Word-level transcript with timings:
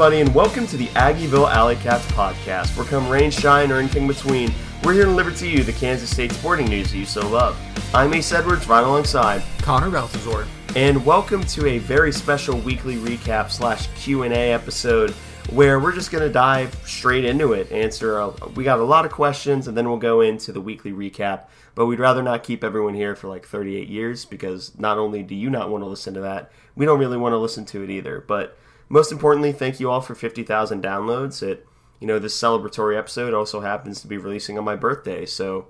everybody, 0.00 0.22
and 0.22 0.34
welcome 0.34 0.66
to 0.66 0.78
the 0.78 0.86
Aggieville 0.94 1.52
Alley 1.52 1.76
Cats 1.76 2.06
podcast. 2.12 2.74
Where 2.74 2.86
come 2.86 3.06
rain, 3.10 3.30
shine, 3.30 3.70
or 3.70 3.76
anything 3.76 4.08
between, 4.08 4.50
we're 4.82 4.94
here 4.94 5.04
to 5.04 5.10
deliver 5.10 5.30
to 5.32 5.46
you 5.46 5.62
the 5.62 5.74
Kansas 5.74 6.08
State 6.08 6.32
sporting 6.32 6.68
news 6.68 6.90
that 6.90 6.96
you 6.96 7.04
so 7.04 7.28
love. 7.28 7.54
I'm 7.94 8.14
Ace 8.14 8.32
Edwards, 8.32 8.66
right 8.66 8.82
alongside 8.82 9.42
Connor 9.58 9.90
Baltazar. 9.90 10.46
and 10.74 11.04
welcome 11.04 11.44
to 11.44 11.66
a 11.66 11.76
very 11.76 12.12
special 12.12 12.56
weekly 12.60 12.96
recap 12.96 13.50
slash 13.50 13.88
Q 13.88 14.22
and 14.22 14.32
A 14.32 14.52
episode 14.52 15.10
where 15.50 15.78
we're 15.78 15.92
just 15.92 16.10
going 16.10 16.24
to 16.24 16.32
dive 16.32 16.74
straight 16.86 17.26
into 17.26 17.52
it. 17.52 17.70
Answer, 17.70 18.20
a, 18.20 18.30
we 18.54 18.64
got 18.64 18.78
a 18.78 18.84
lot 18.84 19.04
of 19.04 19.12
questions, 19.12 19.68
and 19.68 19.76
then 19.76 19.86
we'll 19.86 19.98
go 19.98 20.22
into 20.22 20.50
the 20.50 20.62
weekly 20.62 20.92
recap. 20.92 21.44
But 21.74 21.84
we'd 21.84 22.00
rather 22.00 22.22
not 22.22 22.42
keep 22.42 22.64
everyone 22.64 22.94
here 22.94 23.14
for 23.14 23.28
like 23.28 23.44
38 23.44 23.86
years 23.86 24.24
because 24.24 24.78
not 24.78 24.96
only 24.96 25.22
do 25.22 25.34
you 25.34 25.50
not 25.50 25.68
want 25.68 25.84
to 25.84 25.88
listen 25.88 26.14
to 26.14 26.20
that, 26.22 26.50
we 26.74 26.86
don't 26.86 26.98
really 26.98 27.18
want 27.18 27.34
to 27.34 27.38
listen 27.38 27.66
to 27.66 27.84
it 27.84 27.90
either. 27.90 28.24
But 28.26 28.56
most 28.90 29.12
importantly, 29.12 29.52
thank 29.52 29.80
you 29.80 29.88
all 29.88 30.00
for 30.00 30.16
50,000 30.16 30.82
downloads. 30.82 31.42
It, 31.42 31.66
you 32.00 32.06
know, 32.06 32.18
this 32.18 32.38
celebratory 32.38 32.98
episode 32.98 33.32
also 33.32 33.60
happens 33.60 34.00
to 34.00 34.08
be 34.08 34.18
releasing 34.18 34.58
on 34.58 34.64
my 34.64 34.74
birthday, 34.76 35.24
so 35.24 35.68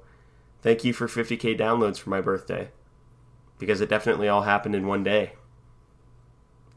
thank 0.62 0.84
you 0.84 0.92
for 0.92 1.06
50k 1.06 1.56
downloads 1.58 1.98
for 1.98 2.10
my 2.10 2.20
birthday 2.20 2.70
because 3.58 3.82
it 3.82 3.90
definitely 3.90 4.26
all 4.26 4.42
happened 4.42 4.74
in 4.74 4.86
one 4.86 5.04
day. 5.04 5.34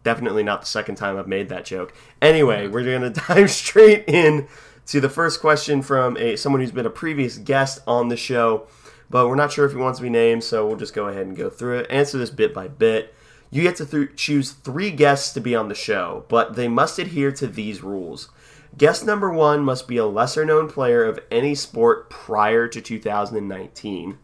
Definitely 0.04 0.44
not 0.44 0.60
the 0.60 0.68
second 0.68 0.96
time 0.96 1.18
I've 1.18 1.30
made 1.30 1.48
that 1.48 1.64
joke. 1.64 1.94
Anyway, 2.22 2.68
we're 2.68 2.84
gonna 2.84 3.10
dive 3.28 3.50
straight 3.50 4.04
in 4.06 4.48
to 4.88 5.00
the 5.00 5.10
first 5.10 5.40
question 5.40 5.82
from 5.82 6.18
a 6.18 6.36
someone 6.36 6.60
who's 6.60 6.72
been 6.72 6.86
a 6.86 6.92
previous 6.92 7.38
guest 7.38 7.80
on 7.88 8.10
the 8.10 8.18
show, 8.18 8.68
but 9.10 9.30
we're 9.30 9.36
not 9.36 9.54
sure 9.54 9.66
if 9.66 9.72
he 9.72 9.78
wants 9.78 10.00
to 10.00 10.04
be 10.04 10.10
named, 10.10 10.44
so 10.44 10.68
we'll 10.68 10.76
just 10.76 10.94
go 10.94 11.08
ahead 11.08 11.26
and 11.26 11.38
go 11.38 11.50
through 11.50 11.80
it. 11.80 11.88
Answer 11.90 12.18
this 12.18 12.30
bit 12.30 12.54
by 12.54 12.68
bit. 12.68 13.16
You 13.54 13.62
get 13.62 13.76
to 13.76 13.86
th- 13.86 14.16
choose 14.16 14.52
three 14.52 14.90
guests 14.90 15.32
to 15.34 15.40
be 15.40 15.56
on 15.56 15.70
the 15.70 15.76
show, 15.76 16.26
but 16.28 16.56
they 16.56 16.68
must 16.68 16.98
adhere 16.98 17.32
to 17.34 17.46
these 17.46 17.84
rules. 17.84 18.30
Guest 18.76 19.06
number 19.06 19.32
one 19.32 19.64
must 19.64 19.88
be 19.88 19.98
a 19.98 20.08
lesser 20.08 20.44
known 20.44 20.68
player 20.68 21.04
of 21.06 21.20
any 21.30 21.54
sport 21.54 22.10
prior 22.10 22.68
to 22.68 22.82
2019. 22.82 24.18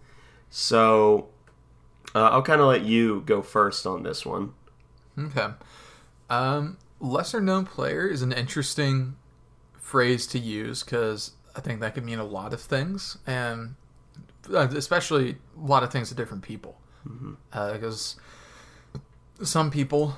So 0.49 1.27
uh, 2.15 2.29
I'll 2.29 2.41
kind 2.41 2.59
of 2.59 2.67
let 2.67 2.81
you 2.81 3.21
go 3.25 3.43
first 3.43 3.85
on 3.85 4.01
this 4.01 4.25
one. 4.25 4.53
Okay. 5.17 5.49
Um, 6.29 6.77
lesser 6.99 7.39
known 7.39 7.65
player 7.65 8.07
is 8.07 8.23
an 8.23 8.31
interesting 8.31 9.15
phrase 9.73 10.25
to 10.27 10.39
use 10.39 10.83
because 10.83 11.33
I 11.55 11.61
think 11.61 11.81
that 11.81 11.93
could 11.93 12.05
mean 12.05 12.19
a 12.19 12.25
lot 12.25 12.51
of 12.53 12.61
things, 12.61 13.19
and 13.27 13.75
uh, 14.51 14.67
especially 14.75 15.37
a 15.55 15.65
lot 15.67 15.83
of 15.83 15.91
things 15.91 16.09
to 16.09 16.15
different 16.15 16.43
people. 16.43 16.79
Because 17.51 18.15
some 19.43 19.71
people 19.71 20.17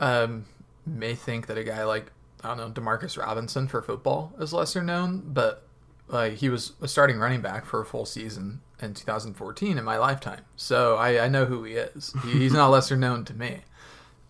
um, 0.00 0.46
may 0.86 1.14
think 1.14 1.46
that 1.46 1.58
a 1.58 1.64
guy 1.64 1.84
like 1.84 2.12
I 2.42 2.48
don't 2.48 2.58
know 2.58 2.70
Demarcus 2.70 3.18
Robinson 3.18 3.66
for 3.68 3.82
football 3.82 4.32
is 4.38 4.52
lesser 4.52 4.82
known, 4.82 5.22
but 5.26 5.66
like 6.08 6.34
he 6.34 6.48
was 6.48 6.72
a 6.80 6.88
starting 6.88 7.18
running 7.18 7.40
back 7.40 7.66
for 7.66 7.80
a 7.80 7.84
full 7.86 8.06
season 8.06 8.60
in 8.80 8.94
2014 8.94 9.76
in 9.76 9.84
my 9.84 9.98
lifetime, 9.98 10.44
so 10.56 10.96
I, 10.96 11.24
I 11.24 11.28
know 11.28 11.44
who 11.44 11.64
he 11.64 11.74
is. 11.74 12.14
He, 12.24 12.32
he's 12.38 12.52
not 12.52 12.68
lesser 12.70 12.96
known 12.96 13.24
to 13.26 13.34
me, 13.34 13.60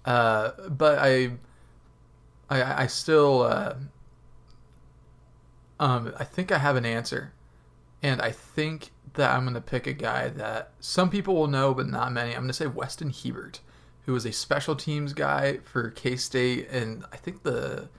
uh, 0.04 0.52
but 0.68 0.98
I, 0.98 1.32
I, 2.48 2.84
I 2.84 2.86
still, 2.86 3.42
uh, 3.42 3.74
um, 5.78 6.14
I 6.18 6.24
think 6.24 6.50
I 6.50 6.58
have 6.58 6.76
an 6.76 6.86
answer, 6.86 7.32
and 8.02 8.22
I 8.22 8.32
think 8.32 8.90
that 9.14 9.30
I'm 9.34 9.44
gonna 9.44 9.60
pick 9.60 9.86
a 9.86 9.92
guy 9.92 10.28
that 10.30 10.72
some 10.80 11.10
people 11.10 11.34
will 11.34 11.46
know, 11.46 11.74
but 11.74 11.86
not 11.86 12.12
many. 12.12 12.34
I'm 12.34 12.42
gonna 12.42 12.54
say 12.54 12.66
Weston 12.66 13.10
Hebert, 13.10 13.60
who 14.08 14.14
was 14.14 14.24
a 14.24 14.32
special 14.32 14.74
teams 14.74 15.12
guy 15.12 15.58
for 15.64 15.90
K 15.90 16.16
State, 16.16 16.70
in 16.70 17.04
I 17.12 17.18
think 17.18 17.42
the 17.42 17.90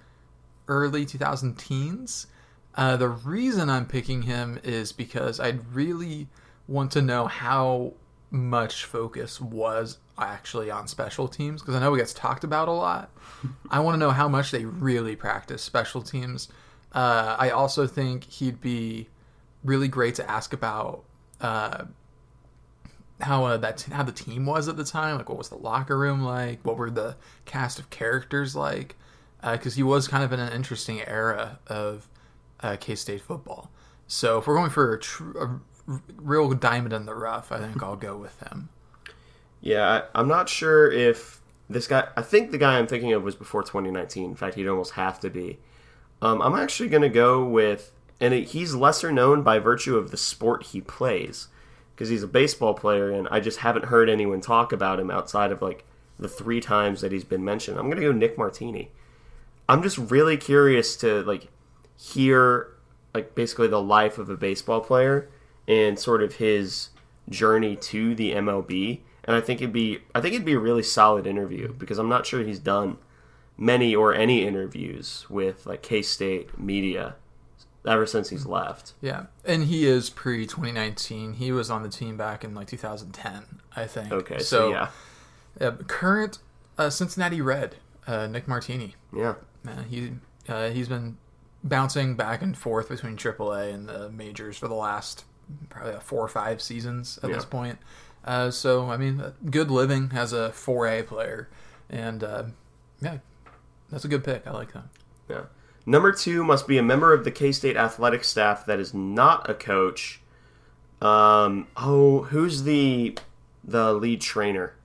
early 0.68 1.06
2000 1.06 1.56
teens. 1.60 2.26
Uh, 2.74 2.98
the 2.98 3.10
reason 3.10 3.70
I'm 3.70 3.86
picking 3.86 4.24
him 4.24 4.60
is 4.64 4.92
because 4.92 5.40
I'd 5.40 5.72
really 5.72 6.28
want 6.68 6.92
to 6.94 7.04
know 7.04 7.28
how 7.28 7.94
much 8.32 8.86
focus 8.86 9.40
was 9.40 10.00
actually 10.18 10.72
on 10.72 10.88
special 10.88 11.28
teams 11.28 11.62
because 11.62 11.76
I 11.76 11.80
know 11.80 11.94
it 11.94 12.00
gets 12.00 12.16
talked 12.16 12.44
about 12.44 12.68
a 12.68 12.72
lot. 12.72 13.12
I 13.70 13.80
want 13.80 13.94
to 13.94 14.00
know 14.00 14.10
how 14.10 14.28
much 14.28 14.50
they 14.50 14.66
really 14.66 15.16
practice 15.16 15.62
special 15.62 16.02
teams. 16.02 16.48
Uh, 16.92 17.36
I 17.38 17.52
also 17.52 17.86
think 17.86 18.24
he'd 18.24 18.62
be 18.62 19.10
really 19.64 19.88
great 19.88 20.16
to 20.16 20.28
ask 20.28 20.54
about 20.54 21.04
uh, 21.40 21.86
how 23.22 23.46
uh, 23.46 23.58
that 23.58 23.82
how 23.92 24.04
the 24.04 24.12
team 24.12 24.46
was 24.46 24.68
at 24.68 24.78
the 24.78 24.84
time. 24.84 25.18
Like, 25.18 25.30
what 25.30 25.38
was 25.38 25.50
the 25.50 25.58
locker 25.58 25.98
room 25.98 26.22
like? 26.22 26.64
What 26.66 26.78
were 26.78 26.90
the 26.90 27.16
cast 27.46 27.80
of 27.80 27.90
characters 27.90 28.56
like? 28.56 28.96
Because 29.42 29.76
he 29.76 29.84
was 29.84 30.08
kind 30.08 30.24
of 30.24 30.34
in 30.34 30.40
an 30.40 30.52
interesting 30.52 31.02
era 31.02 31.60
of 31.68 32.08
uh, 32.60 32.78
K 32.80 32.96
State 32.96 33.22
football. 33.22 33.72
So 34.08 34.40
if 34.40 34.48
we're 34.48 34.56
going 34.56 34.72
for 34.72 34.94
a, 34.94 35.00
tr- 35.00 35.32
real 36.18 36.50
diamond 36.54 36.94
in 36.94 37.06
the 37.06 37.16
rough, 37.16 37.52
I 37.52 37.60
think 37.60 37.82
I'll 37.82 37.96
go 37.96 38.18
with 38.18 38.40
him. 38.42 38.70
Yeah, 39.62 40.02
I, 40.14 40.20
I'm 40.20 40.28
not 40.28 40.50
sure 40.50 40.92
if 40.92 41.42
this 41.70 41.88
guy. 41.88 42.08
I 42.16 42.22
think 42.22 42.52
the 42.52 42.58
guy 42.58 42.78
I'm 42.78 42.88
thinking 42.88 43.14
of 43.14 43.24
was 43.24 43.36
before 43.36 43.64
2019. 43.64 44.26
In 44.26 44.36
fact, 44.36 44.56
he'd 44.56 44.68
almost 44.68 44.94
have 44.94 45.20
to 45.22 45.30
be. 45.30 45.60
Um, 46.22 46.42
I'm 46.42 46.56
actually 46.56 46.90
going 46.90 47.04
to 47.04 47.10
go 47.10 47.46
with, 47.46 47.92
and 48.20 48.34
it, 48.34 48.50
he's 48.50 48.76
lesser 48.76 49.12
known 49.12 49.42
by 49.42 49.60
virtue 49.60 49.98
of 49.98 50.12
the 50.12 50.18
sport 50.18 50.64
he 50.68 50.82
plays, 50.82 51.48
because 52.00 52.08
he's 52.08 52.24
a 52.24 52.28
baseball 52.28 52.74
player, 52.74 53.12
and 53.12 53.28
I 53.30 53.42
just 53.42 53.58
haven't 53.58 53.84
heard 53.84 54.10
anyone 54.10 54.40
talk 54.40 54.72
about 54.72 55.02
him 55.02 55.12
outside 55.12 55.52
of 55.52 55.62
like 55.62 55.84
the 56.18 56.30
three 56.30 56.62
times 56.62 57.02
that 57.02 57.12
he's 57.12 57.26
been 57.26 57.44
mentioned. 57.44 57.78
I'm 57.78 57.92
to 57.92 58.00
go 58.02 58.14
Nick 58.14 58.38
Martini. 58.38 58.90
I'm 59.68 59.84
just 59.84 59.98
really 59.98 60.38
curious 60.38 60.96
to 60.96 61.24
like 61.24 61.50
hear 61.98 62.70
like 63.14 63.36
basically 63.36 63.68
the 63.68 63.82
life 63.82 64.18
of 64.18 64.30
a 64.30 64.38
baseball 64.38 64.80
player 64.80 65.28
and 65.68 66.00
sort 66.00 66.24
of 66.24 66.36
his 66.36 66.92
journey 67.28 67.76
to 67.76 68.16
the 68.16 68.32
MLB. 68.32 69.02
And 69.26 69.36
I 69.36 69.42
think 69.42 69.62
it'd 69.62 69.74
be 69.74 70.00
I 70.16 70.22
think 70.22 70.36
it'd 70.36 70.46
be 70.46 70.54
a 70.54 70.60
really 70.60 70.84
solid 70.84 71.28
interview 71.28 71.74
because 71.74 71.98
I'm 71.98 72.08
not 72.08 72.26
sure 72.26 72.44
he's 72.44 72.60
done 72.60 72.98
many 73.58 73.94
or 73.94 74.14
any 74.14 74.48
interviews 74.48 75.26
with 75.30 75.66
like 75.66 75.82
K 75.82 76.02
State 76.02 76.58
media 76.58 77.16
ever 77.88 78.06
since 78.06 78.30
he's 78.30 78.46
left. 78.46 78.94
Yeah, 79.02 79.26
and 79.46 79.64
he 79.66 79.86
is 79.88 80.10
pre 80.10 80.46
2019. 80.46 81.34
He 81.34 81.52
was 81.52 81.70
on 81.70 81.84
the 81.84 81.90
team 81.90 82.18
back 82.18 82.44
in 82.44 82.54
like 82.56 82.68
2010, 82.68 83.62
I 83.76 83.86
think. 83.88 84.12
Okay, 84.12 84.40
so, 84.40 84.70
yeah, 84.72 84.90
uh, 85.62 85.72
current 85.88 86.40
uh, 86.78 86.90
Cincinnati 86.90 87.42
Red, 87.42 87.76
uh, 88.08 88.28
Nick 88.28 88.48
Martini. 88.48 88.96
yeah, 89.16 89.36
Man, 89.64 89.86
he 89.90 90.14
uh, 90.48 90.70
he's 90.70 90.88
been 90.88 91.18
bouncing 91.64 92.16
back 92.16 92.42
and 92.42 92.58
forth 92.58 92.88
between 92.90 93.18
AAA 93.18 93.74
and 93.74 93.88
the 93.90 94.10
majors 94.10 94.58
for 94.58 94.68
the 94.68 94.74
last 94.76 95.26
probably 95.70 95.94
uh, 95.94 96.00
four 96.00 96.24
or 96.24 96.28
five 96.30 96.62
seasons 96.62 97.20
at 97.24 97.30
Yeah. 97.30 97.36
this 97.36 97.46
point. 97.46 97.78
Uh, 98.24 98.52
so 98.52 98.90
I 98.90 98.98
mean, 98.98 99.24
good 99.50 99.72
living 99.72 100.12
as 100.14 100.32
a 100.34 100.50
4A 100.54 101.06
player, 101.08 101.50
and 101.90 102.24
uh, 102.24 102.44
yeah, 103.02 103.18
that's 103.90 104.06
a 104.06 104.08
good 104.08 104.24
pick. 104.24 104.46
I 104.48 104.52
like 104.52 104.74
that. 104.74 104.84
yeah. 105.30 105.42
Number 105.90 106.12
two 106.12 106.44
must 106.44 106.68
be 106.68 106.78
a 106.78 106.84
member 106.84 107.14
of 107.14 107.24
the 107.24 107.32
K 107.32 107.52
State 107.52 107.76
athletic 107.76 108.24
staff 108.24 108.64
that 108.68 108.80
is 108.80 108.94
not 108.94 109.50
a 109.50 109.56
coach. 109.56 110.22
Um, 111.02 111.66
oh, 111.76 112.26
who's 112.26 112.62
the 112.62 113.18
the 113.64 113.92
lead 113.94 114.22
trainer? 114.22 114.76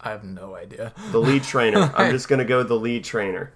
I 0.00 0.10
have 0.10 0.22
no 0.22 0.54
idea. 0.54 0.92
The 1.10 1.18
lead 1.18 1.42
trainer. 1.42 1.92
I'm 1.96 2.12
just 2.12 2.28
gonna 2.28 2.44
go 2.44 2.62
the 2.62 2.76
lead 2.76 3.02
trainer, 3.02 3.52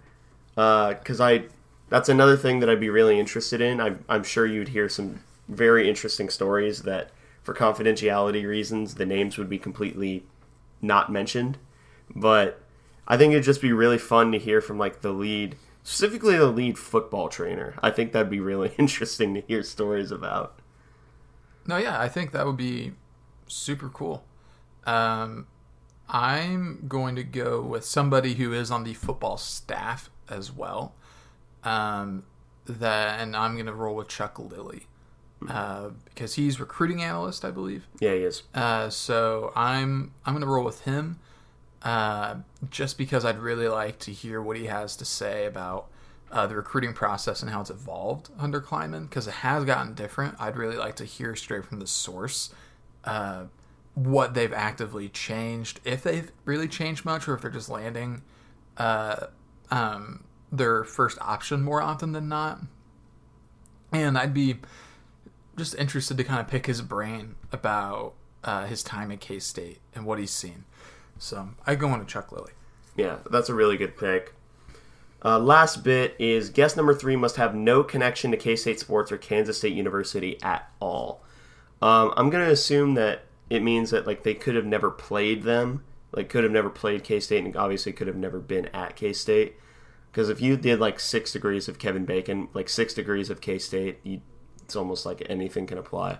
because 0.56 1.20
I 1.20 1.44
that's 1.88 2.08
another 2.08 2.36
thing 2.36 2.58
that 2.58 2.68
I'd 2.68 2.80
be 2.80 2.90
really 2.90 3.20
interested 3.20 3.60
in. 3.60 3.80
I, 3.80 3.94
I'm 4.08 4.24
sure 4.24 4.44
you'd 4.44 4.70
hear 4.70 4.88
some 4.88 5.20
very 5.48 5.88
interesting 5.88 6.28
stories 6.28 6.82
that, 6.82 7.12
for 7.44 7.54
confidentiality 7.54 8.44
reasons, 8.44 8.96
the 8.96 9.06
names 9.06 9.38
would 9.38 9.48
be 9.48 9.60
completely 9.60 10.24
not 10.82 11.12
mentioned. 11.12 11.58
But 12.12 12.60
I 13.06 13.16
think 13.16 13.34
it'd 13.34 13.44
just 13.44 13.62
be 13.62 13.72
really 13.72 13.98
fun 13.98 14.32
to 14.32 14.38
hear 14.38 14.60
from 14.60 14.78
like 14.78 15.02
the 15.02 15.12
lead, 15.12 15.54
specifically 15.86 16.36
the 16.36 16.46
lead 16.46 16.76
football 16.76 17.28
trainer. 17.28 17.76
I 17.80 17.90
think 17.90 18.10
that'd 18.12 18.28
be 18.28 18.40
really 18.40 18.72
interesting 18.78 19.34
to 19.34 19.40
hear 19.42 19.62
stories 19.62 20.10
about. 20.10 20.58
No, 21.64 21.76
yeah, 21.76 22.00
I 22.00 22.08
think 22.08 22.32
that 22.32 22.44
would 22.44 22.56
be 22.56 22.94
super 23.46 23.88
cool. 23.88 24.24
Um, 24.84 25.46
I'm 26.08 26.86
going 26.88 27.14
to 27.14 27.22
go 27.22 27.60
with 27.62 27.84
somebody 27.84 28.34
who 28.34 28.52
is 28.52 28.68
on 28.70 28.82
the 28.82 28.94
football 28.94 29.36
staff 29.36 30.10
as 30.28 30.52
well. 30.52 30.92
Um, 31.62 32.24
that, 32.66 33.20
and 33.20 33.36
I'm 33.36 33.54
going 33.54 33.66
to 33.66 33.72
roll 33.72 33.94
with 33.94 34.08
Chuck 34.08 34.40
Lilly 34.40 34.88
uh, 35.48 35.90
because 36.04 36.34
he's 36.34 36.58
recruiting 36.58 37.00
analyst, 37.00 37.44
I 37.44 37.52
believe. 37.52 37.86
Yeah, 38.00 38.14
he 38.14 38.24
is. 38.24 38.42
Uh, 38.52 38.90
so 38.90 39.52
I'm 39.54 40.14
I'm 40.24 40.34
going 40.34 40.42
to 40.42 40.48
roll 40.48 40.64
with 40.64 40.80
him, 40.80 41.20
uh, 41.86 42.34
just 42.68 42.98
because 42.98 43.24
I'd 43.24 43.38
really 43.38 43.68
like 43.68 43.98
to 44.00 44.10
hear 44.10 44.42
what 44.42 44.56
he 44.56 44.66
has 44.66 44.96
to 44.96 45.04
say 45.04 45.46
about 45.46 45.86
uh, 46.32 46.46
the 46.48 46.56
recruiting 46.56 46.92
process 46.92 47.42
and 47.42 47.50
how 47.52 47.60
it's 47.60 47.70
evolved 47.70 48.30
under 48.36 48.60
Klieman, 48.60 49.08
because 49.08 49.28
it 49.28 49.34
has 49.34 49.64
gotten 49.64 49.94
different. 49.94 50.34
I'd 50.40 50.56
really 50.56 50.76
like 50.76 50.96
to 50.96 51.04
hear 51.04 51.36
straight 51.36 51.64
from 51.64 51.78
the 51.78 51.86
source 51.86 52.52
uh, 53.04 53.44
what 53.94 54.34
they've 54.34 54.52
actively 54.52 55.08
changed, 55.08 55.80
if 55.84 56.02
they've 56.02 56.30
really 56.44 56.68
changed 56.68 57.04
much, 57.04 57.28
or 57.28 57.34
if 57.34 57.42
they're 57.42 57.50
just 57.52 57.70
landing 57.70 58.22
uh, 58.76 59.28
um, 59.70 60.24
their 60.50 60.82
first 60.82 61.18
option 61.20 61.62
more 61.62 61.80
often 61.80 62.12
than 62.12 62.28
not. 62.28 62.60
And 63.92 64.18
I'd 64.18 64.34
be 64.34 64.56
just 65.56 65.76
interested 65.76 66.16
to 66.16 66.24
kind 66.24 66.40
of 66.40 66.48
pick 66.48 66.66
his 66.66 66.82
brain 66.82 67.36
about 67.52 68.14
uh, 68.42 68.66
his 68.66 68.82
time 68.82 69.12
at 69.12 69.20
K 69.20 69.38
State 69.38 69.78
and 69.94 70.04
what 70.04 70.18
he's 70.18 70.32
seen. 70.32 70.64
So 71.18 71.50
I 71.66 71.74
go 71.74 71.88
on 71.88 72.00
to 72.00 72.04
Chuck 72.04 72.32
Lilly. 72.32 72.52
Yeah, 72.96 73.18
that's 73.30 73.48
a 73.48 73.54
really 73.54 73.76
good 73.76 73.96
pick. 73.96 74.34
Uh, 75.24 75.38
last 75.38 75.82
bit 75.82 76.14
is 76.18 76.50
guest 76.50 76.76
number 76.76 76.94
three 76.94 77.16
must 77.16 77.36
have 77.36 77.54
no 77.54 77.82
connection 77.82 78.30
to 78.30 78.36
K 78.36 78.54
State 78.54 78.78
sports 78.78 79.10
or 79.10 79.18
Kansas 79.18 79.58
State 79.58 79.72
University 79.72 80.40
at 80.42 80.70
all. 80.80 81.22
Um, 81.82 82.12
I'm 82.16 82.30
gonna 82.30 82.50
assume 82.50 82.94
that 82.94 83.24
it 83.50 83.62
means 83.62 83.90
that 83.90 84.06
like 84.06 84.22
they 84.22 84.34
could 84.34 84.54
have 84.54 84.66
never 84.66 84.90
played 84.90 85.42
them, 85.42 85.84
like 86.12 86.28
could 86.28 86.44
have 86.44 86.52
never 86.52 86.70
played 86.70 87.04
K 87.04 87.20
State, 87.20 87.44
and 87.44 87.56
obviously 87.56 87.92
could 87.92 88.06
have 88.06 88.16
never 88.16 88.38
been 88.38 88.66
at 88.66 88.96
K 88.96 89.12
State. 89.12 89.56
Because 90.10 90.28
if 90.28 90.40
you 90.40 90.56
did 90.56 90.80
like 90.80 91.00
six 91.00 91.32
degrees 91.32 91.68
of 91.68 91.78
Kevin 91.78 92.04
Bacon, 92.04 92.48
like 92.54 92.68
six 92.68 92.94
degrees 92.94 93.28
of 93.28 93.40
K 93.40 93.58
State, 93.58 93.98
it's 94.62 94.76
almost 94.76 95.04
like 95.04 95.22
anything 95.28 95.66
can 95.66 95.78
apply. 95.78 96.18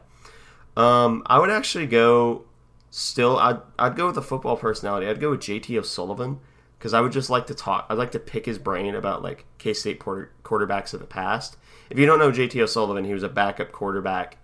Um, 0.76 1.22
I 1.26 1.38
would 1.38 1.50
actually 1.50 1.86
go. 1.86 2.44
Still, 2.90 3.38
I'd 3.38 3.60
I'd 3.78 3.96
go 3.96 4.06
with 4.06 4.14
the 4.14 4.22
football 4.22 4.56
personality. 4.56 5.06
I'd 5.06 5.20
go 5.20 5.30
with 5.30 5.40
JT 5.40 5.78
O'Sullivan 5.78 6.40
because 6.78 6.94
I 6.94 7.00
would 7.00 7.12
just 7.12 7.30
like 7.30 7.46
to 7.48 7.54
talk. 7.54 7.86
I'd 7.88 7.98
like 7.98 8.12
to 8.12 8.18
pick 8.18 8.46
his 8.46 8.58
brain 8.58 8.94
about 8.94 9.22
like 9.22 9.44
K 9.58 9.74
State 9.74 9.98
quarterbacks 9.98 10.94
of 10.94 11.00
the 11.00 11.06
past. 11.06 11.56
If 11.90 11.98
you 11.98 12.06
don't 12.06 12.18
know 12.18 12.30
JT 12.30 12.60
O'Sullivan, 12.60 13.04
he 13.04 13.12
was 13.12 13.22
a 13.22 13.28
backup 13.28 13.72
quarterback 13.72 14.38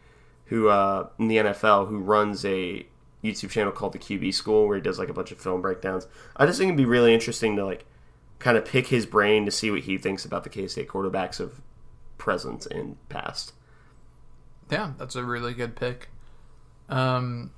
who 0.46 0.68
uh, 0.68 1.08
in 1.18 1.28
the 1.28 1.38
NFL 1.38 1.88
who 1.88 1.98
runs 1.98 2.44
a 2.44 2.86
YouTube 3.22 3.50
channel 3.50 3.72
called 3.72 3.92
the 3.92 3.98
QB 3.98 4.34
School 4.34 4.66
where 4.66 4.76
he 4.76 4.82
does 4.82 4.98
like 4.98 5.08
a 5.08 5.14
bunch 5.14 5.32
of 5.32 5.38
film 5.38 5.62
breakdowns. 5.62 6.06
I 6.36 6.46
just 6.46 6.58
think 6.58 6.68
it'd 6.68 6.76
be 6.76 6.84
really 6.84 7.14
interesting 7.14 7.56
to 7.56 7.64
like 7.64 7.86
kind 8.38 8.56
of 8.56 8.64
pick 8.64 8.88
his 8.88 9.06
brain 9.06 9.44
to 9.44 9.50
see 9.50 9.70
what 9.70 9.80
he 9.80 9.96
thinks 9.96 10.24
about 10.24 10.44
the 10.44 10.50
K 10.50 10.66
State 10.66 10.88
quarterbacks 10.88 11.40
of 11.40 11.60
present 12.18 12.66
and 12.66 12.96
past. 13.08 13.52
Yeah, 14.70 14.92
that's 14.98 15.16
a 15.16 15.24
really 15.24 15.54
good 15.54 15.76
pick. 15.76 16.08
Um, 16.88 17.52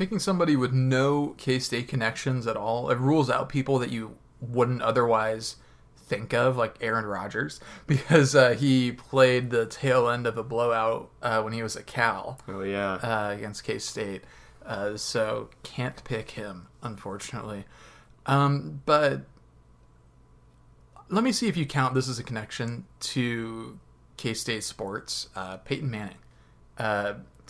picking 0.00 0.18
somebody 0.18 0.56
with 0.56 0.72
no 0.72 1.34
K 1.36 1.58
State 1.58 1.86
connections 1.86 2.46
at 2.46 2.56
all, 2.56 2.88
it 2.88 2.96
rules 2.96 3.28
out 3.28 3.50
people 3.50 3.78
that 3.80 3.90
you 3.90 4.16
wouldn't 4.40 4.80
otherwise 4.80 5.56
think 5.94 6.32
of, 6.32 6.56
like 6.56 6.74
Aaron 6.80 7.04
Rodgers, 7.04 7.60
because 7.86 8.34
uh, 8.34 8.54
he 8.54 8.92
played 8.92 9.50
the 9.50 9.66
tail 9.66 10.08
end 10.08 10.26
of 10.26 10.38
a 10.38 10.42
blowout 10.42 11.10
uh, 11.20 11.42
when 11.42 11.52
he 11.52 11.62
was 11.62 11.76
at 11.76 11.86
Cal. 11.86 12.38
Oh 12.48 12.62
yeah, 12.62 12.94
uh, 12.94 13.34
against 13.36 13.62
K 13.62 13.78
State. 13.78 14.24
Uh, 14.64 14.96
so 14.96 15.50
can't 15.62 16.02
pick 16.02 16.30
him, 16.30 16.68
unfortunately. 16.82 17.66
Um, 18.24 18.80
but 18.86 19.26
let 21.10 21.22
me 21.22 21.30
see 21.30 21.46
if 21.46 21.58
you 21.58 21.66
count 21.66 21.92
this 21.92 22.08
as 22.08 22.18
a 22.18 22.24
connection 22.24 22.86
to 23.00 23.78
K 24.16 24.32
State 24.32 24.64
sports. 24.64 25.28
Uh, 25.36 25.58
Peyton 25.58 25.90
Manning. 25.90 26.16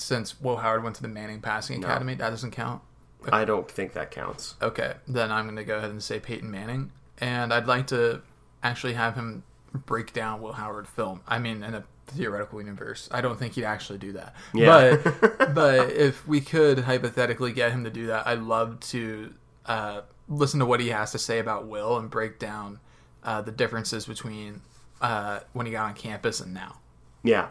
Since 0.00 0.40
Will 0.40 0.56
Howard 0.56 0.82
went 0.82 0.96
to 0.96 1.02
the 1.02 1.08
Manning 1.08 1.40
Passing 1.40 1.84
Academy, 1.84 2.14
no. 2.14 2.24
that 2.24 2.30
doesn't 2.30 2.52
count. 2.52 2.82
I 3.30 3.44
don't 3.44 3.70
think 3.70 3.92
that 3.92 4.10
counts. 4.10 4.54
Okay, 4.62 4.94
then 5.06 5.30
I'm 5.30 5.44
going 5.44 5.56
to 5.56 5.64
go 5.64 5.76
ahead 5.76 5.90
and 5.90 6.02
say 6.02 6.18
Peyton 6.20 6.50
Manning, 6.50 6.92
and 7.18 7.52
I'd 7.52 7.66
like 7.66 7.86
to 7.88 8.22
actually 8.62 8.94
have 8.94 9.14
him 9.14 9.42
break 9.86 10.12
down 10.12 10.40
Will 10.40 10.52
Howard 10.52 10.88
film. 10.88 11.20
I 11.28 11.38
mean, 11.38 11.62
in 11.62 11.74
a 11.74 11.84
theoretical 12.06 12.60
universe, 12.60 13.08
I 13.12 13.20
don't 13.20 13.38
think 13.38 13.54
he'd 13.54 13.64
actually 13.64 13.98
do 13.98 14.12
that. 14.12 14.34
Yeah. 14.54 14.96
But 14.96 15.54
but 15.54 15.90
if 15.90 16.26
we 16.26 16.40
could 16.40 16.80
hypothetically 16.80 17.52
get 17.52 17.72
him 17.72 17.84
to 17.84 17.90
do 17.90 18.06
that, 18.06 18.26
I'd 18.26 18.40
love 18.40 18.80
to 18.80 19.34
uh, 19.66 20.02
listen 20.28 20.60
to 20.60 20.66
what 20.66 20.80
he 20.80 20.88
has 20.88 21.12
to 21.12 21.18
say 21.18 21.38
about 21.38 21.66
Will 21.66 21.98
and 21.98 22.10
break 22.10 22.38
down 22.38 22.80
uh, 23.22 23.42
the 23.42 23.52
differences 23.52 24.06
between 24.06 24.62
uh, 25.00 25.40
when 25.52 25.66
he 25.66 25.72
got 25.72 25.88
on 25.88 25.94
campus 25.94 26.40
and 26.40 26.54
now. 26.54 26.78
Yeah. 27.22 27.48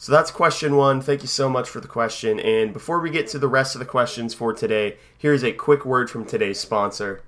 So 0.00 0.12
that's 0.12 0.30
question 0.30 0.76
one. 0.76 1.00
Thank 1.00 1.22
you 1.22 1.28
so 1.28 1.50
much 1.50 1.68
for 1.68 1.80
the 1.80 1.88
question. 1.88 2.38
And 2.38 2.72
before 2.72 3.00
we 3.00 3.10
get 3.10 3.26
to 3.28 3.38
the 3.38 3.48
rest 3.48 3.74
of 3.74 3.80
the 3.80 3.84
questions 3.84 4.32
for 4.32 4.52
today, 4.52 4.96
here's 5.18 5.42
a 5.42 5.50
quick 5.50 5.84
word 5.84 6.08
from 6.08 6.24
today's 6.24 6.60
sponsor. 6.60 7.24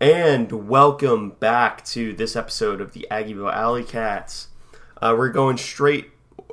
And 0.00 0.50
welcome 0.66 1.32
back 1.32 1.84
to 1.86 2.14
this 2.14 2.36
episode 2.36 2.80
of 2.80 2.94
the 2.94 3.06
Aggieville 3.10 3.52
Alley 3.52 3.84
Cats. 3.84 4.48
Uh, 5.00 5.14
we're 5.16 5.28
going 5.28 5.58
straight 5.58 6.12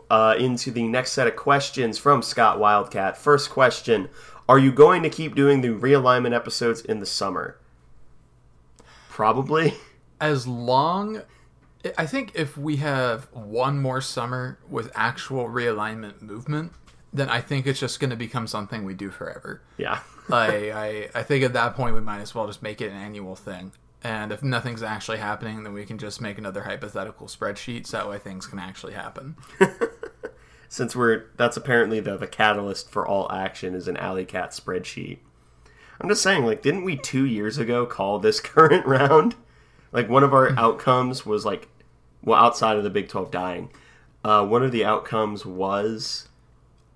uh, 0.10 0.36
into 0.38 0.70
the 0.70 0.90
next 0.90 1.14
set 1.14 1.28
of 1.28 1.38
questions 1.38 1.98
from 1.98 2.22
Scott 2.22 2.60
Wildcat. 2.60 3.16
First 3.16 3.50
question 3.50 4.10
Are 4.50 4.60
you 4.60 4.74
going 4.74 5.02
to 5.04 5.10
keep 5.10 5.34
doing 5.34 5.62
the 5.62 5.70
realignment 5.70 6.36
episodes 6.36 6.82
in 6.82 7.00
the 7.00 7.06
summer? 7.06 7.58
Probably. 9.08 9.76
As 10.20 10.46
long 10.46 11.22
I 11.98 12.06
think 12.06 12.32
if 12.36 12.58
we 12.58 12.78
have 12.78 13.26
one 13.34 13.82
more 13.82 14.02
summer 14.02 14.60
with 14.70 14.92
actual 14.94 15.48
realignment 15.48 16.22
movement, 16.22 16.74
then 17.14 17.30
I 17.30 17.42
think 17.42 17.68
it's 17.68 17.80
just 17.80 18.00
going 18.00 18.12
to 18.12 18.16
become 18.16 18.48
something 18.48 18.86
we 18.86 18.94
do 18.94 19.10
forever. 19.10 19.62
Yeah. 19.78 20.00
I, 20.30 20.72
I 20.72 21.10
I 21.20 21.24
think 21.24 21.44
at 21.44 21.54
that 21.54 21.76
point 21.76 21.96
we 21.96 22.02
might 22.02 22.22
as 22.22 22.34
well 22.34 22.48
just 22.48 22.62
make 22.62 22.82
it 22.82 22.92
an 22.92 22.98
annual 22.98 23.36
thing. 23.36 23.74
And 24.04 24.32
if 24.32 24.42
nothing's 24.42 24.82
actually 24.82 25.20
happening, 25.20 25.64
then 25.64 25.74
we 25.74 25.86
can 25.86 25.98
just 25.98 26.22
make 26.22 26.38
another 26.38 26.62
hypothetical 26.64 27.28
spreadsheet 27.28 27.86
so 27.86 27.98
that 27.98 28.10
way 28.10 28.18
things 28.18 28.48
can 28.48 28.58
actually 28.60 28.94
happen. 28.94 29.36
Since 30.70 30.96
we're 30.96 31.26
that's 31.36 31.58
apparently 31.58 32.00
the 32.00 32.18
the 32.18 32.28
catalyst 32.28 32.90
for 32.90 33.06
all 33.06 33.32
action 33.32 33.76
is 33.76 33.88
an 33.88 33.98
Alley 33.98 34.26
Cat 34.26 34.52
spreadsheet. 34.52 35.20
I'm 36.00 36.10
just 36.10 36.24
saying, 36.24 36.46
like, 36.46 36.64
didn't 36.64 36.84
we 36.84 36.96
two 36.96 37.26
years 37.26 37.60
ago 37.60 37.86
call 37.86 38.18
this 38.20 38.40
current 38.40 38.86
round? 38.86 39.36
Like 39.92 40.10
one 40.10 40.24
of 40.24 40.34
our 40.34 40.50
hmm. 40.50 40.58
outcomes 40.58 41.26
was 41.26 41.46
like, 41.46 41.68
well, 42.24 42.44
outside 42.44 42.78
of 42.78 42.84
the 42.84 42.90
Big 42.90 43.08
Twelve 43.10 43.32
dying, 43.32 43.72
uh, 44.24 44.46
one 44.46 44.64
of 44.64 44.72
the 44.72 44.86
outcomes 44.86 45.46
was 45.46 46.30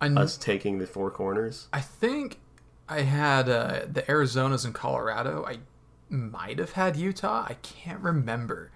kn- 0.02 0.18
us 0.18 0.38
taking 0.38 0.80
the 0.80 0.88
four 0.88 1.10
corners. 1.12 1.68
I 1.74 1.82
think 1.82 2.40
I 2.88 3.02
had 3.02 3.50
uh, 3.50 3.82
the 3.92 4.04
Arizonas 4.04 4.66
and 4.66 4.74
Colorado. 4.74 5.46
I 5.48 5.60
might 6.10 6.60
have 6.60 6.74
had 6.74 6.96
Utah. 6.96 7.46
I 7.50 7.56
can't 7.56 8.02
remember, 8.02 8.72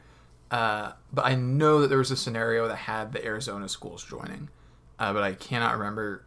uh, 0.49 0.93
but 1.13 1.25
I 1.25 1.35
know 1.35 1.81
that 1.81 1.87
there 1.87 1.99
was 1.99 2.11
a 2.11 2.17
scenario 2.17 2.67
that 2.67 2.75
had 2.75 3.13
the 3.13 3.23
Arizona 3.23 3.69
schools 3.69 4.03
joining, 4.03 4.49
uh, 4.97 5.13
but 5.13 5.23
I 5.23 5.33
cannot 5.33 5.77
remember 5.77 6.25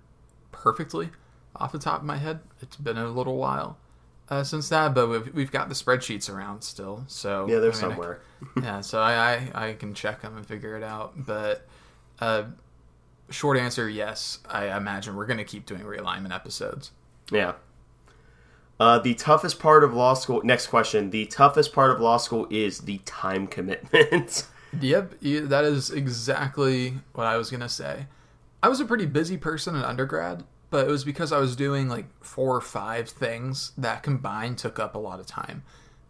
perfectly 0.52 1.10
off 1.56 1.72
the 1.72 1.78
top 1.78 2.00
of 2.00 2.06
my 2.06 2.18
head. 2.18 2.40
It's 2.60 2.76
been 2.76 2.96
a 2.96 3.08
little 3.08 3.36
while 3.36 3.78
uh, 4.32 4.42
since 4.42 4.70
that, 4.70 4.94
but 4.94 5.08
we've, 5.08 5.34
we've 5.34 5.52
got 5.52 5.68
the 5.68 5.74
spreadsheets 5.74 6.32
around 6.32 6.62
still. 6.62 7.04
So 7.06 7.46
yeah, 7.46 7.58
they're 7.58 7.64
I 7.70 7.74
mean, 7.74 7.80
somewhere. 7.80 8.20
I, 8.56 8.60
yeah, 8.60 8.80
so 8.80 8.98
I, 8.98 9.34
I, 9.34 9.68
I 9.68 9.72
can 9.74 9.92
check 9.92 10.22
them 10.22 10.38
and 10.38 10.46
figure 10.46 10.74
it 10.74 10.82
out. 10.82 11.12
But 11.26 11.68
uh, 12.18 12.44
short 13.28 13.58
answer, 13.58 13.90
yes. 13.90 14.38
I 14.48 14.74
imagine 14.74 15.16
we're 15.16 15.26
going 15.26 15.38
to 15.38 15.44
keep 15.44 15.66
doing 15.66 15.82
realignment 15.82 16.34
episodes. 16.34 16.92
Yeah. 17.30 17.52
Uh, 18.80 19.00
the 19.00 19.12
toughest 19.12 19.58
part 19.58 19.84
of 19.84 19.92
law 19.92 20.14
school. 20.14 20.40
Next 20.42 20.68
question. 20.68 21.10
The 21.10 21.26
toughest 21.26 21.74
part 21.74 21.90
of 21.90 22.00
law 22.00 22.16
school 22.16 22.46
is 22.48 22.80
the 22.80 22.98
time 23.04 23.46
commitment. 23.46 24.46
yep, 24.80 25.12
that 25.20 25.64
is 25.64 25.90
exactly 25.90 26.94
what 27.12 27.26
I 27.26 27.36
was 27.36 27.50
gonna 27.50 27.68
say. 27.68 28.06
I 28.62 28.70
was 28.70 28.80
a 28.80 28.86
pretty 28.86 29.06
busy 29.06 29.36
person 29.36 29.76
in 29.76 29.82
undergrad, 29.82 30.44
but 30.72 30.88
it 30.88 30.90
was 30.90 31.04
because 31.04 31.32
I 31.32 31.38
was 31.38 31.54
doing 31.54 31.88
like 31.88 32.06
four 32.24 32.56
or 32.56 32.62
five 32.62 33.10
things 33.10 33.72
that 33.76 34.02
combined 34.02 34.56
took 34.56 34.78
up 34.78 34.94
a 34.94 34.98
lot 34.98 35.20
of 35.20 35.26
time. 35.26 35.62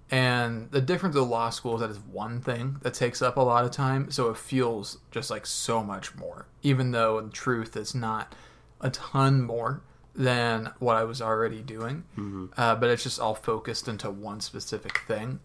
And 0.09 0.71
the 0.71 0.81
difference 0.81 1.17
with 1.17 1.25
law 1.25 1.51
school 1.51 1.75
is 1.75 1.81
that 1.81 1.91
it's 1.91 1.99
one 1.99 2.41
thing 2.41 2.77
that 2.83 2.95
takes 2.95 3.21
up 3.21 3.37
a 3.37 3.41
lot 3.41 3.65
of 3.65 3.73
time, 3.73 4.11
so 4.13 4.31
it 4.31 4.37
feels 4.37 4.99
just 5.11 5.31
like 5.31 5.47
so 5.47 5.83
much 5.83 6.15
more, 6.15 6.47
even 6.63 6.93
though 6.93 7.19
in 7.19 7.31
truth 7.31 7.77
it's 7.77 7.95
not 7.95 8.37
a 8.81 8.91
ton 8.91 9.43
more 9.43 9.83
than 10.15 10.71
what 10.79 10.97
I 10.97 11.03
was 11.03 11.21
already 11.21 11.61
doing. 11.61 12.05
Mm-hmm. 12.17 12.47
Uh, 12.57 12.77
but 12.77 12.89
it's 12.89 13.03
just 13.03 13.19
all 13.19 13.35
focused 13.35 13.89
into 13.89 14.11
one 14.11 14.41
specific 14.41 14.99
thing 15.09 15.41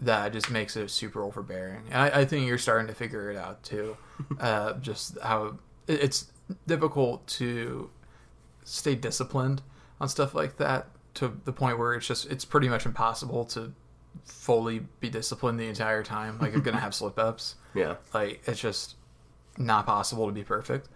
that 0.00 0.32
just 0.32 0.50
makes 0.50 0.76
it 0.76 0.90
super 0.90 1.22
overbearing. 1.22 1.84
And 1.90 2.02
I, 2.02 2.20
I 2.20 2.24
think 2.24 2.48
you're 2.48 2.58
starting 2.58 2.88
to 2.88 2.94
figure 2.94 3.30
it 3.30 3.36
out 3.36 3.62
too. 3.62 3.96
uh, 4.40 4.72
just 4.80 5.18
how 5.22 5.58
it's 5.86 6.32
difficult 6.66 7.26
to 7.26 7.90
stay 8.66 8.94
disciplined 8.94 9.62
on 10.00 10.08
stuff 10.08 10.34
like 10.34 10.56
that 10.58 10.88
to 11.14 11.40
the 11.44 11.52
point 11.52 11.78
where 11.78 11.94
it's 11.94 12.06
just 12.06 12.30
it's 12.30 12.44
pretty 12.44 12.68
much 12.68 12.84
impossible 12.84 13.44
to 13.46 13.72
fully 14.24 14.80
be 15.00 15.08
disciplined 15.08 15.58
the 15.58 15.66
entire 15.66 16.02
time. 16.02 16.38
Like 16.38 16.52
you're 16.52 16.60
gonna 16.60 16.80
have 16.80 16.94
slip 16.94 17.18
ups. 17.18 17.54
Yeah. 17.74 17.96
Like 18.12 18.42
it's 18.46 18.60
just 18.60 18.96
not 19.56 19.86
possible 19.86 20.26
to 20.26 20.32
be 20.32 20.42
perfect. 20.42 20.88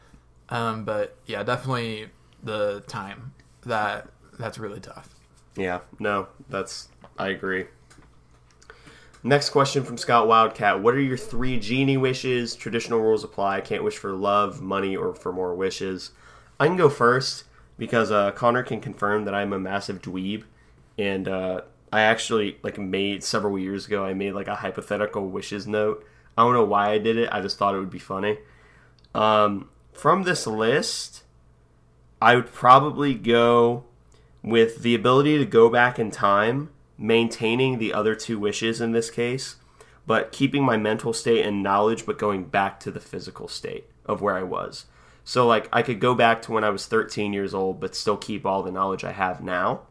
Um, 0.50 0.84
but 0.84 1.16
yeah, 1.26 1.42
definitely 1.42 2.08
the 2.42 2.82
time 2.86 3.32
that 3.62 4.08
that's 4.38 4.58
really 4.58 4.80
tough. 4.80 5.14
Yeah. 5.56 5.80
No, 5.98 6.28
that's 6.48 6.88
I 7.18 7.28
agree. 7.28 7.66
Next 9.22 9.50
question 9.50 9.84
from 9.84 9.98
Scott 9.98 10.26
Wildcat. 10.26 10.82
What 10.82 10.94
are 10.94 11.00
your 11.00 11.18
three 11.18 11.58
genie 11.58 11.98
wishes? 11.98 12.56
Traditional 12.56 13.00
rules 13.00 13.22
apply. 13.22 13.60
Can't 13.60 13.84
wish 13.84 13.98
for 13.98 14.12
love, 14.12 14.62
money, 14.62 14.96
or 14.96 15.14
for 15.14 15.30
more 15.30 15.54
wishes. 15.54 16.12
I 16.58 16.66
can 16.66 16.76
go 16.76 16.88
first 16.88 17.44
because 17.80 18.10
uh, 18.10 18.30
Connor 18.32 18.62
can 18.62 18.78
confirm 18.78 19.24
that 19.24 19.34
I'm 19.34 19.54
a 19.54 19.58
massive 19.58 20.02
dweeb, 20.02 20.44
and 20.98 21.26
uh, 21.26 21.62
I 21.90 22.02
actually 22.02 22.58
like 22.62 22.78
made 22.78 23.24
several 23.24 23.58
years 23.58 23.86
ago. 23.86 24.04
I 24.04 24.12
made 24.12 24.32
like 24.32 24.48
a 24.48 24.56
hypothetical 24.56 25.30
wishes 25.30 25.66
note. 25.66 26.06
I 26.36 26.42
don't 26.44 26.52
know 26.52 26.64
why 26.64 26.90
I 26.90 26.98
did 26.98 27.16
it. 27.16 27.30
I 27.32 27.40
just 27.40 27.56
thought 27.56 27.74
it 27.74 27.78
would 27.78 27.90
be 27.90 27.98
funny. 27.98 28.36
Um, 29.14 29.70
from 29.94 30.24
this 30.24 30.46
list, 30.46 31.22
I 32.20 32.36
would 32.36 32.52
probably 32.52 33.14
go 33.14 33.84
with 34.42 34.82
the 34.82 34.94
ability 34.94 35.38
to 35.38 35.46
go 35.46 35.70
back 35.70 35.98
in 35.98 36.10
time, 36.10 36.68
maintaining 36.98 37.78
the 37.78 37.94
other 37.94 38.14
two 38.14 38.38
wishes 38.38 38.82
in 38.82 38.92
this 38.92 39.08
case, 39.08 39.56
but 40.06 40.32
keeping 40.32 40.62
my 40.62 40.76
mental 40.76 41.14
state 41.14 41.46
and 41.46 41.62
knowledge, 41.62 42.04
but 42.04 42.18
going 42.18 42.44
back 42.44 42.78
to 42.80 42.90
the 42.90 43.00
physical 43.00 43.48
state 43.48 43.88
of 44.04 44.20
where 44.20 44.36
I 44.36 44.42
was. 44.42 44.84
So, 45.24 45.46
like, 45.46 45.68
I 45.72 45.82
could 45.82 46.00
go 46.00 46.14
back 46.14 46.42
to 46.42 46.52
when 46.52 46.64
I 46.64 46.70
was 46.70 46.86
13 46.86 47.32
years 47.32 47.54
old, 47.54 47.78
but 47.80 47.94
still 47.94 48.16
keep 48.16 48.44
all 48.46 48.62
the 48.62 48.72
knowledge 48.72 49.04
I 49.04 49.12
have 49.12 49.42
now. 49.42 49.82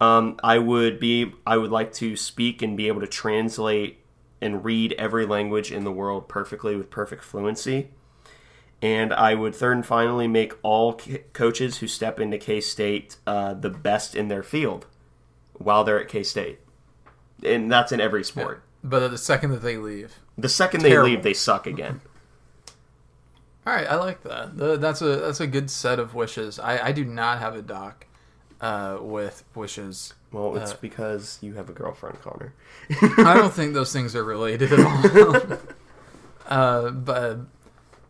Um, 0.00 0.38
I 0.42 0.58
would 0.58 0.98
be, 0.98 1.32
I 1.46 1.56
would 1.56 1.70
like 1.70 1.92
to 1.94 2.16
speak 2.16 2.60
and 2.60 2.76
be 2.76 2.88
able 2.88 3.00
to 3.00 3.06
translate 3.06 4.00
and 4.40 4.64
read 4.64 4.92
every 4.98 5.24
language 5.24 5.70
in 5.70 5.84
the 5.84 5.92
world 5.92 6.28
perfectly 6.28 6.74
with 6.76 6.90
perfect 6.90 7.22
fluency. 7.22 7.90
And 8.82 9.12
I 9.12 9.34
would 9.34 9.54
third 9.54 9.76
and 9.76 9.86
finally 9.86 10.26
make 10.26 10.54
all 10.62 11.00
coaches 11.32 11.78
who 11.78 11.86
step 11.86 12.18
into 12.18 12.36
K 12.36 12.60
State 12.60 13.16
uh, 13.28 13.54
the 13.54 13.70
best 13.70 14.16
in 14.16 14.26
their 14.26 14.42
field 14.42 14.86
while 15.54 15.84
they're 15.84 16.00
at 16.00 16.08
K 16.08 16.24
State. 16.24 16.58
And 17.44 17.70
that's 17.70 17.92
in 17.92 18.00
every 18.00 18.24
sport. 18.24 18.64
But 18.82 19.08
the 19.08 19.18
second 19.18 19.52
that 19.52 19.62
they 19.62 19.76
leave, 19.76 20.16
The 20.36 20.48
second 20.48 20.80
Terrible. 20.80 21.04
they 21.04 21.10
leave, 21.12 21.22
they 21.22 21.34
suck 21.34 21.68
again. 21.68 22.00
All 23.66 23.72
right, 23.74 23.86
I 23.88 23.96
like 23.96 24.22
that. 24.24 24.56
The- 24.56 24.76
That's 24.76 25.02
a 25.02 25.16
that's 25.16 25.40
a 25.40 25.46
good 25.46 25.70
set 25.70 25.98
of 25.98 26.14
wishes. 26.14 26.58
I, 26.58 26.86
I 26.88 26.92
do 26.92 27.04
not 27.04 27.38
have 27.38 27.54
a 27.54 27.62
doc 27.62 28.06
uh, 28.60 28.98
with 29.00 29.44
wishes. 29.54 30.14
Well, 30.32 30.56
it's 30.56 30.72
Uh, 30.72 30.76
because 30.80 31.38
you 31.42 31.54
have 31.54 31.68
a 31.68 31.72
girlfriend, 31.72 32.20
Connor. 32.22 32.54
I 33.18 33.34
don't 33.34 33.52
think 33.58 33.74
those 33.74 33.92
things 33.92 34.16
are 34.16 34.24
related 34.24 34.72
at 34.72 34.80
all. 34.80 35.58
uh, 36.46 36.90
but 36.90 37.38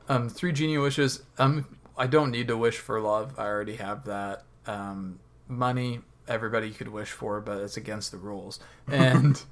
um, 0.09 0.28
three 0.28 0.52
genie 0.52 0.78
wishes. 0.78 1.23
Um, 1.38 1.66
I 1.97 2.06
don't 2.06 2.30
need 2.30 2.49
to 2.49 2.56
wish 2.56 2.78
for 2.78 3.00
love. 3.00 3.38
I 3.38 3.47
already 3.47 3.76
have 3.76 4.04
that. 4.06 4.44
Um, 4.66 5.18
money, 5.49 6.00
everybody 6.28 6.71
could 6.71 6.88
wish 6.88 7.11
for, 7.11 7.40
but 7.40 7.59
it's 7.59 7.76
against 7.76 8.11
the 8.12 8.18
rules. 8.18 8.61
And 8.88 9.42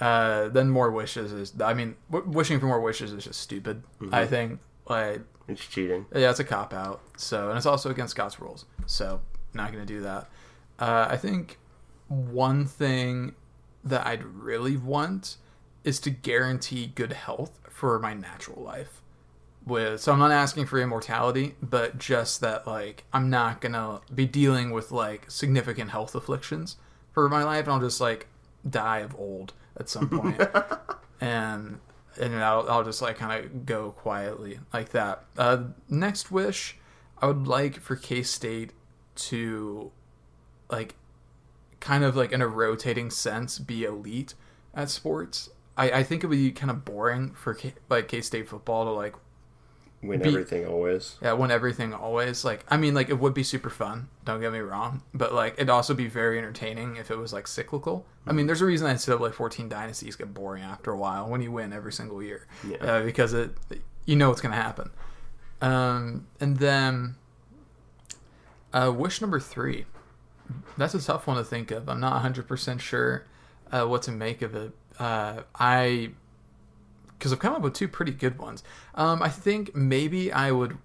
uh, 0.00 0.48
then 0.48 0.70
more 0.70 0.90
wishes 0.90 1.32
is. 1.32 1.52
I 1.60 1.74
mean, 1.74 1.94
w- 2.10 2.28
wishing 2.30 2.58
for 2.58 2.66
more 2.66 2.80
wishes 2.80 3.12
is 3.12 3.24
just 3.24 3.40
stupid. 3.40 3.82
I 4.10 4.26
think. 4.26 4.60
Like, 4.88 5.20
It's 5.48 5.64
cheating. 5.64 6.06
yeah, 6.14 6.30
it's 6.30 6.40
a 6.40 6.44
cop 6.44 6.72
out. 6.72 7.00
So, 7.16 7.48
and 7.48 7.56
it's 7.56 7.66
also 7.66 7.90
against 7.90 8.12
Scott's 8.12 8.40
rules. 8.40 8.64
So, 8.86 9.20
not 9.52 9.72
going 9.72 9.86
to 9.86 9.92
do 9.92 10.00
that. 10.00 10.28
Uh, 10.78 11.06
I 11.10 11.16
think 11.16 11.58
one 12.08 12.66
thing 12.66 13.34
that 13.84 14.06
I'd 14.06 14.24
really 14.24 14.76
want 14.76 15.36
is 15.84 16.00
to 16.00 16.10
guarantee 16.10 16.86
good 16.94 17.12
health 17.12 17.60
for 17.68 17.98
my 17.98 18.14
natural 18.14 18.62
life. 18.62 19.00
With 19.66 20.00
so 20.02 20.12
I'm 20.12 20.18
not 20.18 20.30
asking 20.30 20.66
for 20.66 20.78
immortality, 20.78 21.54
but 21.62 21.98
just 21.98 22.42
that 22.42 22.66
like 22.66 23.04
I'm 23.14 23.30
not 23.30 23.62
gonna 23.62 24.02
be 24.14 24.26
dealing 24.26 24.72
with 24.72 24.92
like 24.92 25.30
significant 25.30 25.90
health 25.90 26.14
afflictions 26.14 26.76
for 27.12 27.28
my 27.30 27.42
life, 27.44 27.64
and 27.64 27.72
I'll 27.72 27.80
just 27.80 28.00
like 28.00 28.26
die 28.68 28.98
of 28.98 29.18
old 29.18 29.54
at 29.78 29.88
some 29.88 30.10
point. 30.10 30.38
point, 30.38 30.78
and 31.20 31.80
and 32.18 32.34
I'll 32.36 32.68
I'll 32.68 32.84
just 32.84 33.02
like 33.02 33.16
kind 33.16 33.44
of 33.44 33.66
go 33.66 33.92
quietly 33.92 34.60
like 34.72 34.90
that. 34.90 35.24
Uh, 35.36 35.64
next 35.88 36.30
wish, 36.30 36.76
I 37.18 37.26
would 37.26 37.46
like 37.46 37.80
for 37.80 37.96
K 37.96 38.22
State 38.22 38.72
to 39.16 39.90
like 40.70 40.94
kind 41.80 42.04
of 42.04 42.16
like 42.16 42.32
in 42.32 42.40
a 42.42 42.48
rotating 42.48 43.10
sense 43.10 43.58
be 43.58 43.84
elite 43.84 44.34
at 44.74 44.90
sports. 44.90 45.50
I, 45.76 45.90
I 45.90 46.02
think 46.02 46.22
it 46.22 46.28
would 46.28 46.36
be 46.36 46.52
kind 46.52 46.70
of 46.70 46.84
boring 46.84 47.32
for 47.32 47.54
K, 47.54 47.74
like 47.88 48.08
K 48.08 48.20
State 48.20 48.48
football 48.48 48.84
to 48.84 48.90
like 48.90 49.14
Win 50.06 50.20
Be- 50.20 50.28
everything 50.28 50.66
always. 50.66 51.16
yeah 51.22 51.32
win 51.32 51.50
everything 51.50 51.92
always. 51.94 52.44
Like 52.44 52.64
I 52.68 52.76
mean 52.76 52.94
like 52.94 53.08
it 53.08 53.18
would 53.18 53.34
be 53.34 53.42
super 53.42 53.70
fun. 53.70 54.08
Don't 54.24 54.40
get 54.40 54.52
me 54.52 54.58
wrong, 54.60 55.02
but 55.12 55.32
like 55.34 55.54
it'd 55.54 55.70
also 55.70 55.94
be 55.94 56.06
very 56.08 56.38
entertaining 56.38 56.96
if 56.96 57.10
it 57.10 57.16
was 57.18 57.32
like 57.32 57.46
cyclical. 57.46 58.06
I 58.26 58.32
mean 58.32 58.46
there's 58.46 58.60
a 58.62 58.66
reason 58.66 58.86
NCAA 58.88 59.32
14 59.34 59.68
dynasties 59.68 60.16
get 60.16 60.32
boring 60.34 60.62
after 60.62 60.90
a 60.90 60.96
while 60.96 61.28
when 61.28 61.42
you 61.42 61.52
win 61.52 61.72
every 61.72 61.92
single 61.92 62.22
year 62.22 62.46
Yeah. 62.66 62.76
uh, 62.78 63.02
because 63.04 63.32
it 63.32 63.50
you 64.06 64.16
know 64.16 64.28
what's 64.28 64.40
gonna 64.40 64.54
happen. 64.56 64.90
Um, 65.62 66.26
and 66.40 66.58
then 66.58 67.14
uh, 68.72 68.92
wish 68.94 69.20
number 69.20 69.40
three. 69.40 69.86
That's 70.76 70.94
a 70.94 71.00
tough 71.00 71.26
one 71.26 71.36
to 71.38 71.44
think 71.44 71.70
of. 71.70 71.88
I'm 71.88 72.00
not 72.00 72.12
100 72.12 72.46
percent 72.46 72.80
sure 72.80 73.24
uh, 73.72 73.86
what 73.86 74.02
to 74.02 74.10
make 74.12 74.42
of 74.42 74.54
it. 74.54 74.72
Uh, 74.98 75.42
I 75.54 76.10
because 77.18 77.32
I've 77.32 77.38
come 77.38 77.54
up 77.54 77.62
with 77.62 77.74
two 77.74 77.88
pretty 77.88 78.12
good 78.12 78.38
ones. 78.38 78.62
Um, 78.94 79.22
I 79.22 79.28
think 79.28 79.74
maybe 79.74 80.32
I 80.32 80.50
would 80.50 80.78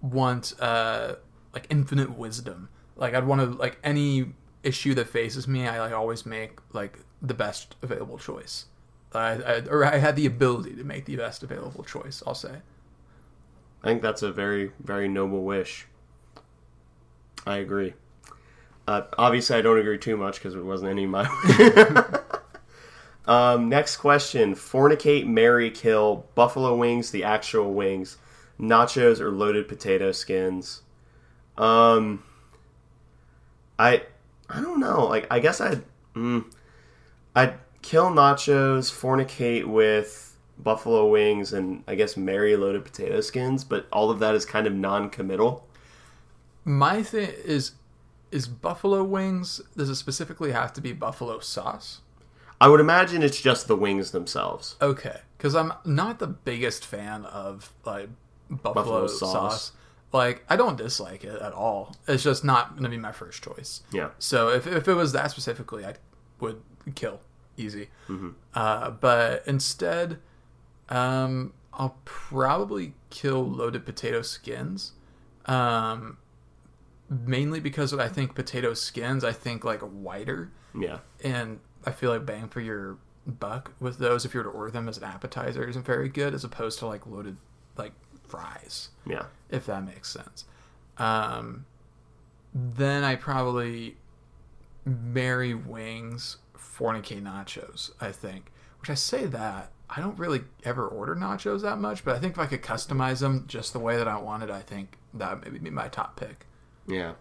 want 0.00 0.54
uh, 0.60 1.16
like 1.52 1.66
infinite 1.70 2.16
wisdom. 2.16 2.68
Like 2.96 3.14
I'd 3.14 3.26
want 3.26 3.40
to 3.40 3.46
like 3.46 3.78
any 3.84 4.32
issue 4.62 4.94
that 4.94 5.08
faces 5.08 5.46
me, 5.46 5.66
I 5.66 5.78
like 5.80 5.92
always 5.92 6.26
make 6.26 6.58
like 6.72 6.98
the 7.22 7.34
best 7.34 7.76
available 7.82 8.18
choice. 8.18 8.66
I, 9.12 9.34
I 9.34 9.62
or 9.70 9.84
I 9.84 9.98
had 9.98 10.16
the 10.16 10.26
ability 10.26 10.74
to 10.76 10.84
make 10.84 11.04
the 11.06 11.16
best 11.16 11.42
available 11.42 11.84
choice. 11.84 12.22
I'll 12.26 12.34
say. 12.34 12.56
I 13.82 13.86
think 13.86 14.02
that's 14.02 14.22
a 14.22 14.32
very, 14.32 14.72
very 14.82 15.06
noble 15.06 15.44
wish. 15.44 15.86
I 17.46 17.58
agree. 17.58 17.94
Uh, 18.88 19.02
obviously, 19.16 19.56
I 19.56 19.62
don't 19.62 19.78
agree 19.78 19.98
too 19.98 20.16
much 20.16 20.36
because 20.36 20.54
it 20.54 20.64
wasn't 20.64 20.90
any 20.90 21.04
of 21.04 21.10
my. 21.10 21.24
um, 23.26 23.68
next 23.68 23.96
question: 23.96 24.54
Fornicate, 24.54 25.26
marry, 25.26 25.70
kill. 25.70 26.26
Buffalo 26.34 26.76
wings, 26.76 27.10
the 27.10 27.24
actual 27.24 27.74
wings, 27.74 28.18
nachos 28.60 29.20
or 29.20 29.30
loaded 29.30 29.68
potato 29.68 30.12
skins. 30.12 30.82
Um, 31.58 32.22
I, 33.78 34.02
I 34.48 34.60
don't 34.60 34.80
know. 34.80 35.06
Like, 35.06 35.26
I 35.30 35.38
guess 35.38 35.60
I'd, 35.60 35.82
mm, 36.14 36.44
I'd 37.34 37.54
kill 37.82 38.10
nachos, 38.10 38.90
fornicate 38.92 39.64
with 39.64 40.36
buffalo 40.58 41.06
wings, 41.08 41.52
and 41.52 41.82
I 41.86 41.94
guess 41.94 42.16
marry 42.16 42.56
loaded 42.56 42.84
potato 42.84 43.20
skins. 43.20 43.64
But 43.64 43.86
all 43.92 44.10
of 44.10 44.18
that 44.20 44.34
is 44.34 44.44
kind 44.44 44.66
of 44.66 44.72
non-committal. 44.74 45.66
My 46.64 47.02
thing 47.02 47.30
is, 47.44 47.72
is 48.30 48.48
buffalo 48.48 49.04
wings. 49.04 49.60
Does 49.76 49.88
it 49.88 49.96
specifically 49.96 50.52
have 50.52 50.72
to 50.74 50.80
be 50.80 50.92
buffalo 50.92 51.38
sauce? 51.40 52.00
I 52.60 52.68
would 52.68 52.80
imagine 52.80 53.22
it's 53.22 53.40
just 53.40 53.68
the 53.68 53.76
wings 53.76 54.10
themselves. 54.12 54.76
Okay, 54.80 55.20
because 55.36 55.54
I'm 55.54 55.72
not 55.84 56.18
the 56.18 56.26
biggest 56.26 56.84
fan 56.86 57.24
of 57.26 57.72
like 57.84 58.08
buffalo, 58.50 58.74
Buffalo 58.74 59.06
sauce. 59.08 59.32
sauce. 59.32 59.72
Like 60.12 60.44
I 60.48 60.56
don't 60.56 60.76
dislike 60.78 61.24
it 61.24 61.40
at 61.42 61.52
all. 61.52 61.94
It's 62.08 62.22
just 62.22 62.44
not 62.44 62.70
going 62.72 62.84
to 62.84 62.88
be 62.88 62.96
my 62.96 63.12
first 63.12 63.42
choice. 63.42 63.82
Yeah. 63.92 64.10
So 64.18 64.48
if 64.48 64.66
if 64.66 64.88
it 64.88 64.94
was 64.94 65.12
that 65.12 65.30
specifically, 65.30 65.84
I 65.84 65.94
would 66.40 66.62
kill 66.94 67.20
easy. 67.58 67.88
Uh, 68.54 68.90
but 68.90 69.42
instead, 69.46 70.18
um, 70.88 71.52
I'll 71.74 71.98
probably 72.04 72.94
kill 73.10 73.44
loaded 73.46 73.84
potato 73.84 74.22
skins. 74.22 74.92
Um, 75.46 76.18
mainly 77.08 77.60
because 77.60 77.92
I 77.92 78.08
think 78.08 78.34
potato 78.34 78.74
skins, 78.74 79.24
I 79.24 79.32
think 79.32 79.64
like 79.64 79.80
whiter 79.80 80.50
Yeah. 80.78 80.98
and 81.22 81.60
I 81.86 81.92
feel 81.92 82.10
like 82.10 82.26
bang 82.26 82.48
for 82.48 82.60
your 82.60 82.98
buck 83.26 83.72
with 83.80 83.98
those 83.98 84.24
if 84.24 84.34
you 84.34 84.40
were 84.40 84.44
to 84.44 84.50
order 84.50 84.70
them 84.70 84.88
as 84.88 84.98
an 84.98 85.04
appetizer 85.04 85.64
isn't 85.64 85.84
very 85.86 86.08
good 86.08 86.34
as 86.34 86.44
opposed 86.44 86.78
to 86.80 86.86
like 86.86 87.06
loaded 87.06 87.36
like 87.76 87.92
fries 88.28 88.90
Yeah. 89.04 89.24
if 89.50 89.66
that 89.66 89.84
makes 89.84 90.10
sense 90.10 90.44
um 90.98 91.64
then 92.54 93.02
i 93.02 93.16
probably 93.16 93.96
marry 94.84 95.54
wings 95.54 96.36
fornicate 96.56 97.22
nachos 97.22 97.90
i 98.00 98.12
think 98.12 98.52
which 98.80 98.90
i 98.90 98.94
say 98.94 99.26
that 99.26 99.70
i 99.90 100.00
don't 100.00 100.16
really 100.18 100.42
ever 100.64 100.86
order 100.86 101.14
nachos 101.16 101.62
that 101.62 101.78
much 101.78 102.04
but 102.04 102.14
i 102.14 102.18
think 102.20 102.34
if 102.34 102.38
i 102.38 102.46
could 102.46 102.62
customize 102.62 103.20
them 103.20 103.44
just 103.48 103.72
the 103.72 103.78
way 103.80 103.96
that 103.96 104.06
i 104.08 104.16
wanted 104.16 104.50
i 104.50 104.60
think 104.60 104.96
that 105.12 105.34
would 105.34 105.44
maybe 105.44 105.58
be 105.58 105.70
my 105.70 105.88
top 105.88 106.14
pick 106.16 106.46
Yeah. 106.86 107.14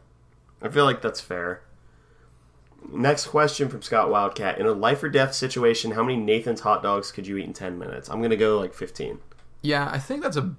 I 0.62 0.70
feel 0.70 0.86
like 0.86 1.02
that's 1.02 1.20
fair. 1.20 1.62
Next 2.92 3.28
question 3.28 3.70
from 3.70 3.82
Scott 3.82 4.10
Wildcat. 4.10 4.60
In 4.60 4.66
a 4.66 4.72
life 4.72 5.04
or 5.04 5.10
death 5.10 5.34
situation, 5.34 5.92
how 5.92 6.04
many 6.04 6.18
Nathan's 6.18 6.62
hot 6.62 6.84
dogs 6.84 7.12
could 7.12 7.28
you 7.28 7.38
eat 7.38 7.46
in 7.46 7.54
10 7.54 7.78
minutes? 7.78 8.10
I'm 8.10 8.20
going 8.20 8.30
to 8.32 8.38
go 8.38 8.60
like 8.60 8.74
15. 8.74 9.20
Yeah, 9.62 9.90
I 9.92 9.98
think 9.98 10.22
that's 10.22 10.38
a. 10.38 10.56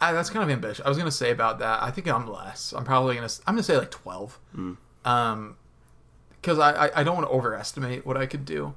I, 0.00 0.12
that's 0.12 0.28
kind 0.28 0.42
of 0.42 0.50
ambitious. 0.50 0.84
I 0.84 0.88
was 0.88 0.98
gonna 0.98 1.10
say 1.10 1.30
about 1.30 1.60
that. 1.60 1.82
I 1.82 1.90
think 1.90 2.06
I'm 2.06 2.26
less. 2.26 2.74
I'm 2.76 2.84
probably 2.84 3.14
gonna. 3.14 3.30
I'm 3.46 3.54
gonna 3.54 3.62
say 3.62 3.78
like 3.78 3.90
twelve. 3.90 4.38
Um, 5.06 5.56
because 6.32 6.58
I, 6.58 6.86
I 6.86 7.00
I 7.00 7.04
don't 7.04 7.14
want 7.14 7.26
to 7.26 7.32
overestimate 7.32 8.04
what 8.04 8.16
I 8.16 8.26
could 8.26 8.44
do. 8.44 8.74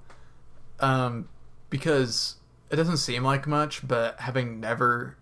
Um, 0.80 1.28
because 1.70 2.36
it 2.70 2.78
doesn't 2.78 2.98
seem 2.98 3.24
like 3.24 3.48
much, 3.48 3.86
but 3.86 4.20
having 4.22 4.60
never 4.62 5.18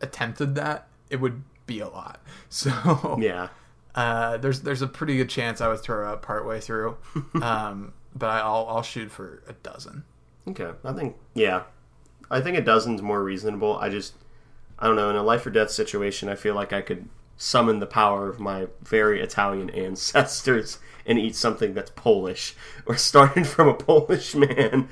attempted 0.00 0.54
that, 0.54 0.88
it 1.10 1.16
would 1.16 1.42
be 1.66 1.80
a 1.80 1.88
lot. 1.88 2.20
So 2.48 3.18
Yeah. 3.20 3.48
Uh, 3.94 4.38
there's 4.38 4.62
there's 4.62 4.82
a 4.82 4.86
pretty 4.86 5.16
good 5.16 5.28
chance 5.28 5.60
I 5.60 5.68
would 5.68 5.80
throw 5.80 6.10
up 6.10 6.22
partway 6.22 6.60
through, 6.60 6.96
um, 7.42 7.92
but 8.14 8.26
I, 8.26 8.40
I'll 8.40 8.66
I'll 8.68 8.82
shoot 8.82 9.10
for 9.10 9.42
a 9.46 9.52
dozen. 9.52 10.04
Okay, 10.48 10.70
I 10.84 10.92
think 10.92 11.16
yeah, 11.34 11.64
I 12.30 12.40
think 12.40 12.56
a 12.56 12.62
dozen's 12.62 13.02
more 13.02 13.22
reasonable. 13.22 13.76
I 13.78 13.90
just 13.90 14.14
I 14.78 14.86
don't 14.86 14.96
know 14.96 15.10
in 15.10 15.16
a 15.16 15.22
life 15.22 15.46
or 15.46 15.50
death 15.50 15.70
situation, 15.70 16.28
I 16.28 16.34
feel 16.34 16.54
like 16.54 16.72
I 16.72 16.80
could 16.80 17.08
summon 17.36 17.80
the 17.80 17.86
power 17.86 18.28
of 18.28 18.38
my 18.38 18.66
very 18.82 19.20
Italian 19.20 19.68
ancestors 19.70 20.78
and 21.06 21.18
eat 21.18 21.34
something 21.36 21.74
that's 21.74 21.90
Polish 21.90 22.54
or 22.86 22.96
started 22.96 23.46
from 23.46 23.68
a 23.68 23.74
Polish 23.74 24.34
man. 24.34 24.88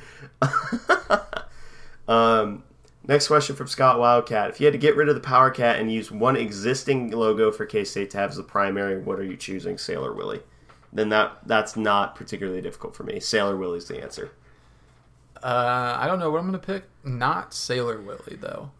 um, 2.09 2.64
next 3.07 3.28
question 3.28 3.57
from 3.57 3.66
Scott 3.66 3.99
Wildcat: 3.99 4.50
If 4.50 4.61
you 4.61 4.66
had 4.66 4.73
to 4.73 4.78
get 4.78 4.97
rid 4.97 5.09
of 5.09 5.14
the 5.14 5.21
Power 5.21 5.50
Cat 5.50 5.78
and 5.78 5.92
use 5.92 6.11
one 6.11 6.37
existing 6.37 7.11
logo 7.11 7.50
for 7.50 7.66
K 7.66 7.85
State 7.85 8.11
to 8.11 8.19
have 8.19 8.30
as 8.30 8.37
the 8.37 8.42
primary, 8.42 9.00
what 9.00 9.19
are 9.19 9.25
you 9.25 9.37
choosing, 9.37 9.78
Sailor 9.78 10.12
Willie? 10.12 10.40
Then 10.92 11.09
that 11.11 11.38
that's 11.47 11.76
not 11.76 12.14
particularly 12.14 12.61
difficult 12.61 12.97
for 12.97 13.04
me. 13.04 13.21
Sailor 13.21 13.57
Willie's 13.57 13.87
the 13.87 14.02
answer. 14.02 14.33
Uh, 15.42 15.97
I 15.99 16.07
don't 16.07 16.19
know 16.19 16.30
what 16.30 16.38
I'm 16.38 16.47
gonna 16.47 16.59
pick. 16.59 16.85
Not 17.04 17.54
Sailor 17.54 18.00
Willie 18.00 18.37
though, 18.37 18.71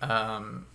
um, 0.00 0.66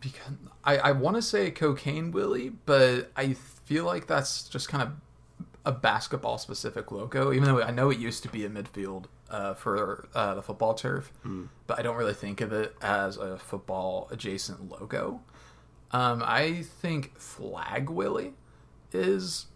because 0.00 0.32
I 0.64 0.76
I 0.78 0.92
want 0.92 1.16
to 1.16 1.22
say 1.22 1.50
Cocaine 1.50 2.12
Willie, 2.12 2.50
but 2.50 3.10
I 3.16 3.32
feel 3.32 3.84
like 3.84 4.06
that's 4.06 4.48
just 4.48 4.68
kind 4.68 4.82
of 4.82 4.92
a 5.64 5.72
basketball 5.72 6.38
specific 6.38 6.92
logo. 6.92 7.32
Even 7.32 7.44
though 7.44 7.62
I 7.62 7.70
know 7.70 7.90
it 7.90 7.98
used 7.98 8.22
to 8.24 8.28
be 8.28 8.44
a 8.44 8.50
midfield 8.50 9.06
uh, 9.32 9.54
for 9.54 10.06
uh, 10.14 10.34
the 10.34 10.42
football 10.42 10.74
turf, 10.74 11.10
but 11.66 11.78
I 11.78 11.82
don't 11.82 11.96
really 11.96 12.14
think 12.14 12.40
of 12.40 12.52
it 12.52 12.76
as 12.80 13.16
a 13.16 13.38
football 13.38 14.06
adjacent 14.12 14.70
logo. 14.70 15.22
Um, 15.90 16.22
I 16.24 16.62
think 16.62 17.18
Flag 17.18 17.90
Willie 17.90 18.34
is 18.92 19.46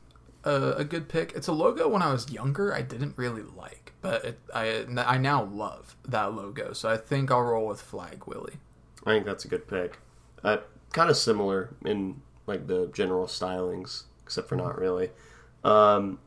a, 0.44 0.72
a 0.78 0.84
good 0.84 1.08
pick. 1.08 1.32
It's 1.36 1.46
a 1.46 1.52
logo 1.52 1.88
when 1.88 2.02
I 2.02 2.10
was 2.10 2.30
younger 2.30 2.74
I 2.74 2.82
didn't 2.82 3.14
really 3.16 3.42
like, 3.42 3.92
but 4.00 4.24
it, 4.24 4.40
I 4.54 4.86
I 4.96 5.18
now 5.18 5.44
love 5.44 5.96
that 6.08 6.34
logo. 6.34 6.72
So 6.72 6.88
I 6.88 6.96
think 6.96 7.30
I'll 7.30 7.42
roll 7.42 7.66
with 7.66 7.80
Flag 7.82 8.26
Willie. 8.26 8.56
I 9.04 9.10
think 9.12 9.26
that's 9.26 9.44
a 9.44 9.48
good 9.48 9.68
pick. 9.68 9.98
Uh, 10.42 10.58
kind 10.92 11.10
of 11.10 11.16
similar 11.16 11.74
in 11.84 12.22
like 12.46 12.66
the 12.66 12.88
general 12.94 13.26
stylings, 13.26 14.04
except 14.24 14.48
for 14.48 14.56
not 14.56 14.78
really. 14.78 15.10
Um, 15.64 16.18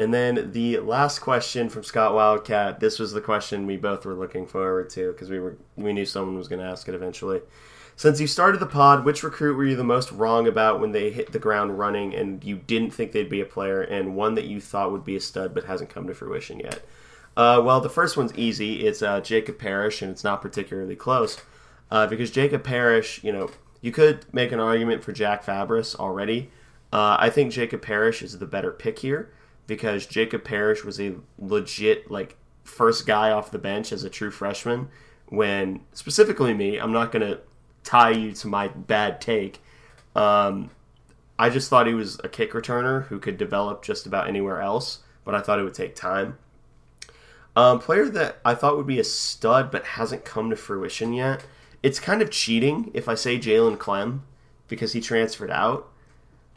and 0.00 0.14
then 0.14 0.52
the 0.52 0.78
last 0.78 1.18
question 1.18 1.68
from 1.68 1.84
Scott 1.84 2.14
Wildcat. 2.14 2.80
This 2.80 2.98
was 2.98 3.12
the 3.12 3.20
question 3.20 3.66
we 3.66 3.76
both 3.76 4.06
were 4.06 4.14
looking 4.14 4.46
forward 4.46 4.88
to 4.90 5.12
because 5.12 5.28
we 5.28 5.38
were 5.38 5.58
we 5.76 5.92
knew 5.92 6.06
someone 6.06 6.38
was 6.38 6.48
going 6.48 6.62
to 6.62 6.66
ask 6.66 6.88
it 6.88 6.94
eventually. 6.94 7.42
Since 7.96 8.18
you 8.18 8.26
started 8.26 8.60
the 8.60 8.66
pod, 8.66 9.04
which 9.04 9.22
recruit 9.22 9.58
were 9.58 9.66
you 9.66 9.76
the 9.76 9.84
most 9.84 10.10
wrong 10.10 10.48
about 10.48 10.80
when 10.80 10.92
they 10.92 11.10
hit 11.10 11.32
the 11.32 11.38
ground 11.38 11.78
running 11.78 12.14
and 12.14 12.42
you 12.42 12.56
didn't 12.56 12.92
think 12.92 13.12
they'd 13.12 13.28
be 13.28 13.42
a 13.42 13.44
player, 13.44 13.82
and 13.82 14.16
one 14.16 14.36
that 14.36 14.46
you 14.46 14.58
thought 14.58 14.90
would 14.90 15.04
be 15.04 15.16
a 15.16 15.20
stud 15.20 15.52
but 15.54 15.64
hasn't 15.64 15.90
come 15.90 16.06
to 16.06 16.14
fruition 16.14 16.60
yet? 16.60 16.80
Uh, 17.36 17.60
well, 17.62 17.82
the 17.82 17.90
first 17.90 18.16
one's 18.16 18.34
easy. 18.34 18.86
It's 18.86 19.02
uh, 19.02 19.20
Jacob 19.20 19.58
Parrish, 19.58 20.00
and 20.00 20.10
it's 20.10 20.24
not 20.24 20.40
particularly 20.40 20.96
close 20.96 21.42
uh, 21.90 22.06
because 22.06 22.30
Jacob 22.30 22.64
Parrish, 22.64 23.22
you 23.22 23.32
know, 23.32 23.50
you 23.82 23.92
could 23.92 24.24
make 24.32 24.50
an 24.50 24.60
argument 24.60 25.04
for 25.04 25.12
Jack 25.12 25.44
Fabris 25.44 25.94
already. 25.94 26.50
Uh, 26.90 27.18
I 27.20 27.28
think 27.28 27.52
Jacob 27.52 27.82
Parrish 27.82 28.22
is 28.22 28.38
the 28.38 28.46
better 28.46 28.70
pick 28.70 29.00
here 29.00 29.30
because 29.70 30.04
Jacob 30.04 30.42
Parrish 30.42 30.84
was 30.84 31.00
a 31.00 31.14
legit 31.38 32.10
like 32.10 32.36
first 32.64 33.06
guy 33.06 33.30
off 33.30 33.52
the 33.52 33.58
bench 33.58 33.92
as 33.92 34.02
a 34.02 34.10
true 34.10 34.32
freshman. 34.32 34.88
When 35.28 35.82
specifically 35.92 36.52
me, 36.54 36.78
I'm 36.78 36.90
not 36.90 37.12
gonna 37.12 37.38
tie 37.84 38.10
you 38.10 38.32
to 38.32 38.48
my 38.48 38.66
bad 38.66 39.20
take. 39.20 39.62
Um, 40.16 40.70
I 41.38 41.50
just 41.50 41.70
thought 41.70 41.86
he 41.86 41.94
was 41.94 42.18
a 42.24 42.28
kick 42.28 42.50
returner 42.50 43.04
who 43.04 43.20
could 43.20 43.38
develop 43.38 43.84
just 43.84 44.06
about 44.06 44.26
anywhere 44.26 44.60
else, 44.60 45.04
but 45.24 45.36
I 45.36 45.40
thought 45.40 45.60
it 45.60 45.62
would 45.62 45.72
take 45.72 45.94
time. 45.94 46.36
Um, 47.54 47.78
player 47.78 48.08
that 48.08 48.40
I 48.44 48.56
thought 48.56 48.76
would 48.76 48.88
be 48.88 48.98
a 48.98 49.04
stud 49.04 49.70
but 49.70 49.84
hasn't 49.84 50.24
come 50.24 50.50
to 50.50 50.56
fruition 50.56 51.12
yet. 51.12 51.46
It's 51.80 52.00
kind 52.00 52.22
of 52.22 52.30
cheating 52.32 52.90
if 52.92 53.08
I 53.08 53.14
say 53.14 53.38
Jalen 53.38 53.78
Clem 53.78 54.24
because 54.66 54.94
he 54.94 55.00
transferred 55.00 55.52
out. 55.52 55.92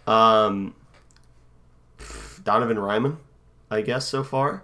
Um, 0.07 0.73
Donovan 2.43 2.79
Ryman, 2.79 3.17
I 3.69 3.81
guess 3.81 4.07
so 4.07 4.23
far. 4.23 4.63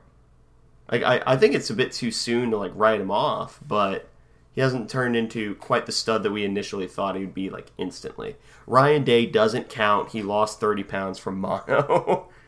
Like 0.92 1.04
I, 1.04 1.22
I 1.26 1.38
think 1.38 1.54
it's 1.54 1.70
a 1.70 1.76
bit 1.76 1.92
too 1.92 2.12
soon 2.12 2.52
to 2.52 2.58
like 2.58 2.72
write 2.76 3.02
him 3.02 3.12
off, 3.12 3.60
but 3.66 4.10
he 4.52 4.62
hasn't 4.62 4.90
turned 4.90 5.16
into 5.16 5.56
quite 5.56 5.86
the 5.86 5.92
stud 5.92 6.24
that 6.24 6.32
we 6.32 6.44
initially 6.44 6.88
thought 6.88 7.16
he 7.16 7.22
would 7.22 7.34
be 7.34 7.50
like 7.50 7.72
instantly. 7.78 8.36
Ryan 8.66 9.04
Day 9.04 9.26
doesn't 9.26 9.70
count. 9.70 10.12
He 10.12 10.22
lost 10.22 10.60
thirty 10.60 10.84
pounds 10.84 11.20
from 11.20 11.40
mono. 11.40 12.28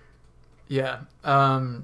Yeah. 0.67 1.01
Um, 1.25 1.83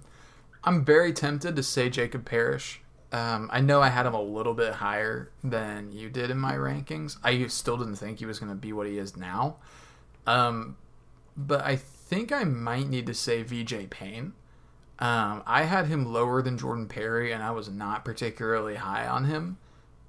I'm 0.63 0.85
very 0.85 1.11
tempted 1.11 1.57
to 1.57 1.63
say 1.63 1.89
Jacob 1.89 2.23
Parrish. 2.23 2.79
Um, 3.11 3.49
I 3.51 3.59
know 3.59 3.81
I 3.81 3.89
had 3.89 4.05
him 4.05 4.13
a 4.13 4.21
little 4.21 4.53
bit 4.53 4.75
higher 4.75 5.29
than 5.43 5.91
you 5.91 6.09
did 6.09 6.31
in 6.31 6.37
my 6.37 6.53
rankings. 6.53 7.17
I 7.21 7.47
still 7.47 7.75
didn't 7.75 7.97
think 7.97 8.19
he 8.19 8.25
was 8.25 8.39
going 8.39 8.49
to 8.49 8.55
be 8.55 8.71
what 8.71 8.87
he 8.87 8.97
is 8.97 9.17
now. 9.17 9.57
Um, 10.25 10.77
but 11.35 11.59
I 11.65 11.75
think 12.07 12.31
I 12.31 12.43
might 12.43 12.89
need 12.89 13.05
to 13.07 13.13
say 13.13 13.43
VJ 13.43 13.89
Payne. 13.89 14.33
Um, 14.99 15.43
I 15.45 15.63
had 15.63 15.87
him 15.87 16.11
lower 16.11 16.41
than 16.41 16.57
Jordan 16.57 16.87
Perry, 16.87 17.31
and 17.31 17.43
I 17.43 17.51
was 17.51 17.69
not 17.69 18.03
particularly 18.03 18.75
high 18.75 19.07
on 19.07 19.25
him 19.25 19.57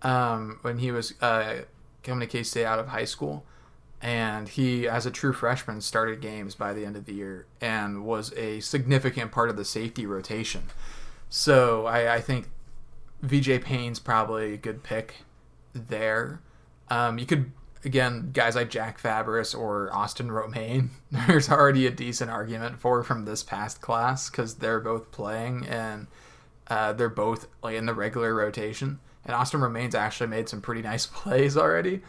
um, 0.02 0.58
when 0.62 0.78
he 0.78 0.90
was 0.90 1.14
uh, 1.20 1.62
coming 2.02 2.20
to 2.20 2.26
K 2.26 2.42
State 2.42 2.64
out 2.64 2.78
of 2.78 2.88
high 2.88 3.04
school. 3.04 3.44
And 4.00 4.48
he, 4.48 4.87
as 4.87 5.06
a 5.06 5.11
true 5.11 5.32
freshman, 5.32 5.80
started 5.80 6.20
games 6.20 6.54
by 6.54 6.72
the 6.72 6.84
end 6.84 6.96
of 6.96 7.04
the 7.04 7.14
year 7.14 7.46
and 7.61 8.04
was 8.04 8.32
a 8.34 8.61
significant 8.61 9.32
part 9.32 9.50
of 9.50 9.56
the 9.56 9.64
safety 9.64 10.06
rotation. 10.06 10.62
So 11.28 11.87
I, 11.87 12.14
I 12.14 12.20
think 12.20 12.48
VJ 13.22 13.61
Payne's 13.61 13.98
probably 13.98 14.54
a 14.54 14.56
good 14.56 14.84
pick 14.84 15.16
there. 15.74 16.40
Um, 16.88 17.18
you 17.18 17.26
could 17.26 17.50
again 17.85 18.31
guys 18.33 18.57
like 18.57 18.71
Jack 18.71 19.01
Fabris 19.01 19.59
or 19.59 19.93
Austin 19.93 20.31
Romaine. 20.31 20.91
There's 21.11 21.51
already 21.51 21.87
a 21.87 21.91
decent 21.91 22.31
argument 22.31 22.81
for 22.81 23.03
from 23.03 23.25
this 23.25 23.43
past 23.43 23.81
class 23.81 24.31
because 24.31 24.57
they're 24.57 24.81
both 24.81 25.11
playing 25.11 25.67
and 25.67 26.07
uh, 26.69 26.93
they're 26.93 27.09
both 27.09 27.49
like 27.62 27.77
in 27.77 27.87
the 27.87 27.95
regular 27.95 28.35
rotation. 28.35 29.01
And 29.25 29.35
Austin 29.35 29.61
Romaine's 29.61 29.95
actually 29.95 30.29
made 30.29 30.49
some 30.49 30.61
pretty 30.61 30.83
nice 30.83 31.07
plays 31.12 31.57
already. 31.57 32.03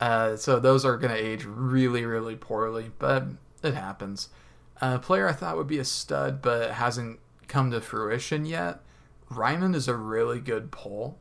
Uh, 0.00 0.36
so 0.36 0.58
those 0.58 0.84
are 0.84 0.96
going 0.96 1.14
to 1.14 1.22
age 1.22 1.44
really, 1.44 2.04
really 2.04 2.36
poorly, 2.36 2.90
but 2.98 3.24
it 3.62 3.74
happens. 3.74 4.28
A 4.80 4.98
player 4.98 5.28
I 5.28 5.32
thought 5.32 5.56
would 5.56 5.68
be 5.68 5.78
a 5.78 5.84
stud, 5.84 6.42
but 6.42 6.72
hasn't 6.72 7.20
come 7.48 7.70
to 7.70 7.80
fruition 7.80 8.44
yet. 8.44 8.80
Ryman 9.30 9.74
is 9.74 9.88
a 9.88 9.94
really 9.94 10.40
good 10.40 10.70
pull 10.70 11.18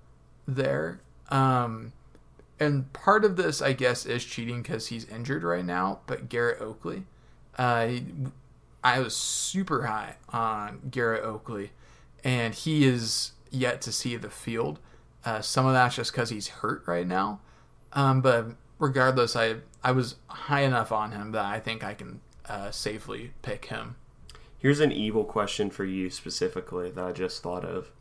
there. 0.48 1.02
Um, 1.30 1.94
and 2.60 2.92
part 2.94 3.26
of 3.26 3.36
this, 3.36 3.62
I 3.62 3.74
guess, 3.74 4.06
is 4.06 4.24
cheating 4.24 4.62
because 4.62 4.88
he's 4.88 5.08
injured 5.10 5.44
right 5.44 5.66
now. 5.66 6.00
But 6.08 6.30
Garrett 6.30 6.62
Oakley, 6.62 7.04
uh, 7.58 7.90
I 8.84 9.00
was 9.00 9.16
super 9.16 9.86
high 9.86 10.18
on 10.30 10.82
Garrett 10.92 11.24
Oakley, 11.24 11.72
and 12.24 12.54
he 12.54 12.86
is 12.86 13.32
yet 13.50 13.82
to 13.82 13.92
see 13.92 14.16
the 14.16 14.30
field. 14.30 14.80
Uh, 15.26 15.42
some 15.42 15.66
of 15.66 15.74
that's 15.74 15.96
just 15.96 16.12
because 16.12 16.30
he's 16.30 16.48
hurt 16.50 16.84
right 16.86 17.08
now. 17.08 17.40
Um, 17.94 18.22
but 18.22 18.48
regardless, 18.80 19.36
I 19.36 19.58
I 19.84 19.92
was 19.92 20.16
high 20.28 20.62
enough 20.62 20.92
on 20.92 21.12
him 21.12 21.32
that 21.32 21.46
I 21.46 21.60
think 21.60 21.84
I 21.84 21.94
can 21.94 22.22
uh, 22.48 22.72
safely 22.72 23.32
pick 23.42 23.66
him. 23.66 23.96
Here's 24.58 24.80
an 24.80 24.92
evil 24.92 25.26
question 25.26 25.70
for 25.70 25.86
you 25.86 26.10
specifically 26.10 26.92
that 26.92 27.04
I 27.04 27.12
just 27.12 27.42
thought 27.42 27.66
of: 27.66 27.92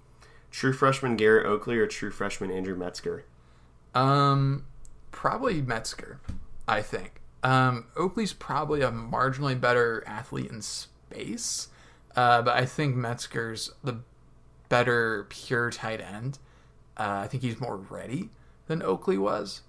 True 0.51 0.73
freshman 0.73 1.17
Garrett 1.17 1.47
Oakley 1.47 1.79
or 1.79 1.87
true 1.87 2.11
freshman 2.11 2.51
Andrew 2.51 2.77
Metzger? 2.77 3.25
Um, 3.95 4.65
probably 5.11 5.61
Metzger, 5.63 6.21
I 6.67 6.83
think. 6.83 7.21
Um, 7.43 7.87
Oakley's 7.97 8.33
probably 8.33 8.83
a 8.83 8.91
marginally 8.91 9.61
better 9.61 10.05
athlete 10.07 10.51
in 10.51 10.63
space, 10.63 11.69
uh, 12.15 12.43
but 12.43 12.57
I 12.57 12.65
think 12.67 12.95
Metzger's 12.95 13.73
the 13.83 14.01
better 14.69 15.27
pure 15.29 15.71
tight 15.71 16.01
end. 16.01 16.39
Uh, 16.97 17.23
I 17.25 17.27
think 17.27 17.43
he's 17.43 17.61
more 17.61 17.77
ready 17.77 18.31
than 18.67 18.83
Oakley 18.83 19.19
was. 19.19 19.63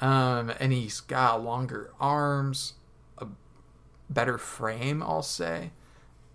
Um, 0.00 0.52
and 0.58 0.72
he's 0.72 1.00
got 1.00 1.44
longer 1.44 1.92
arms, 2.00 2.74
a 3.18 3.26
better 4.08 4.38
frame, 4.38 5.02
I'll 5.02 5.22
say. 5.22 5.70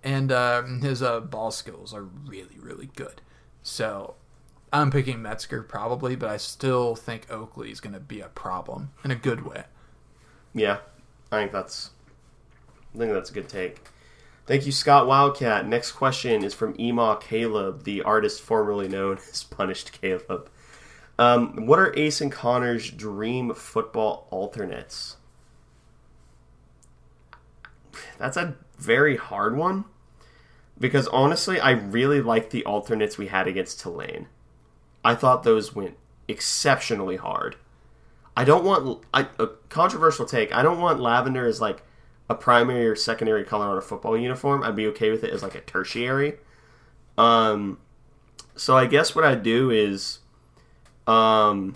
And 0.04 0.32
uh, 0.32 0.64
his 0.64 1.02
uh, 1.02 1.20
ball 1.20 1.52
skills 1.52 1.94
are 1.94 2.04
really, 2.04 2.58
really 2.60 2.90
good. 2.96 3.22
So 3.64 4.16
I'm 4.76 4.92
picking 4.92 5.22
Metzger 5.22 5.64
probably, 5.64 6.16
but 6.16 6.30
I 6.30 6.38
still 6.38 6.96
think 6.96 7.32
Oakley 7.32 7.72
is 7.72 7.80
going 7.80 7.94
to 7.94 8.00
be 8.00 8.20
a 8.20 8.28
problem 8.28 8.92
in 9.04 9.12
a 9.12 9.16
good 9.16 9.46
way. 9.46 9.64
Yeah, 10.54 10.80
I 11.32 11.40
think 11.40 11.52
that's 11.52 11.92
I 12.94 12.98
think 12.98 13.14
that's 13.14 13.30
a 13.30 13.34
good 13.34 13.50
take. 13.50 13.82
Thank 14.46 14.66
you, 14.66 14.72
Scott 14.72 15.08
Wildcat. 15.08 15.68
Next 15.68 15.94
question 15.94 16.44
is 16.44 16.54
from 16.54 16.80
Ema 16.80 17.18
Caleb, 17.20 17.84
the 17.84 18.04
artist 18.04 18.42
formerly 18.42 18.88
known 18.88 19.18
as 19.32 19.44
Punished 19.44 20.00
Caleb. 20.02 20.50
Um, 21.18 21.66
what 21.66 21.80
are 21.80 21.98
Ace 21.98 22.20
and 22.20 22.32
Connor's 22.32 22.92
dream 22.92 23.54
football 23.54 24.28
alternates? 24.30 25.18
that's 28.18 28.38
a 28.38 28.56
very 28.78 29.16
hard 29.16 29.56
one 29.56 29.86
because 30.78 31.08
honestly, 31.08 31.60
I 31.60 31.72
really 31.72 32.22
like 32.22 32.50
the 32.50 32.66
alternates 32.66 33.18
we 33.18 33.28
had 33.28 33.48
against 33.48 33.80
Tulane. 33.80 34.28
I 35.06 35.14
thought 35.14 35.44
those 35.44 35.76
went 35.76 35.96
exceptionally 36.28 37.18
hard. 37.18 37.56
I 38.36 38.44
don't 38.44 38.66
want 38.66 39.06
I, 39.14 39.28
a 39.38 39.48
controversial 39.70 40.26
take. 40.26 40.54
I 40.54 40.64
don't 40.64 40.82
want 40.82 41.00
lavender 41.00 41.46
as 41.46 41.62
like 41.62 41.84
a 42.28 42.34
primary 42.34 42.88
or 42.88 42.96
secondary 42.96 43.44
color 43.44 43.68
on 43.68 43.78
a 43.78 43.82
football 43.82 44.18
uniform. 44.18 44.64
I'd 44.64 44.76
be 44.76 44.88
okay 44.88 45.12
with 45.12 45.24
it 45.24 45.32
as 45.32 45.44
like 45.44 45.54
a 45.54 45.62
tertiary. 45.62 46.40
Um, 47.20 47.78
so 48.56 48.76
I 48.76 48.88
guess 48.88 49.16
what 49.16 49.24
I'd 49.24 49.44
do 49.44 49.70
is, 49.70 50.20
um, 51.06 51.76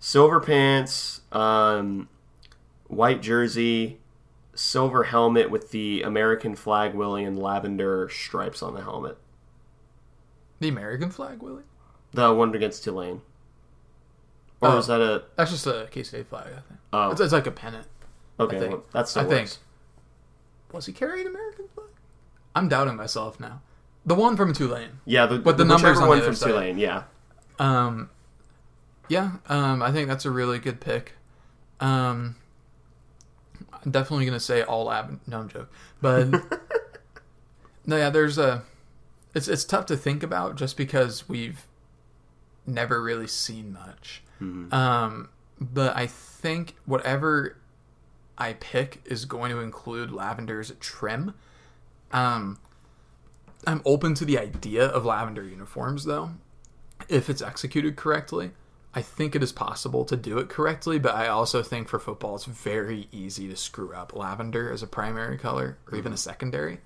silver 0.00 0.40
pants, 0.40 1.20
um, 1.30 2.08
white 2.88 3.20
jersey, 3.20 4.00
silver 4.54 5.04
helmet 5.04 5.50
with 5.50 5.72
the 5.72 6.02
American 6.02 6.56
flag 6.56 6.94
willy 6.94 7.22
and 7.22 7.38
lavender 7.38 8.08
stripes 8.10 8.62
on 8.62 8.74
the 8.74 8.80
helmet. 8.80 9.18
The 10.62 10.68
American 10.68 11.10
flag, 11.10 11.42
Willie? 11.42 11.64
The 12.12 12.32
one 12.32 12.54
against 12.54 12.84
Tulane. 12.84 13.20
Or 14.60 14.68
Oh. 14.70 14.78
is 14.78 14.86
that 14.86 15.00
a 15.00 15.24
That's 15.34 15.50
just 15.50 15.66
a 15.66 15.88
K 15.90 16.04
State 16.04 16.28
flag, 16.28 16.46
I 16.46 16.60
think. 16.60 16.80
oh 16.92 17.10
It's, 17.10 17.20
it's 17.20 17.32
like 17.32 17.48
a 17.48 17.50
pennant. 17.50 17.86
okay? 18.38 18.58
think. 18.60 18.70
well, 18.72 18.84
that 18.92 19.08
still 19.08 19.22
I 19.24 19.28
think. 19.28 19.50
Was 20.72 20.86
he 20.86 20.92
carrying 20.92 21.26
an 21.26 21.32
American 21.34 21.64
flag? 21.74 21.88
I'm 22.54 22.68
doubting 22.68 22.94
myself 22.96 23.40
now. 23.40 23.60
The 24.06 24.14
one 24.14 24.36
from 24.36 24.52
Tulane. 24.52 25.00
Yeah, 25.04 25.26
the, 25.26 25.38
But 25.40 25.56
the 25.58 25.64
numbers 25.64 25.98
on 25.98 26.08
one 26.08 26.18
the 26.20 26.24
from 26.26 26.34
side. 26.36 26.48
Tulane. 26.50 26.78
Yeah, 26.78 27.02
Um, 27.58 28.08
yeah, 29.08 29.32
um, 29.48 29.82
I 29.82 29.90
think 29.90 30.06
that's 30.08 30.24
a 30.24 30.30
really 30.30 30.60
good 30.60 30.80
pick. 30.80 31.14
Um, 31.80 32.36
I'm 33.84 33.90
definitely 33.90 34.26
gonna 34.26 34.38
say 34.38 34.62
all 34.62 34.84
lab. 34.84 35.18
No, 35.26 35.40
I'm 35.40 35.48
joking. 35.48 35.66
But 36.00 36.28
no, 37.86 37.96
yeah, 37.96 38.10
there's 38.10 38.38
a. 38.38 38.62
It's 39.34 39.48
it's 39.48 39.64
tough 39.64 39.86
to 39.86 39.96
think 39.96 40.22
about 40.22 40.56
just 40.56 40.76
because 40.76 41.28
we've 41.28 41.66
never 42.66 43.02
really 43.02 43.26
seen 43.26 43.72
much. 43.72 44.22
Um, 44.72 45.28
but 45.60 45.96
I 45.96 46.06
think 46.06 46.74
whatever 46.86 47.56
I 48.36 48.54
pick 48.54 49.00
is 49.04 49.24
going 49.24 49.50
to 49.52 49.60
include 49.60 50.10
lavender's 50.10 50.72
trim. 50.80 51.34
Um, 52.12 52.58
I'm 53.66 53.82
open 53.84 54.14
to 54.14 54.24
the 54.24 54.38
idea 54.38 54.86
of 54.86 55.04
lavender 55.04 55.42
uniforms 55.44 56.04
though 56.04 56.32
if 57.08 57.30
it's 57.30 57.42
executed 57.42 57.96
correctly. 57.96 58.50
I 58.94 59.00
think 59.00 59.34
it 59.34 59.42
is 59.42 59.52
possible 59.52 60.04
to 60.04 60.16
do 60.16 60.38
it 60.38 60.50
correctly, 60.50 60.98
but 60.98 61.14
I 61.14 61.28
also 61.28 61.62
think 61.62 61.88
for 61.88 61.98
football 61.98 62.34
it's 62.34 62.44
very 62.44 63.08
easy 63.10 63.48
to 63.48 63.56
screw 63.56 63.94
up 63.94 64.14
lavender 64.14 64.70
as 64.70 64.82
a 64.82 64.86
primary 64.86 65.38
color 65.38 65.78
or 65.90 65.96
even 65.96 66.12
a 66.12 66.16
secondary. 66.18 66.80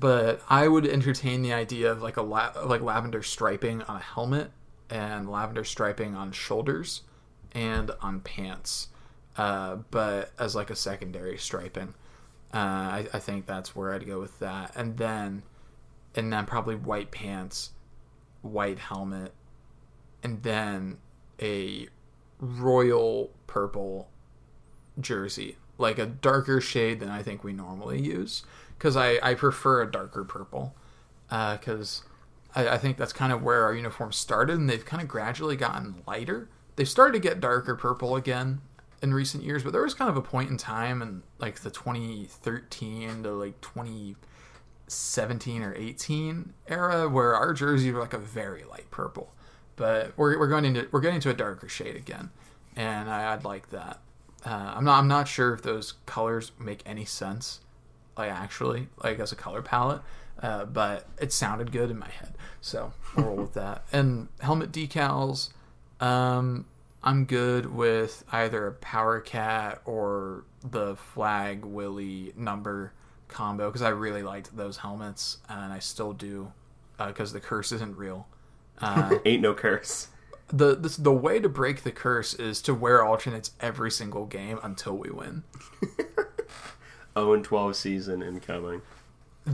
But 0.00 0.40
I 0.48 0.68
would 0.68 0.86
entertain 0.86 1.42
the 1.42 1.52
idea 1.52 1.90
of 1.90 2.02
like 2.02 2.16
a 2.16 2.22
la- 2.22 2.52
like 2.64 2.80
lavender 2.82 3.22
striping 3.22 3.82
on 3.82 3.96
a 3.96 4.00
helmet 4.00 4.52
and 4.90 5.28
lavender 5.28 5.64
striping 5.64 6.14
on 6.14 6.32
shoulders 6.32 7.02
and 7.52 7.90
on 8.00 8.20
pants, 8.20 8.88
uh, 9.36 9.76
but 9.90 10.32
as 10.38 10.54
like 10.54 10.70
a 10.70 10.76
secondary 10.76 11.38
striping. 11.38 11.94
Uh, 12.54 12.56
I, 12.56 13.06
I 13.12 13.18
think 13.18 13.46
that's 13.46 13.76
where 13.76 13.92
I'd 13.92 14.06
go 14.06 14.20
with 14.20 14.38
that, 14.38 14.72
and 14.74 14.96
then 14.96 15.42
and 16.14 16.32
then 16.32 16.46
probably 16.46 16.76
white 16.76 17.10
pants, 17.10 17.70
white 18.42 18.78
helmet, 18.78 19.34
and 20.22 20.42
then 20.42 20.98
a 21.40 21.88
royal 22.40 23.30
purple 23.46 24.08
jersey, 24.98 25.56
like 25.76 25.98
a 25.98 26.06
darker 26.06 26.60
shade 26.60 27.00
than 27.00 27.10
I 27.10 27.22
think 27.22 27.44
we 27.44 27.52
normally 27.52 28.00
use, 28.00 28.44
because 28.78 28.96
I, 28.96 29.18
I 29.22 29.34
prefer 29.34 29.82
a 29.82 29.90
darker 29.90 30.24
purple, 30.24 30.74
because 31.28 32.02
I, 32.54 32.68
I 32.68 32.78
think 32.78 32.96
that's 32.96 33.12
kind 33.12 33.32
of 33.32 33.42
where 33.42 33.64
our 33.64 33.74
uniforms 33.74 34.16
started, 34.16 34.56
and 34.56 34.70
they've 34.70 34.84
kind 34.84 35.02
of 35.02 35.08
gradually 35.08 35.56
gotten 35.56 36.02
lighter. 36.06 36.48
They've 36.76 36.88
started 36.88 37.14
to 37.14 37.18
get 37.18 37.40
darker 37.40 37.74
purple 37.74 38.14
again 38.14 38.60
in 39.02 39.12
recent 39.14 39.42
years, 39.44 39.64
but 39.64 39.72
there 39.72 39.82
was 39.82 39.94
kind 39.94 40.10
of 40.10 40.16
a 40.16 40.22
point 40.22 40.50
in 40.50 40.56
time 40.56 41.02
in 41.02 41.22
like 41.38 41.60
the 41.60 41.70
2013 41.70 43.22
to 43.24 43.32
like 43.32 43.60
2017 43.60 45.62
or 45.62 45.74
18 45.74 46.54
era 46.68 47.08
where 47.08 47.34
our 47.34 47.52
jerseys 47.52 47.92
were 47.92 48.00
like 48.00 48.14
a 48.14 48.18
very 48.18 48.64
light 48.64 48.90
purple, 48.90 49.32
but 49.76 50.12
we're, 50.16 50.38
we're 50.38 50.48
going 50.48 50.64
into 50.64 50.88
we're 50.92 51.00
getting 51.00 51.20
to 51.20 51.30
a 51.30 51.34
darker 51.34 51.68
shade 51.68 51.96
again, 51.96 52.30
and 52.76 53.10
I, 53.10 53.32
I'd 53.32 53.44
like 53.44 53.70
that. 53.70 54.00
Uh, 54.44 54.72
I'm 54.76 54.84
not 54.84 54.98
I'm 54.98 55.08
not 55.08 55.26
sure 55.28 55.52
if 55.52 55.62
those 55.62 55.94
colors 56.06 56.52
make 56.58 56.82
any 56.86 57.04
sense, 57.04 57.60
like 58.18 58.30
actually 58.30 58.88
like 59.02 59.18
as 59.18 59.32
a 59.32 59.36
color 59.36 59.62
palette, 59.62 60.02
uh, 60.42 60.64
but 60.66 61.06
it 61.20 61.32
sounded 61.32 61.72
good 61.72 61.90
in 61.90 61.98
my 61.98 62.08
head, 62.08 62.34
so 62.60 62.92
we'll 63.16 63.26
roll 63.26 63.36
with 63.36 63.54
that. 63.54 63.84
And 63.92 64.28
helmet 64.40 64.72
decals, 64.72 65.50
um, 66.00 66.66
I'm 67.02 67.24
good 67.24 67.66
with 67.66 68.24
either 68.32 68.66
a 68.66 68.72
Power 68.72 69.20
Cat 69.20 69.80
or 69.84 70.44
the 70.68 70.96
Flag 70.96 71.64
Willie 71.64 72.32
number 72.36 72.92
combo 73.28 73.68
because 73.68 73.82
I 73.82 73.90
really 73.90 74.22
liked 74.22 74.56
those 74.56 74.78
helmets 74.78 75.38
and 75.48 75.72
I 75.72 75.78
still 75.78 76.12
do 76.12 76.52
because 76.98 77.32
the 77.32 77.40
curse 77.40 77.72
isn't 77.72 77.96
real. 77.96 78.26
Uh, 78.80 79.18
ain't 79.24 79.42
no 79.42 79.54
curse. 79.54 80.08
the 80.48 80.74
this, 80.74 80.96
the 80.96 81.12
way 81.12 81.38
to 81.38 81.48
break 81.48 81.82
the 81.82 81.92
curse 81.92 82.34
is 82.34 82.60
to 82.62 82.74
wear 82.74 83.04
alternates 83.04 83.52
every 83.60 83.90
single 83.90 84.26
game 84.26 84.58
until 84.62 84.96
we 84.96 85.10
win. 85.10 85.44
0 87.18 87.34
and 87.34 87.44
12 87.44 87.76
season 87.76 88.22
incoming. 88.22 88.82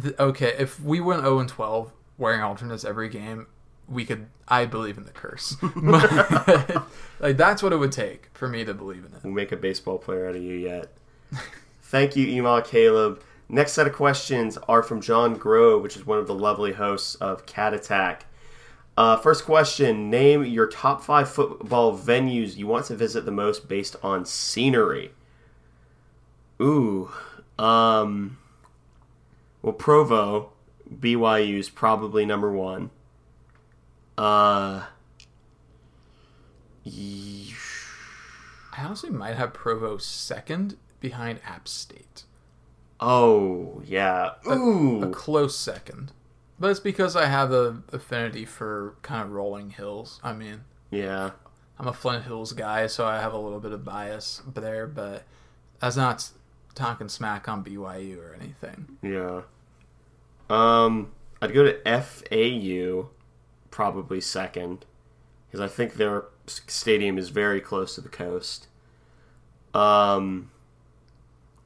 Th- 0.03 0.14
okay, 0.18 0.55
if 0.59 0.81
we 0.81 1.00
went 1.00 1.22
0 1.22 1.38
and 1.38 1.48
12 1.48 1.92
wearing 2.18 2.42
alternates 2.42 2.85
every 2.85 3.09
game, 3.09 3.46
we 3.88 4.05
could. 4.05 4.27
I 4.46 4.66
believe 4.66 4.98
in 4.98 5.05
the 5.05 5.12
curse. 5.12 5.57
But, 5.74 6.85
like 7.20 7.37
that's 7.37 7.62
what 7.62 7.72
it 7.72 7.77
would 7.77 7.92
take 7.92 8.29
for 8.35 8.48
me 8.48 8.64
to 8.64 8.74
believe 8.74 9.05
in 9.05 9.12
it. 9.14 9.24
We'll 9.24 9.33
make 9.33 9.53
a 9.53 9.57
baseball 9.57 9.98
player 9.98 10.29
out 10.29 10.37
of 10.37 10.42
you 10.42 10.55
yet. 10.55 10.92
Thank 11.83 12.16
you, 12.16 12.27
Ema 12.27 12.62
Caleb. 12.62 13.22
Next 13.48 13.72
set 13.72 13.87
of 13.87 13.92
questions 13.92 14.59
are 14.68 14.83
from 14.83 15.00
John 15.00 15.35
Grove, 15.35 15.83
which 15.83 15.96
is 15.96 16.07
one 16.07 16.18
of 16.18 16.27
the 16.27 16.35
lovely 16.35 16.72
hosts 16.72 17.14
of 17.16 17.46
Cat 17.46 17.74
Attack. 17.74 18.27
Uh, 18.96 19.16
first 19.16 19.44
question 19.44 20.09
Name 20.09 20.44
your 20.44 20.66
top 20.66 21.03
five 21.03 21.29
football 21.29 21.96
venues 21.96 22.57
you 22.57 22.66
want 22.66 22.87
to 22.87 22.96
visit 22.96 23.24
the 23.24 23.31
most 23.31 23.68
based 23.68 23.96
on 24.03 24.24
scenery. 24.24 25.12
Ooh. 26.61 27.11
Um, 27.59 28.38
well, 29.62 29.73
Provo, 29.73 30.53
BYU 30.93 31.59
is 31.59 31.71
probably 31.71 32.25
number 32.27 32.51
one. 32.53 32.90
Uh, 34.19 34.85
ye- 36.83 37.55
I 38.77 38.85
honestly 38.85 39.11
might 39.11 39.37
have 39.37 39.53
Provo 39.53 39.99
second 39.99 40.77
behind 41.01 41.40
App 41.47 41.69
State. 41.69 42.25
oh, 43.01 43.83
yeah. 43.85 44.31
Ooh. 44.49 45.03
A 45.03 45.11
close 45.11 45.57
second. 45.59 46.12
But 46.59 46.71
it's 46.71 46.81
because 46.81 47.17
I 47.17 47.27
have 47.27 47.53
a 47.53 47.83
affinity 47.93 48.45
for 48.45 48.95
kind 49.03 49.23
of 49.25 49.33
rolling 49.33 49.71
hills. 49.71 50.21
I 50.23 50.33
mean, 50.33 50.62
Yeah. 50.90 51.33
I'm 51.79 51.88
a 51.88 51.93
Flint 51.93 52.25
Hills 52.25 52.53
guy, 52.53 52.87
so 52.87 53.05
I 53.05 53.21
have 53.21 53.33
a 53.33 53.38
little 53.38 53.59
bit 53.59 53.73
of 53.73 53.85
bias 53.85 54.40
there, 54.55 54.87
but 54.87 55.25
that's 55.81 55.97
not 55.97 56.31
talking 56.75 57.09
smack 57.09 57.49
on 57.49 57.65
BYU 57.65 58.19
or 58.19 58.35
anything. 58.35 58.99
Yeah. 59.03 59.43
Um, 60.51 61.13
I'd 61.41 61.55
go 61.55 61.65
to 61.65 62.03
FAU, 62.03 63.09
probably 63.71 64.21
second, 64.21 64.85
because 65.47 65.61
I 65.61 65.69
think 65.69 65.95
their 65.95 66.25
stadium 66.47 67.19
is 67.19 67.31
very 67.31 67.61
close 67.61 67.95
to 67.95 68.01
the 68.01 68.09
coast. 68.09 68.69
Um, 69.73 70.51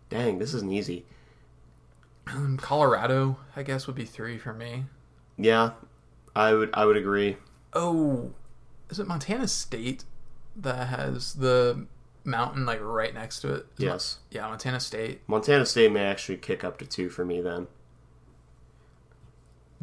dang, 0.09 0.39
this 0.39 0.55
isn't 0.55 0.73
easy. 0.73 1.05
Um, 2.27 2.59
Colorado, 2.59 3.39
I 3.57 3.63
guess, 3.63 3.87
would 3.87 3.97
be 3.97 4.05
three 4.05 4.39
for 4.39 4.53
me. 4.53 4.85
Yeah, 5.37 5.73
I 6.35 6.53
would 6.53 6.71
I 6.75 6.85
would 6.85 6.97
agree. 6.97 7.37
Oh, 7.73 8.33
is 8.91 8.99
it 8.99 9.07
Montana 9.07 9.49
State 9.49 10.05
that 10.57 10.89
has 10.89 11.35
the 11.35 11.87
mountain 12.29 12.65
like 12.67 12.81
right 12.81 13.13
next 13.13 13.41
to 13.41 13.55
it? 13.55 13.67
Is 13.77 13.81
Mon- 13.81 13.89
Yes, 13.89 14.19
yeah, 14.31 14.47
Montana 14.49 14.79
State. 14.81 15.23
Montana 15.27 15.67
State 15.67 15.91
may 15.91 16.05
actually 16.05 16.37
kick 16.39 16.63
up 16.63 16.79
to 16.79 16.87
two 16.87 17.09
for 17.09 17.25
me 17.25 17.41
then. 17.41 17.67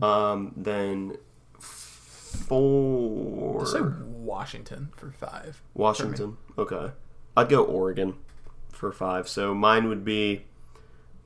Um, 0.01 0.53
then 0.55 1.17
four. 1.59 3.59
I'll 3.59 3.65
say 3.65 3.81
Washington 3.81 4.89
for 4.95 5.11
five. 5.11 5.61
Washington. 5.73 6.37
Okay. 6.57 6.91
I'd 7.37 7.49
go 7.49 7.63
Oregon 7.63 8.15
for 8.69 8.91
five. 8.91 9.27
So 9.27 9.53
mine 9.53 9.87
would 9.89 10.05
be 10.05 10.45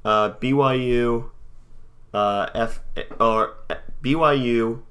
uh, 0.05 0.31
BYU, 0.33 1.29
uh, 2.13 2.47
F 2.53 2.81
or 3.19 3.55
BYU, 4.03 4.81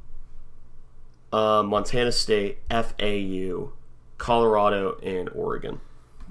uh, 1.32 1.62
Montana 1.62 2.12
State, 2.12 2.58
FAU, 2.70 3.72
Colorado, 4.18 4.98
and 5.02 5.28
Oregon. 5.30 5.80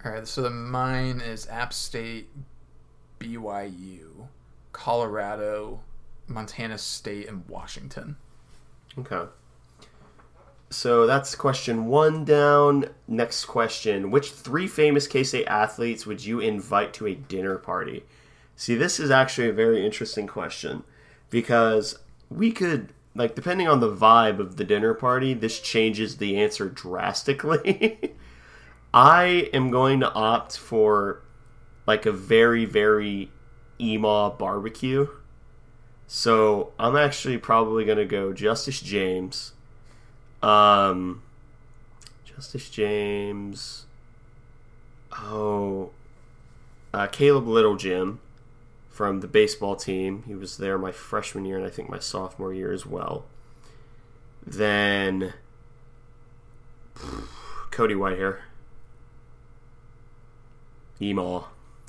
All 0.08 0.14
right, 0.14 0.26
so 0.26 0.42
the 0.42 0.50
mine 0.50 1.20
is 1.20 1.50
App 1.50 1.74
State, 1.74 2.30
BYU, 3.20 4.30
Colorado, 4.72 5.82
Montana 6.28 6.78
State, 6.78 7.28
and 7.28 7.46
Washington. 7.50 8.16
Okay. 8.98 9.30
So 10.70 11.06
that's 11.06 11.36
question 11.36 11.88
one 11.88 12.24
down. 12.24 12.86
Next 13.06 13.44
question. 13.46 14.10
Which 14.10 14.32
three 14.32 14.66
famous 14.66 15.08
K 15.08 15.26
State 15.26 15.48
athletes 15.48 16.06
would 16.06 16.24
you 16.24 16.40
invite 16.40 16.94
to 16.94 17.08
a 17.08 17.14
dinner 17.14 17.58
party? 17.58 18.06
See, 18.56 18.76
this 18.76 19.02
is 19.02 19.12
actually 19.12 19.50
a 19.50 19.54
very 19.54 19.86
interesting 19.86 20.26
question 20.26 20.86
because 21.30 22.00
we 22.30 22.54
could, 22.54 22.94
like, 23.14 23.36
depending 23.36 23.68
on 23.68 23.82
the 23.82 23.94
vibe 23.94 24.40
of 24.40 24.56
the 24.56 24.64
dinner 24.64 24.94
party, 24.94 25.34
this 25.34 25.60
changes 25.60 26.16
the 26.16 26.38
answer 26.38 26.70
drastically. 26.70 28.14
I 28.98 29.48
am 29.54 29.70
going 29.70 30.00
to 30.00 30.12
opt 30.12 30.58
for, 30.58 31.22
like, 31.86 32.08
a 32.08 32.12
very, 32.12 32.66
very 32.66 33.30
emo 33.80 34.32
barbecue. 34.32 35.08
So 36.08 36.74
I'm 36.80 36.96
actually 36.96 37.38
probably 37.38 37.86
going 37.86 38.00
to 38.00 38.06
go 38.06 38.34
Justice 38.34 38.82
James. 38.82 39.54
Um, 40.42 41.22
Justice 42.26 42.72
James. 42.72 43.86
Oh, 45.12 45.92
uh, 46.92 47.06
Caleb 47.06 47.48
Little 47.48 47.76
Jim 47.76 48.20
from 48.90 49.20
the 49.20 49.28
baseball 49.28 49.76
team. 49.76 50.24
He 50.26 50.34
was 50.34 50.58
there 50.58 50.80
my 50.80 50.92
freshman 50.92 51.46
year 51.46 51.58
and 51.58 51.66
I 51.68 51.70
think 51.70 51.88
my 51.88 52.00
sophomore 52.00 52.52
year 52.52 52.74
as 52.74 52.84
well. 52.84 53.26
Then 54.44 55.36
Cody 57.70 57.94
Whitehair. 57.94 58.40
Emaw. 61.02 61.46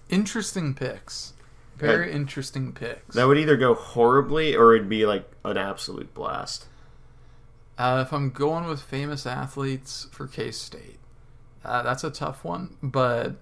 Interesting 0.08 0.74
picks. 0.74 1.34
Very 1.76 2.10
interesting 2.12 2.72
picks. 2.72 3.14
That 3.14 3.26
would 3.28 3.38
either 3.38 3.56
go 3.56 3.74
horribly 3.74 4.56
or 4.56 4.74
it'd 4.74 4.88
be 4.88 5.06
like 5.06 5.30
an 5.44 5.56
absolute 5.56 6.12
blast. 6.12 6.66
Uh, 7.76 8.02
if 8.04 8.12
I'm 8.12 8.30
going 8.30 8.66
with 8.66 8.80
famous 8.82 9.24
athletes 9.26 10.08
for 10.10 10.26
K 10.26 10.50
State, 10.50 10.98
uh, 11.64 11.82
that's 11.82 12.02
a 12.02 12.10
tough 12.10 12.42
one, 12.44 12.76
but 12.82 13.36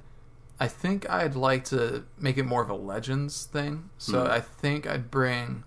I 0.60 0.68
think 0.68 1.08
I'd 1.08 1.34
like 1.34 1.64
to 1.66 2.04
make 2.18 2.36
it 2.36 2.42
more 2.44 2.62
of 2.62 2.68
a 2.68 2.74
legends 2.74 3.44
thing. 3.46 3.88
So 3.96 4.24
Hmm. 4.24 4.30
I 4.32 4.40
think 4.40 4.86
I'd 4.86 5.10
bring 5.10 5.64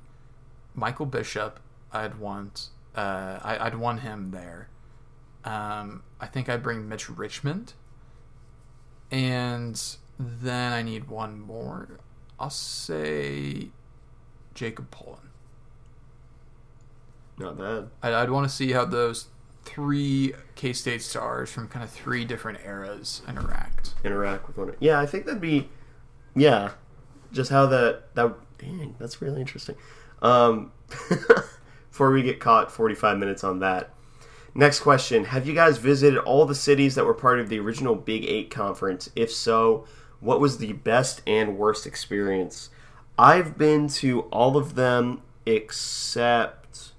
Michael 0.76 1.08
Bishop. 1.08 1.60
I'd 1.92 2.20
want 2.20 2.68
uh, 2.96 3.40
I, 3.42 3.58
I'd 3.68 3.76
want 3.76 4.02
him 4.02 4.30
there. 4.32 4.68
Um, 5.46 6.04
I 6.20 6.28
think 6.28 6.50
I'd 6.50 6.62
bring 6.62 6.88
Mitch 6.88 7.10
Richmond, 7.10 7.74
and 9.12 9.82
then 10.20 10.74
I 10.74 10.82
need 10.82 11.08
one 11.10 11.40
more. 11.40 12.00
I'll 12.40 12.50
say 12.50 13.70
Jacob 14.54 14.92
Pullen. 14.92 15.30
Not 17.38 17.58
bad. 17.58 17.90
I'd, 18.04 18.14
I'd 18.14 18.30
want 18.30 18.48
to 18.50 18.54
see 18.54 18.74
how 18.74 18.86
those 18.86 19.28
three 19.64 20.34
K 20.56 20.74
State 20.74 21.02
stars 21.02 21.50
from 21.50 21.68
kind 21.68 21.84
of 21.84 21.90
three 21.90 22.26
different 22.26 22.60
eras 22.66 23.22
interact. 23.28 23.94
interact 24.04 24.48
with 24.48 24.58
one. 24.58 24.76
Yeah, 24.80 25.00
I 25.00 25.06
think 25.06 25.26
that'd 25.26 25.42
be, 25.42 25.70
yeah, 26.36 26.72
just 27.32 27.50
how 27.50 27.66
that 27.68 28.14
that. 28.16 28.36
Dang, 28.58 28.96
that's 29.00 29.22
really 29.22 29.40
interesting. 29.40 29.76
Um, 30.22 30.74
before 31.90 32.12
we 32.12 32.24
get 32.24 32.42
caught, 32.42 32.72
forty-five 32.72 33.18
minutes 33.18 33.44
on 33.46 33.60
that. 33.60 33.92
Next 34.60 34.82
question: 34.82 35.24
Have 35.24 35.48
you 35.48 35.54
guys 35.54 35.78
visited 35.78 36.20
all 36.20 36.46
the 36.46 36.54
cities 36.54 36.96
that 36.96 37.06
were 37.06 37.14
part 37.14 37.40
of 37.40 37.48
the 37.48 37.62
original 37.62 37.96
Big 37.96 38.26
Eight 38.26 38.52
conference? 38.52 39.10
If 39.16 39.32
so, 39.32 39.86
what 40.20 40.42
was 40.42 40.58
the 40.58 40.74
best 40.74 41.22
and 41.26 41.58
worst 41.58 41.88
experience? 41.88 42.70
I've 43.18 43.58
been 43.58 43.88
to 43.88 44.24
all 44.24 44.58
of 44.58 44.76
them 44.76 45.22
except. 45.46 46.92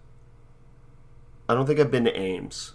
I 1.50 1.54
don't 1.54 1.66
think 1.66 1.78
I've 1.78 1.90
been 1.90 2.06
to 2.06 2.18
Ames. 2.18 2.72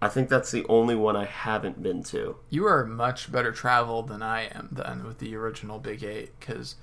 I 0.00 0.08
think 0.08 0.30
that's 0.30 0.50
the 0.50 0.64
only 0.70 0.94
one 0.94 1.14
I 1.14 1.26
haven't 1.26 1.82
been 1.82 2.02
to. 2.04 2.36
You 2.48 2.64
are 2.64 2.86
much 2.86 3.30
better 3.30 3.52
traveled 3.52 4.08
than 4.08 4.22
I 4.22 4.44
am 4.44 4.70
then 4.72 5.04
with 5.04 5.18
the 5.18 5.36
original 5.36 5.78
Big 5.78 6.02
Eight 6.02 6.30
because 6.40 6.76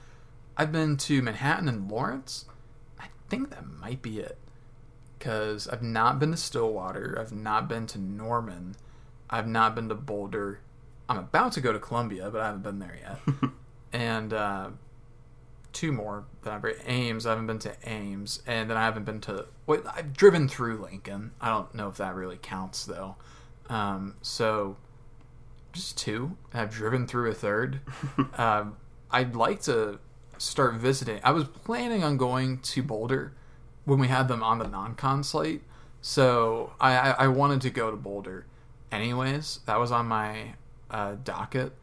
I've 0.56 0.72
been 0.72 0.96
to 0.98 1.24
Manhattan 1.24 1.70
and 1.70 1.90
Lawrence. 1.90 2.46
I 3.00 3.08
think 3.30 3.50
that 3.50 3.66
might 3.66 4.04
be 4.04 4.20
it 4.20 4.38
because 5.20 5.68
I've 5.68 5.84
not 5.84 6.18
been 6.18 6.32
to 6.32 6.38
Stillwater. 6.38 7.18
I've 7.20 7.34
not 7.34 7.68
been 7.68 7.86
to 7.88 8.00
Norman. 8.00 8.76
I've 9.30 9.48
not 9.48 9.76
been 9.76 9.90
to 9.90 9.96
Boulder. 9.96 10.62
I'm 11.10 11.18
about 11.18 11.52
to 11.54 11.62
go 11.62 11.74
to 11.74 11.80
Columbia, 11.80 12.30
but 12.32 12.42
I 12.42 12.46
haven't 12.48 12.64
been 12.64 12.80
there 12.80 12.98
yet. 13.02 13.52
and 13.94 14.34
uh, 14.34 14.70
two 15.74 15.92
more 15.92 16.24
that 16.44 16.54
I've 16.54 16.66
Ames. 16.86 17.26
I 17.26 17.32
haven't 17.32 17.48
been 17.48 17.60
to 17.60 17.76
Ames, 17.84 18.42
and 18.48 18.70
then 18.70 18.78
I 18.78 18.86
haven't 18.86 19.04
been 19.04 19.20
to. 19.22 19.46
Wait, 19.68 19.82
I've 19.94 20.14
driven 20.14 20.48
through 20.48 20.78
Lincoln. 20.78 21.32
I 21.42 21.50
don't 21.50 21.74
know 21.76 21.90
if 21.90 21.98
that 21.98 22.16
really 22.16 22.38
counts 22.42 22.86
though. 22.86 23.18
Um, 23.68 24.16
so 24.22 24.78
just 25.74 25.98
two. 25.98 26.38
I've 26.54 26.72
driven 26.72 27.08
through 27.08 27.30
a 27.30 27.34
third. 27.34 27.82
um, 28.38 28.78
I'd 29.12 29.36
like 29.36 29.62
to 29.64 30.00
start 30.38 30.76
visiting. 30.76 31.20
I 31.24 31.32
was 31.32 31.44
planning 31.44 32.04
on 32.04 32.18
going 32.18 32.60
to 32.60 32.82
Boulder 32.82 33.34
when 33.90 34.00
we 34.00 34.08
had 34.08 34.28
them 34.28 34.44
on 34.44 34.60
the 34.60 34.68
non-con 34.68 35.24
slate, 35.24 35.64
so 36.02 36.74
I, 36.80 36.96
I, 36.96 37.10
I 37.12 37.28
wanted 37.28 37.62
to 37.62 37.70
go 37.70 37.92
to 37.92 37.98
Boulder. 37.98 38.46
Anyways, 38.92 39.60
that 39.66 39.80
was 39.80 39.92
on 39.92 40.06
my 40.08 40.54
uh, 40.90 41.16
docket. 41.24 41.74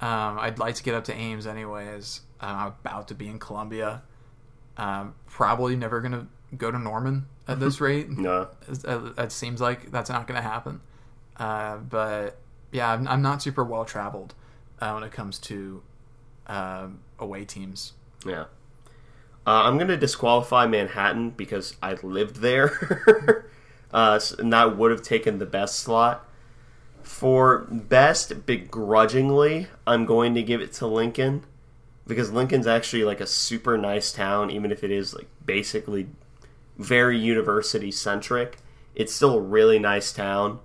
Um, 0.00 0.38
I'd 0.38 0.58
like 0.58 0.74
to 0.76 0.82
get 0.82 0.94
up 0.94 1.04
to 1.04 1.14
Ames 1.14 1.46
anyways. 1.46 2.20
Uh, 2.40 2.46
I'm 2.46 2.66
about 2.68 3.08
to 3.08 3.14
be 3.14 3.28
in 3.28 3.38
Columbia. 3.38 4.02
Um, 4.76 5.14
probably 5.26 5.76
never 5.76 6.00
gonna 6.00 6.26
go 6.56 6.70
to 6.70 6.78
Norman 6.78 7.26
at 7.48 7.60
this 7.60 7.80
rate. 7.80 8.10
No. 8.10 8.48
It, 8.68 9.18
it 9.18 9.32
seems 9.32 9.60
like 9.60 9.90
that's 9.90 10.10
not 10.10 10.26
gonna 10.26 10.42
happen. 10.42 10.80
Uh, 11.36 11.78
but 11.78 12.38
yeah, 12.72 12.92
I'm, 12.92 13.08
I'm 13.08 13.22
not 13.22 13.42
super 13.42 13.64
well 13.64 13.84
traveled 13.84 14.34
uh, 14.80 14.92
when 14.92 15.02
it 15.02 15.12
comes 15.12 15.38
to 15.40 15.82
uh, 16.46 16.88
away 17.18 17.44
teams. 17.44 17.92
Yeah. 18.26 18.44
Uh, 19.46 19.62
I'm 19.64 19.76
going 19.76 19.88
to 19.88 19.96
disqualify 19.96 20.66
Manhattan 20.66 21.30
because 21.30 21.76
I 21.82 21.94
lived 21.94 22.36
there. 22.36 23.46
uh, 23.92 24.20
and 24.38 24.52
that 24.52 24.76
would 24.76 24.90
have 24.92 25.02
taken 25.02 25.38
the 25.38 25.46
best 25.46 25.80
slot. 25.80 26.28
For 27.02 27.66
best, 27.68 28.46
begrudgingly, 28.46 29.66
I'm 29.86 30.06
going 30.06 30.34
to 30.34 30.42
give 30.42 30.60
it 30.60 30.72
to 30.74 30.86
Lincoln 30.86 31.44
because 32.06 32.30
Lincoln's 32.30 32.68
actually 32.68 33.02
like 33.02 33.20
a 33.20 33.26
super 33.26 33.76
nice 33.76 34.12
town, 34.12 34.50
even 34.52 34.70
if 34.70 34.84
it 34.84 34.92
is 34.92 35.12
like 35.12 35.26
basically 35.44 36.06
very 36.78 37.18
university 37.18 37.90
centric. 37.90 38.58
It's 38.94 39.12
still 39.12 39.34
a 39.34 39.40
really 39.40 39.80
nice 39.80 40.12
town. 40.12 40.60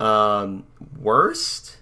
Um, 0.00 0.64
worst, 0.98 1.76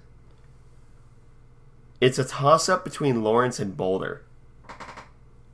it's 2.01 2.19
a 2.19 2.25
toss 2.25 2.69
up 2.69 2.83
between 2.83 3.23
Lawrence 3.23 3.61
and 3.61 3.77
Boulder 3.77 4.26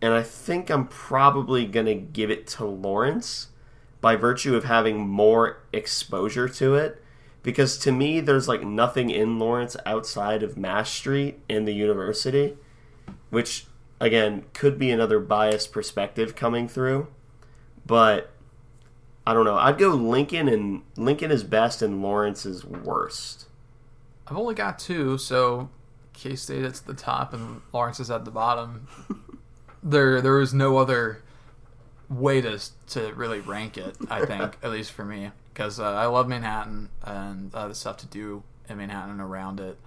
and 0.02 0.12
I 0.12 0.24
think 0.24 0.68
I'm 0.68 0.88
probably 0.88 1.64
going 1.64 1.86
to 1.86 1.94
give 1.94 2.28
it 2.28 2.48
to 2.48 2.64
Lawrence 2.64 3.48
by 4.00 4.16
virtue 4.16 4.56
of 4.56 4.64
having 4.64 4.98
more 4.98 5.62
exposure 5.72 6.48
to 6.48 6.74
it. 6.74 7.00
Because 7.44 7.78
to 7.78 7.92
me, 7.92 8.20
there's 8.20 8.48
like 8.48 8.64
nothing 8.64 9.10
in 9.10 9.38
Lawrence 9.38 9.76
outside 9.86 10.42
of 10.42 10.56
Mass 10.56 10.90
Street 10.90 11.40
and 11.48 11.66
the 11.66 11.72
university, 11.72 12.56
which 13.30 13.66
again 14.00 14.44
could 14.52 14.76
be 14.76 14.90
another 14.90 15.20
biased 15.20 15.72
perspective 15.72 16.34
coming 16.34 16.68
through. 16.68 17.06
But 17.86 18.30
I 19.24 19.34
don't 19.34 19.44
know. 19.44 19.56
I'd 19.56 19.78
go 19.78 19.90
Lincoln, 19.90 20.48
and 20.48 20.82
Lincoln 20.96 21.30
is 21.30 21.44
best, 21.44 21.80
and 21.80 22.02
Lawrence 22.02 22.44
is 22.44 22.64
worst. 22.64 23.46
I've 24.26 24.36
only 24.36 24.54
got 24.54 24.78
two, 24.78 25.18
so 25.18 25.68
K 26.12 26.36
State 26.36 26.64
at 26.64 26.74
the 26.74 26.94
top 26.94 27.32
and 27.32 27.60
Lawrence 27.72 28.00
is 28.00 28.10
at 28.10 28.24
the 28.24 28.30
bottom. 28.30 28.86
there, 29.82 30.20
there 30.20 30.40
is 30.40 30.52
no 30.54 30.78
other 30.78 31.22
way 32.08 32.40
to 32.40 32.60
to 32.88 33.12
really 33.14 33.40
rank 33.40 33.78
it. 33.78 33.96
I 34.10 34.24
think, 34.26 34.58
at 34.62 34.70
least 34.70 34.92
for 34.92 35.04
me, 35.04 35.30
because 35.52 35.80
uh, 35.80 35.92
I 35.92 36.06
love 36.06 36.28
Manhattan 36.28 36.90
and 37.02 37.54
uh, 37.54 37.68
the 37.68 37.74
stuff 37.74 37.96
to 37.98 38.06
do 38.06 38.42
in 38.68 38.78
Manhattan 38.78 39.12
and 39.12 39.20
around 39.20 39.60
it. 39.60 39.78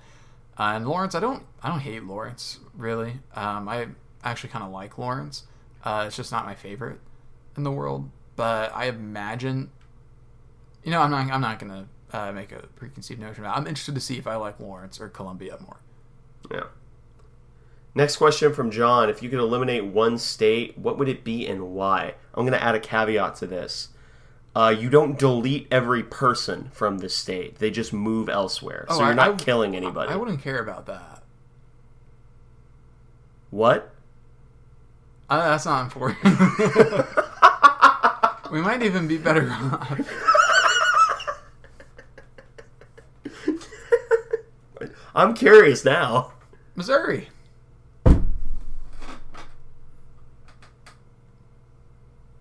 Uh, 0.58 0.73
and 0.75 0.88
Lawrence, 0.88 1.15
I 1.15 1.19
don't, 1.19 1.43
I 1.62 1.69
don't 1.69 1.79
hate 1.79 2.03
Lawrence 2.03 2.60
really. 2.73 3.19
Um, 3.36 3.67
I 3.67 3.88
actually 4.23 4.49
kind 4.49 4.63
of 4.63 4.71
like 4.71 4.97
Lawrence. 4.97 5.43
Uh, 5.84 6.05
it's 6.08 6.15
just 6.15 6.31
not 6.31 6.45
my 6.45 6.55
favorite 6.55 6.99
in 7.58 7.63
the 7.63 7.71
world, 7.71 8.10
but 8.36 8.71
I 8.73 8.86
imagine 8.86 9.69
you 10.86 10.91
know, 10.91 11.01
I'm 11.01 11.12
not. 11.12 11.29
I'm 11.31 11.41
not 11.41 11.60
gonna 11.60 11.88
uh, 12.13 12.31
make 12.31 12.51
a 12.51 12.67
preconceived 12.75 13.19
notion 13.19 13.43
about. 13.43 13.58
It. 13.58 13.60
I'm 13.60 13.67
interested 13.67 13.95
to 13.95 14.01
see 14.01 14.17
if 14.17 14.27
I 14.27 14.36
like 14.36 14.60
Lawrence 14.60 15.01
or 15.01 15.10
Columbia 15.10 15.58
more. 15.60 15.77
Yeah. 16.51 16.65
Next 17.97 18.17
question 18.17 18.53
from 18.53 18.71
John. 18.71 19.10
If 19.10 19.23
you 19.23 19.29
could 19.29 19.39
eliminate 19.39 19.86
one 19.86 20.17
state, 20.17 20.77
what 20.77 20.97
would 20.99 21.08
it 21.08 21.23
be 21.23 21.47
and 21.47 21.73
why? 21.73 22.15
I'm 22.34 22.45
going 22.45 22.58
to 22.58 22.62
add 22.63 22.75
a 22.75 22.79
caveat 22.79 23.36
to 23.38 23.47
this. 23.47 23.89
Uh, 24.53 24.73
you 24.77 24.89
don't 24.89 25.17
delete 25.17 25.67
every 25.71 26.03
person 26.03 26.69
from 26.73 26.97
the 26.99 27.08
state. 27.10 27.60
They 27.60 27.71
just 27.71 27.93
move 27.93 28.27
elsewhere. 28.29 28.86
So 28.89 28.95
Oh, 28.95 28.99
you're 28.99 29.08
I- 29.10 29.13
not 29.13 29.41
I- 29.41 29.43
killing 29.43 29.75
anybody. 29.75 30.12
I 30.12 30.15
wouldn't 30.17 30.41
care 30.41 30.60
about 30.60 30.86
that. 30.88 31.23
What? 33.49 33.91
Uh, 35.29 35.49
that's 35.51 35.65
not 35.65 35.84
important. 35.84 36.23
we 38.51 38.62
might 38.62 38.84
even 38.84 39.08
be 39.08 39.17
better 39.17 39.49
off. 39.51 39.99
I'm 45.15 45.34
curious 45.34 45.84
now. 45.86 46.34
Missouri. 46.75 47.29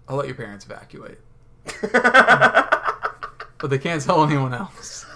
I'll 0.08 0.16
let 0.16 0.26
your 0.26 0.36
parents 0.36 0.64
evacuate. 0.64 1.18
but 1.92 3.70
they 3.70 3.78
can't 3.78 4.02
tell 4.02 4.22
anyone 4.22 4.52
else. 4.52 5.06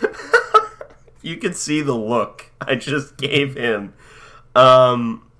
you 1.22 1.36
can 1.36 1.52
see 1.52 1.80
the 1.80 1.94
look 1.94 2.50
I 2.60 2.76
just 2.76 3.16
gave 3.16 3.56
him. 3.56 3.94
Um, 4.54 5.30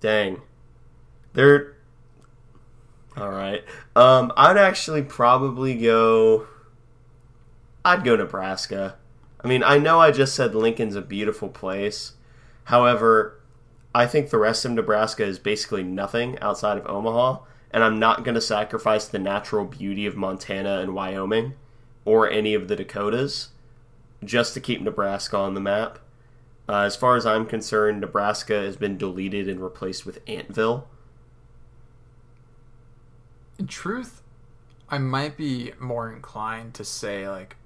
dang, 0.00 0.42
they're 1.34 1.76
all 3.16 3.30
right. 3.30 3.64
Um, 3.96 4.32
I'd 4.36 4.56
actually 4.56 5.02
probably 5.02 5.74
go. 5.74 6.46
I'd 7.84 8.04
go 8.04 8.16
Nebraska. 8.16 8.96
I 9.42 9.48
mean, 9.48 9.62
I 9.62 9.78
know 9.78 10.00
I 10.00 10.10
just 10.10 10.34
said 10.34 10.54
Lincoln's 10.54 10.96
a 10.96 11.02
beautiful 11.02 11.48
place. 11.48 12.12
However, 12.64 13.37
I 13.98 14.06
think 14.06 14.30
the 14.30 14.38
rest 14.38 14.64
of 14.64 14.70
Nebraska 14.70 15.24
is 15.24 15.40
basically 15.40 15.82
nothing 15.82 16.38
outside 16.38 16.78
of 16.78 16.86
Omaha, 16.86 17.40
and 17.72 17.82
I'm 17.82 17.98
not 17.98 18.22
going 18.22 18.36
to 18.36 18.40
sacrifice 18.40 19.08
the 19.08 19.18
natural 19.18 19.64
beauty 19.64 20.06
of 20.06 20.14
Montana 20.14 20.78
and 20.78 20.94
Wyoming 20.94 21.54
or 22.04 22.30
any 22.30 22.54
of 22.54 22.68
the 22.68 22.76
Dakotas 22.76 23.48
just 24.22 24.54
to 24.54 24.60
keep 24.60 24.80
Nebraska 24.80 25.36
on 25.36 25.54
the 25.54 25.60
map. 25.60 25.98
Uh, 26.68 26.82
as 26.82 26.94
far 26.94 27.16
as 27.16 27.26
I'm 27.26 27.44
concerned, 27.44 28.00
Nebraska 28.00 28.54
has 28.60 28.76
been 28.76 28.96
deleted 28.96 29.48
and 29.48 29.60
replaced 29.60 30.06
with 30.06 30.24
Antville. 30.26 30.86
In 33.58 33.66
truth, 33.66 34.22
I 34.88 34.98
might 34.98 35.36
be 35.36 35.72
more 35.80 36.12
inclined 36.12 36.74
to 36.74 36.84
say 36.84 37.28
like 37.28 37.56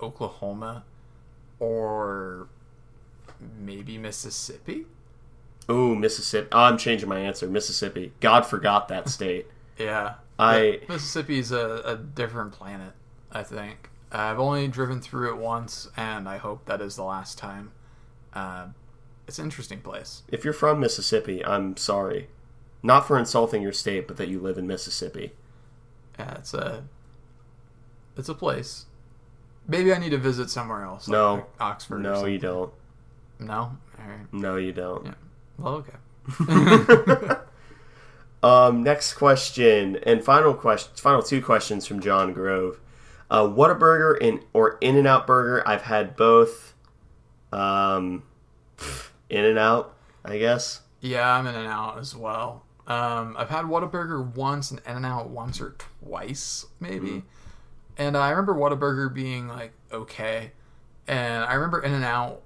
Oklahoma 0.00 0.84
or 1.58 2.46
maybe 3.58 3.98
Mississippi. 3.98 4.86
Ooh, 5.70 5.94
Mississippi. 5.94 6.48
Oh, 6.52 6.60
I'm 6.60 6.76
changing 6.78 7.08
my 7.08 7.18
answer. 7.18 7.46
Mississippi. 7.46 8.12
God 8.20 8.42
forgot 8.46 8.88
that 8.88 9.08
state. 9.16 9.46
Yeah. 9.78 10.14
I 10.38 10.80
Mississippi's 10.88 11.52
a, 11.52 11.82
a 11.84 11.96
different 11.96 12.52
planet, 12.52 12.92
I 13.30 13.42
think. 13.42 13.90
I've 14.12 14.38
only 14.38 14.68
driven 14.68 15.00
through 15.00 15.30
it 15.32 15.38
once, 15.38 15.88
and 15.96 16.28
I 16.28 16.36
hope 16.38 16.66
that 16.66 16.80
is 16.80 16.96
the 16.96 17.02
last 17.04 17.38
time. 17.38 17.72
Uh, 18.32 18.66
it's 19.26 19.38
an 19.38 19.44
interesting 19.46 19.80
place. 19.80 20.22
if 20.28 20.44
you're 20.44 20.52
from 20.52 20.80
Mississippi, 20.80 21.44
I'm 21.44 21.76
sorry. 21.76 22.28
Not 22.82 23.06
for 23.06 23.18
insulting 23.18 23.62
your 23.62 23.72
state, 23.72 24.06
but 24.06 24.16
that 24.18 24.28
you 24.28 24.38
live 24.38 24.58
in 24.58 24.66
Mississippi. 24.66 25.32
Yeah, 26.18 26.34
it's 26.34 26.52
a 26.52 26.84
it's 28.16 28.28
a 28.28 28.34
place. 28.34 28.86
Maybe 29.66 29.92
I 29.94 29.98
need 29.98 30.10
to 30.10 30.18
visit 30.18 30.50
somewhere 30.50 30.82
else. 30.84 31.08
like 31.08 31.12
No. 31.12 31.46
Oxford. 31.58 31.96
or 31.96 31.98
No, 32.00 32.26
you 32.26 32.38
don't. 32.38 32.72
No. 33.44 33.76
Right. 33.98 34.32
No, 34.32 34.56
you 34.56 34.72
don't. 34.72 35.06
Yeah. 35.06 35.14
Well, 35.58 35.84
okay. 35.86 37.34
Um, 38.44 38.82
next 38.82 39.14
question 39.14 39.96
and 40.02 40.22
final 40.22 40.52
question, 40.52 40.92
final 40.96 41.22
two 41.22 41.40
questions 41.40 41.86
from 41.86 42.00
John 42.00 42.34
Grove. 42.34 42.78
Uh, 43.30 43.44
Whataburger 43.44 44.18
in 44.20 44.40
or 44.52 44.76
In 44.82 44.96
and 44.96 45.06
Out 45.06 45.26
Burger? 45.26 45.66
I've 45.66 45.80
had 45.80 46.14
both. 46.14 46.74
Um, 47.54 48.22
In 49.30 49.46
and 49.46 49.58
Out, 49.58 49.96
I 50.26 50.36
guess. 50.36 50.82
Yeah, 51.00 51.26
I'm 51.26 51.46
in 51.46 51.54
and 51.54 51.66
out 51.66 51.98
as 51.98 52.14
well. 52.14 52.64
Um, 52.86 53.34
I've 53.38 53.48
had 53.48 53.64
Whataburger 53.64 54.34
once 54.34 54.70
and 54.70 54.80
In 54.86 54.96
and 54.96 55.06
Out 55.06 55.30
once 55.30 55.58
or 55.58 55.76
twice, 56.02 56.66
maybe. 56.80 57.22
And 57.96 58.14
I 58.14 58.28
remember 58.28 58.54
Whataburger 58.54 59.12
being 59.12 59.48
like 59.48 59.72
okay, 59.90 60.52
and 61.08 61.44
I 61.44 61.54
remember 61.54 61.80
In 61.82 61.94
and 61.94 62.04
Out 62.04 62.42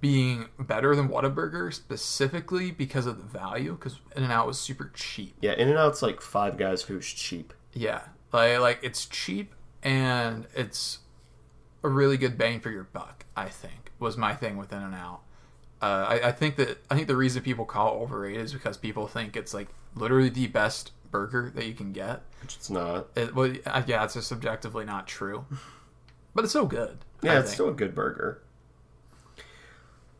being 0.00 0.46
better 0.58 0.94
than 0.94 1.08
Whataburger 1.08 1.72
specifically 1.72 2.70
because 2.70 3.06
of 3.06 3.16
the 3.16 3.38
value. 3.38 3.72
Because 3.72 3.98
In 4.16 4.22
and 4.22 4.32
Out 4.32 4.46
was 4.46 4.58
super 4.58 4.90
cheap. 4.94 5.34
Yeah, 5.40 5.52
In 5.52 5.68
and 5.68 5.78
Out's 5.78 6.02
like 6.02 6.20
Five 6.20 6.56
Guys 6.56 6.82
who's 6.82 7.06
cheap. 7.06 7.52
Yeah, 7.72 8.02
like 8.32 8.58
like 8.60 8.78
it's 8.82 9.06
cheap 9.06 9.54
and 9.82 10.46
it's 10.54 10.98
a 11.82 11.88
really 11.88 12.16
good 12.16 12.38
bang 12.38 12.60
for 12.60 12.70
your 12.70 12.84
buck. 12.84 13.24
I 13.36 13.48
think 13.48 13.90
was 13.98 14.16
my 14.16 14.34
thing 14.34 14.56
with 14.56 14.72
In 14.72 14.82
and 14.82 14.94
Out. 14.94 15.20
Uh, 15.80 16.06
I, 16.08 16.28
I 16.28 16.32
think 16.32 16.56
that 16.56 16.78
I 16.90 16.94
think 16.94 17.08
the 17.08 17.16
reason 17.16 17.42
people 17.42 17.64
call 17.64 17.88
it 17.96 18.02
overrated 18.02 18.40
is 18.42 18.52
because 18.52 18.76
people 18.76 19.08
think 19.08 19.36
it's 19.36 19.52
like 19.52 19.68
literally 19.96 20.28
the 20.28 20.46
best 20.46 20.92
burger 21.10 21.50
that 21.56 21.66
you 21.66 21.74
can 21.74 21.92
get. 21.92 22.22
Which 22.40 22.54
it's 22.56 22.70
not. 22.70 23.08
It, 23.16 23.34
well, 23.34 23.48
yeah, 23.48 24.04
it's 24.04 24.14
just 24.14 24.28
subjectively 24.28 24.84
not 24.84 25.08
true, 25.08 25.44
but 26.34 26.44
it's 26.44 26.52
so 26.52 26.66
good. 26.66 26.98
Yeah, 27.22 27.32
I 27.32 27.38
it's 27.38 27.46
think. 27.48 27.54
still 27.54 27.68
a 27.70 27.74
good 27.74 27.94
burger. 27.96 28.42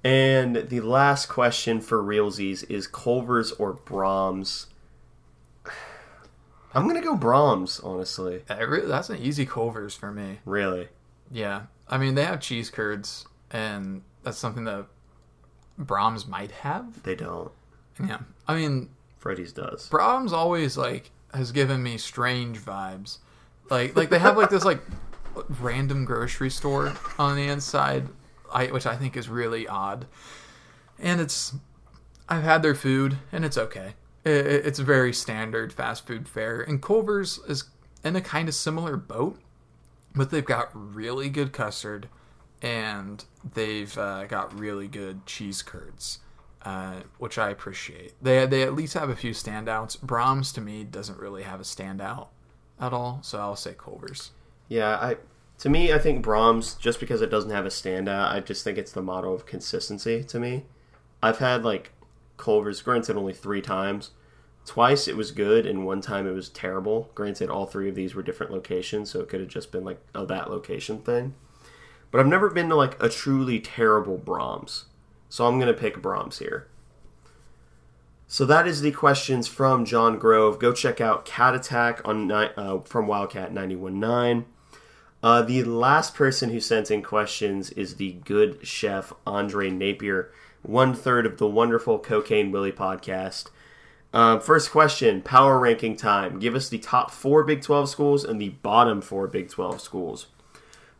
And 0.04 0.56
the 0.68 0.80
last 0.80 1.26
question 1.28 1.80
for 1.80 2.02
realsies 2.02 2.68
is 2.68 2.86
Culver's 2.86 3.52
or 3.52 3.74
Braum's? 3.74 4.66
I'm 6.74 6.86
gonna 6.86 7.02
go 7.02 7.16
Braum's, 7.16 7.80
honestly. 7.80 8.42
That's 8.48 9.10
an 9.10 9.18
easy 9.18 9.46
Culver's 9.46 9.94
for 9.94 10.10
me. 10.10 10.40
Really. 10.44 10.88
Yeah, 11.30 11.62
I 11.88 11.98
mean 11.98 12.14
they 12.14 12.24
have 12.24 12.40
cheese 12.40 12.70
curds, 12.70 13.26
and 13.50 14.02
that's 14.22 14.38
something 14.38 14.64
that 14.64 14.86
Braum's 15.78 16.26
might 16.26 16.50
have. 16.50 17.02
They 17.02 17.14
don't. 17.14 17.52
Yeah, 18.04 18.18
I 18.48 18.54
mean 18.54 18.88
Freddy's 19.18 19.52
does. 19.52 19.88
Braum's 19.88 20.32
always 20.32 20.76
like 20.76 21.10
has 21.32 21.52
given 21.52 21.82
me 21.82 21.96
strange 21.96 22.58
vibes. 22.58 23.18
Like 23.70 23.96
like 23.96 24.10
they 24.10 24.18
have 24.18 24.36
like 24.36 24.50
this 24.50 24.64
like 24.64 24.80
random 25.60 26.04
grocery 26.04 26.50
store 26.50 26.92
on 27.18 27.36
the 27.36 27.48
inside, 27.48 28.08
I 28.52 28.66
which 28.66 28.86
I 28.86 28.96
think 28.96 29.16
is 29.16 29.28
really 29.28 29.66
odd. 29.66 30.06
And 30.98 31.20
it's 31.20 31.54
I've 32.28 32.42
had 32.44 32.62
their 32.62 32.74
food 32.74 33.18
and 33.32 33.44
it's 33.44 33.58
okay. 33.58 33.94
It, 34.24 34.46
it- 34.46 34.66
it's 34.66 34.78
very 34.78 35.12
standard 35.12 35.72
fast 35.72 36.06
food 36.06 36.28
fare. 36.28 36.60
And 36.60 36.80
Culver's 36.82 37.38
is 37.48 37.64
in 38.04 38.16
a 38.16 38.20
kind 38.20 38.48
of 38.48 38.54
similar 38.54 38.96
boat, 38.96 39.38
but 40.14 40.30
they've 40.30 40.44
got 40.44 40.70
really 40.74 41.28
good 41.28 41.52
custard 41.52 42.08
and 42.60 43.24
they've 43.54 43.96
uh, 43.98 44.24
got 44.26 44.56
really 44.58 44.86
good 44.86 45.26
cheese 45.26 45.62
curds, 45.62 46.20
uh, 46.64 47.00
which 47.18 47.38
I 47.38 47.50
appreciate. 47.50 48.12
They 48.22 48.46
they 48.46 48.62
at 48.62 48.74
least 48.74 48.94
have 48.94 49.08
a 49.10 49.16
few 49.16 49.32
standouts. 49.32 49.98
Braum's 49.98 50.52
to 50.52 50.60
me 50.60 50.84
doesn't 50.84 51.18
really 51.18 51.42
have 51.42 51.58
a 51.60 51.64
standout 51.64 52.28
at 52.80 52.92
all, 52.92 53.18
so 53.22 53.38
I'll 53.40 53.56
say 53.56 53.74
Culver's. 53.76 54.30
Yeah, 54.68 54.96
I 54.96 55.16
to 55.62 55.70
me, 55.70 55.92
I 55.92 55.98
think 56.00 56.24
Braum's 56.24 56.74
just 56.74 56.98
because 56.98 57.22
it 57.22 57.30
doesn't 57.30 57.52
have 57.52 57.64
a 57.64 57.68
standout. 57.68 58.32
I 58.32 58.40
just 58.40 58.64
think 58.64 58.78
it's 58.78 58.90
the 58.90 59.00
motto 59.00 59.32
of 59.32 59.46
consistency. 59.46 60.24
To 60.24 60.40
me, 60.40 60.64
I've 61.22 61.38
had 61.38 61.64
like 61.64 61.92
Culver's. 62.36 62.82
Granted, 62.82 63.16
only 63.16 63.32
three 63.32 63.62
times. 63.62 64.10
Twice 64.66 65.06
it 65.06 65.16
was 65.16 65.30
good, 65.30 65.64
and 65.64 65.86
one 65.86 66.00
time 66.00 66.26
it 66.26 66.32
was 66.32 66.48
terrible. 66.48 67.12
Granted, 67.14 67.48
all 67.48 67.66
three 67.66 67.88
of 67.88 67.94
these 67.94 68.12
were 68.12 68.24
different 68.24 68.50
locations, 68.50 69.10
so 69.10 69.20
it 69.20 69.28
could 69.28 69.38
have 69.38 69.48
just 69.48 69.70
been 69.70 69.84
like 69.84 70.00
a 70.16 70.26
that 70.26 70.50
location 70.50 70.98
thing. 70.98 71.36
But 72.10 72.20
I've 72.20 72.26
never 72.26 72.50
been 72.50 72.68
to 72.70 72.74
like 72.74 73.00
a 73.00 73.08
truly 73.08 73.60
terrible 73.60 74.18
Braum's, 74.18 74.86
so 75.28 75.46
I'm 75.46 75.60
gonna 75.60 75.74
pick 75.74 76.02
Braum's 76.02 76.40
here. 76.40 76.66
So 78.26 78.44
that 78.46 78.66
is 78.66 78.80
the 78.80 78.90
questions 78.90 79.46
from 79.46 79.84
John 79.84 80.18
Grove. 80.18 80.58
Go 80.58 80.72
check 80.72 81.00
out 81.00 81.24
Cat 81.24 81.54
Attack 81.54 82.00
on 82.04 82.32
uh, 82.32 82.80
from 82.80 83.06
Wildcat 83.06 83.52
919. 83.52 84.46
Uh, 85.22 85.40
the 85.42 85.62
last 85.62 86.14
person 86.14 86.50
who 86.50 86.58
sent 86.58 86.90
in 86.90 87.02
questions 87.02 87.70
is 87.70 87.96
the 87.96 88.12
good 88.24 88.66
chef 88.66 89.12
Andre 89.26 89.70
Napier, 89.70 90.32
one 90.62 90.94
third 90.94 91.26
of 91.26 91.38
the 91.38 91.46
wonderful 91.46 91.98
Cocaine 91.98 92.50
Willie 92.50 92.72
podcast. 92.72 93.48
Um, 94.12 94.40
first 94.40 94.70
question: 94.72 95.22
Power 95.22 95.58
ranking 95.58 95.96
time. 95.96 96.40
Give 96.40 96.54
us 96.54 96.68
the 96.68 96.78
top 96.78 97.10
four 97.10 97.44
Big 97.44 97.62
12 97.62 97.88
schools 97.88 98.24
and 98.24 98.40
the 98.40 98.50
bottom 98.50 99.00
four 99.00 99.28
Big 99.28 99.48
12 99.48 99.80
schools. 99.80 100.26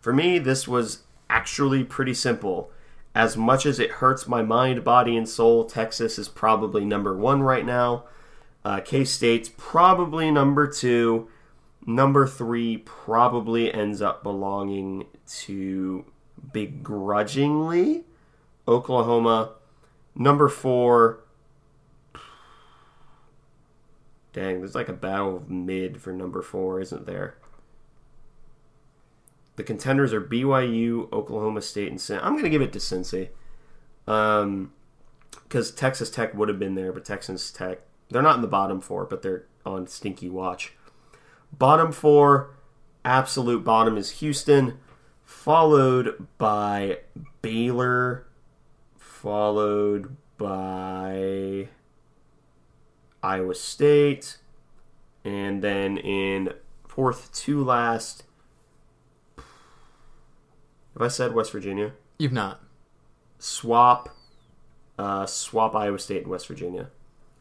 For 0.00 0.12
me, 0.12 0.38
this 0.38 0.68
was 0.68 1.02
actually 1.28 1.84
pretty 1.84 2.14
simple. 2.14 2.70
As 3.14 3.36
much 3.36 3.66
as 3.66 3.78
it 3.78 3.90
hurts 3.90 4.26
my 4.26 4.42
mind, 4.42 4.84
body, 4.84 5.16
and 5.16 5.28
soul, 5.28 5.64
Texas 5.64 6.18
is 6.18 6.28
probably 6.28 6.84
number 6.84 7.16
one 7.16 7.42
right 7.42 7.66
now. 7.66 8.04
Uh, 8.64 8.80
K 8.80 9.04
State's 9.04 9.50
probably 9.56 10.30
number 10.30 10.66
two. 10.66 11.28
Number 11.84 12.26
three 12.26 12.78
probably 12.78 13.72
ends 13.72 14.00
up 14.00 14.22
belonging 14.22 15.06
to 15.40 16.04
begrudgingly 16.52 18.04
Oklahoma. 18.68 19.52
Number 20.14 20.48
four. 20.48 21.20
Dang, 24.32 24.60
there's 24.60 24.74
like 24.74 24.88
a 24.88 24.94
battle 24.94 25.36
of 25.36 25.50
mid 25.50 26.00
for 26.00 26.12
number 26.12 26.40
four, 26.40 26.80
isn't 26.80 27.06
there? 27.06 27.36
The 29.56 29.62
contenders 29.62 30.14
are 30.14 30.20
BYU, 30.20 31.12
Oklahoma 31.12 31.60
State, 31.60 31.88
and 31.88 31.98
Cincy. 31.98 32.20
I'm 32.22 32.32
going 32.32 32.44
to 32.44 32.50
give 32.50 32.62
it 32.62 32.72
to 32.72 32.78
Cincy. 32.78 33.28
Um, 34.06 34.72
because 35.30 35.70
Texas 35.70 36.10
Tech 36.10 36.34
would 36.34 36.48
have 36.48 36.58
been 36.58 36.74
there, 36.74 36.92
but 36.92 37.04
Texas 37.04 37.50
Tech 37.50 37.80
they're 38.12 38.22
not 38.22 38.36
in 38.36 38.42
the 38.42 38.48
bottom 38.48 38.80
four, 38.80 39.04
but 39.04 39.22
they're 39.22 39.46
on 39.64 39.86
stinky 39.86 40.28
watch. 40.28 40.74
Bottom 41.58 41.92
four, 41.92 42.50
absolute 43.04 43.62
bottom 43.64 43.96
is 43.96 44.10
Houston, 44.20 44.78
followed 45.24 46.26
by 46.38 46.98
Baylor, 47.40 48.26
followed 48.96 50.16
by 50.38 51.68
Iowa 53.22 53.54
State, 53.54 54.38
and 55.24 55.62
then 55.62 55.98
in 55.98 56.54
fourth 56.88 57.32
to 57.32 57.62
last. 57.62 58.24
Have 59.36 61.02
I 61.02 61.08
said 61.08 61.32
West 61.32 61.52
Virginia? 61.52 61.92
You've 62.18 62.32
not. 62.32 62.60
Swap, 63.38 64.10
uh, 64.98 65.26
swap 65.26 65.74
Iowa 65.74 65.98
State 65.98 66.22
and 66.22 66.30
West 66.30 66.48
Virginia. 66.48 66.90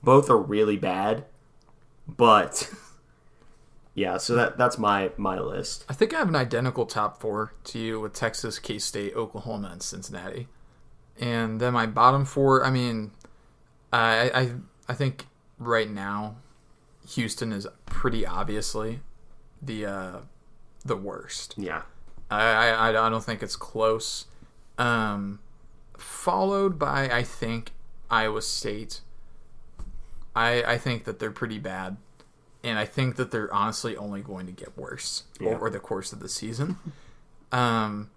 Both 0.04 0.30
are 0.30 0.38
really 0.38 0.78
bad, 0.78 1.26
but 2.08 2.72
yeah. 3.94 4.18
So 4.18 4.36
that 4.36 4.58
that's 4.58 4.78
my 4.78 5.12
my 5.18 5.40
list. 5.40 5.86
I 5.90 5.94
think 5.94 6.14
I 6.14 6.20
have 6.20 6.30
an 6.30 6.36
identical 6.36 6.86
top 6.86 7.20
four 7.20 7.54
to 7.66 7.80
you 7.80 8.00
with 8.00 8.14
Texas, 8.14 8.60
K 8.60 8.80
State, 8.80 9.16
Oklahoma, 9.16 9.70
and 9.72 9.82
Cincinnati. 9.82 10.48
And 11.20 11.60
then 11.60 11.74
my 11.74 11.86
bottom 11.86 12.26
four. 12.26 12.66
I 12.66 12.72
mean, 12.72 13.12
I 13.92 14.32
I 14.34 14.52
I 14.90 14.94
think 14.94 15.28
right 15.60 15.90
now, 15.90 16.36
Houston 17.10 17.52
is 17.52 17.68
pretty 17.86 18.26
obviously 18.26 19.02
the 19.62 19.86
uh, 19.86 20.18
the 20.84 20.96
worst. 20.96 21.56
Yeah, 21.58 21.84
I, 22.30 22.44
I 22.44 22.90
I 22.90 23.10
don't 23.10 23.24
think 23.24 23.44
it's 23.44 23.56
close. 23.56 24.26
Um, 24.78 25.40
followed 25.98 26.80
by 26.80 27.10
I 27.10 27.24
think 27.24 27.72
Iowa 28.10 28.42
State. 28.42 29.02
I 30.36 30.64
I 30.64 30.78
think 30.78 31.04
that 31.04 31.20
they're 31.20 31.32
pretty 31.32 31.60
bad, 31.60 31.98
and 32.64 32.78
I 32.80 32.86
think 32.86 33.16
that 33.16 33.32
they're 33.32 33.54
honestly 33.54 33.96
only 33.98 34.22
going 34.22 34.46
to 34.46 34.52
get 34.52 34.78
worse 34.78 35.24
Yeah. 35.40 35.50
over 35.50 35.70
the 35.70 35.80
course 35.80 36.14
of 36.14 36.20
the 36.20 36.30
season. 36.30 36.78
um, 37.52 38.10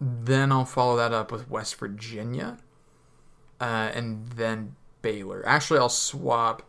then 0.00 0.52
I'll 0.52 0.64
follow 0.64 0.96
that 0.96 1.12
up 1.12 1.32
with 1.32 1.48
West 1.50 1.76
Virginia, 1.76 2.58
uh, 3.60 3.90
and 3.94 4.28
then 4.32 4.76
Baylor. 5.02 5.42
Actually, 5.46 5.78
I'll 5.78 5.88
swap 5.88 6.62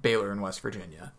Baylor 0.00 0.30
and 0.30 0.40
West 0.40 0.60
Virginia 0.60 1.12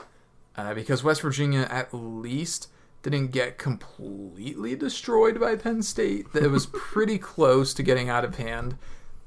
uh, 0.55 0.73
because 0.73 1.03
West 1.03 1.21
Virginia 1.21 1.67
at 1.69 1.93
least 1.93 2.69
didn't 3.03 3.27
get 3.27 3.57
completely 3.57 4.75
destroyed 4.75 5.39
by 5.39 5.55
Penn 5.55 5.83
State. 5.83 6.25
It 6.33 6.49
was 6.49 6.65
pretty 6.73 7.17
close 7.19 7.73
to 7.75 7.83
getting 7.83 8.09
out 8.09 8.23
of 8.25 8.37
hand, 8.37 8.77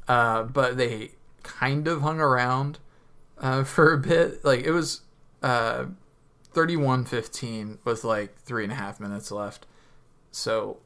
uh, 0.08 0.42
but 0.44 0.76
they 0.76 1.12
kind 1.44 1.86
of 1.86 2.00
hung 2.00 2.18
around 2.18 2.78
uh, 3.38 3.62
for 3.62 3.92
a 3.92 3.98
bit. 3.98 4.44
Like 4.44 4.60
it 4.64 4.72
was 4.72 5.02
uh, 5.46 5.86
31-15 6.54 7.78
with 7.84 8.02
like 8.04 8.36
three 8.40 8.64
and 8.64 8.72
a 8.72 8.76
half 8.76 8.98
minutes 8.98 9.30
left, 9.30 9.66
so 10.30 10.78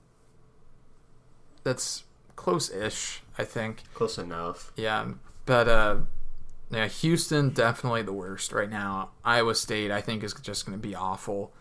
that's 1.62 2.04
close-ish, 2.36 3.22
I 3.38 3.44
think. 3.44 3.82
close 3.94 4.18
enough. 4.18 4.72
Yeah, 4.76 5.12
but 5.46 5.68
uh, 5.68 5.96
yeah, 6.70 6.88
Houston 6.88 7.50
definitely 7.50 8.02
the 8.02 8.12
worst 8.12 8.52
right 8.52 8.70
now. 8.70 9.10
Iowa 9.24 9.54
State, 9.54 9.90
I 9.90 10.00
think, 10.00 10.22
is 10.22 10.34
just 10.34 10.66
going 10.66 10.78
to 10.78 10.88
be 10.88 10.94
awful. 10.94 11.52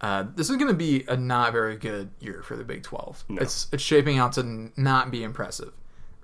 Uh, 0.00 0.24
this 0.34 0.48
is 0.50 0.56
going 0.56 0.68
to 0.68 0.74
be 0.74 1.04
a 1.08 1.16
not 1.16 1.52
very 1.52 1.76
good 1.76 2.10
year 2.20 2.42
for 2.42 2.56
the 2.56 2.64
Big 2.64 2.82
Twelve. 2.82 3.24
No. 3.28 3.42
It's 3.42 3.68
it's 3.72 3.82
shaping 3.82 4.18
out 4.18 4.32
to 4.34 4.70
not 4.76 5.10
be 5.10 5.22
impressive 5.22 5.72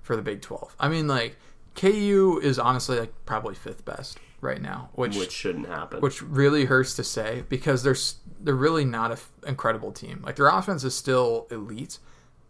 for 0.01 0.15
the 0.15 0.21
Big 0.21 0.41
Twelve. 0.41 0.75
I 0.79 0.89
mean, 0.89 1.07
like 1.07 1.37
KU 1.77 2.39
is 2.43 2.59
honestly 2.59 2.99
like 2.99 3.13
probably 3.25 3.55
fifth 3.55 3.85
best 3.85 4.19
right 4.41 4.61
now, 4.61 4.89
which 4.93 5.15
Which 5.15 5.31
shouldn't 5.31 5.67
happen. 5.67 6.01
which 6.01 6.21
really 6.21 6.65
hurts 6.65 6.93
to 6.95 7.03
say 7.03 7.43
because 7.47 7.83
they're 7.83 7.95
they're 8.41 8.53
really 8.55 8.83
not 8.83 9.11
an 9.11 9.17
incredible 9.47 9.91
team. 9.91 10.21
Like 10.25 10.35
their 10.35 10.47
offense 10.49 10.83
is 10.83 10.95
still 10.95 11.47
elite, 11.49 11.99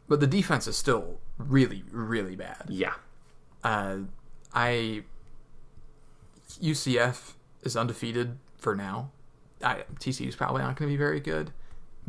but 0.08 0.20
the 0.20 0.28
defense 0.28 0.66
is 0.66 0.76
still 0.78 1.20
really 1.38 1.84
really 1.92 2.36
bad 2.36 2.64
yeah, 2.68 2.96
uh, 3.64 3.98
I 4.54 5.04
UCF 6.62 7.34
is 7.64 7.76
undefeated 7.76 8.38
for 8.58 8.76
now. 8.76 9.12
I, 9.62 9.84
TCU 10.00 10.28
is 10.28 10.36
probably 10.36 10.62
not 10.62 10.76
going 10.78 10.90
to 10.90 10.94
be 10.94 10.98
very 10.98 11.20
good. 11.20 11.52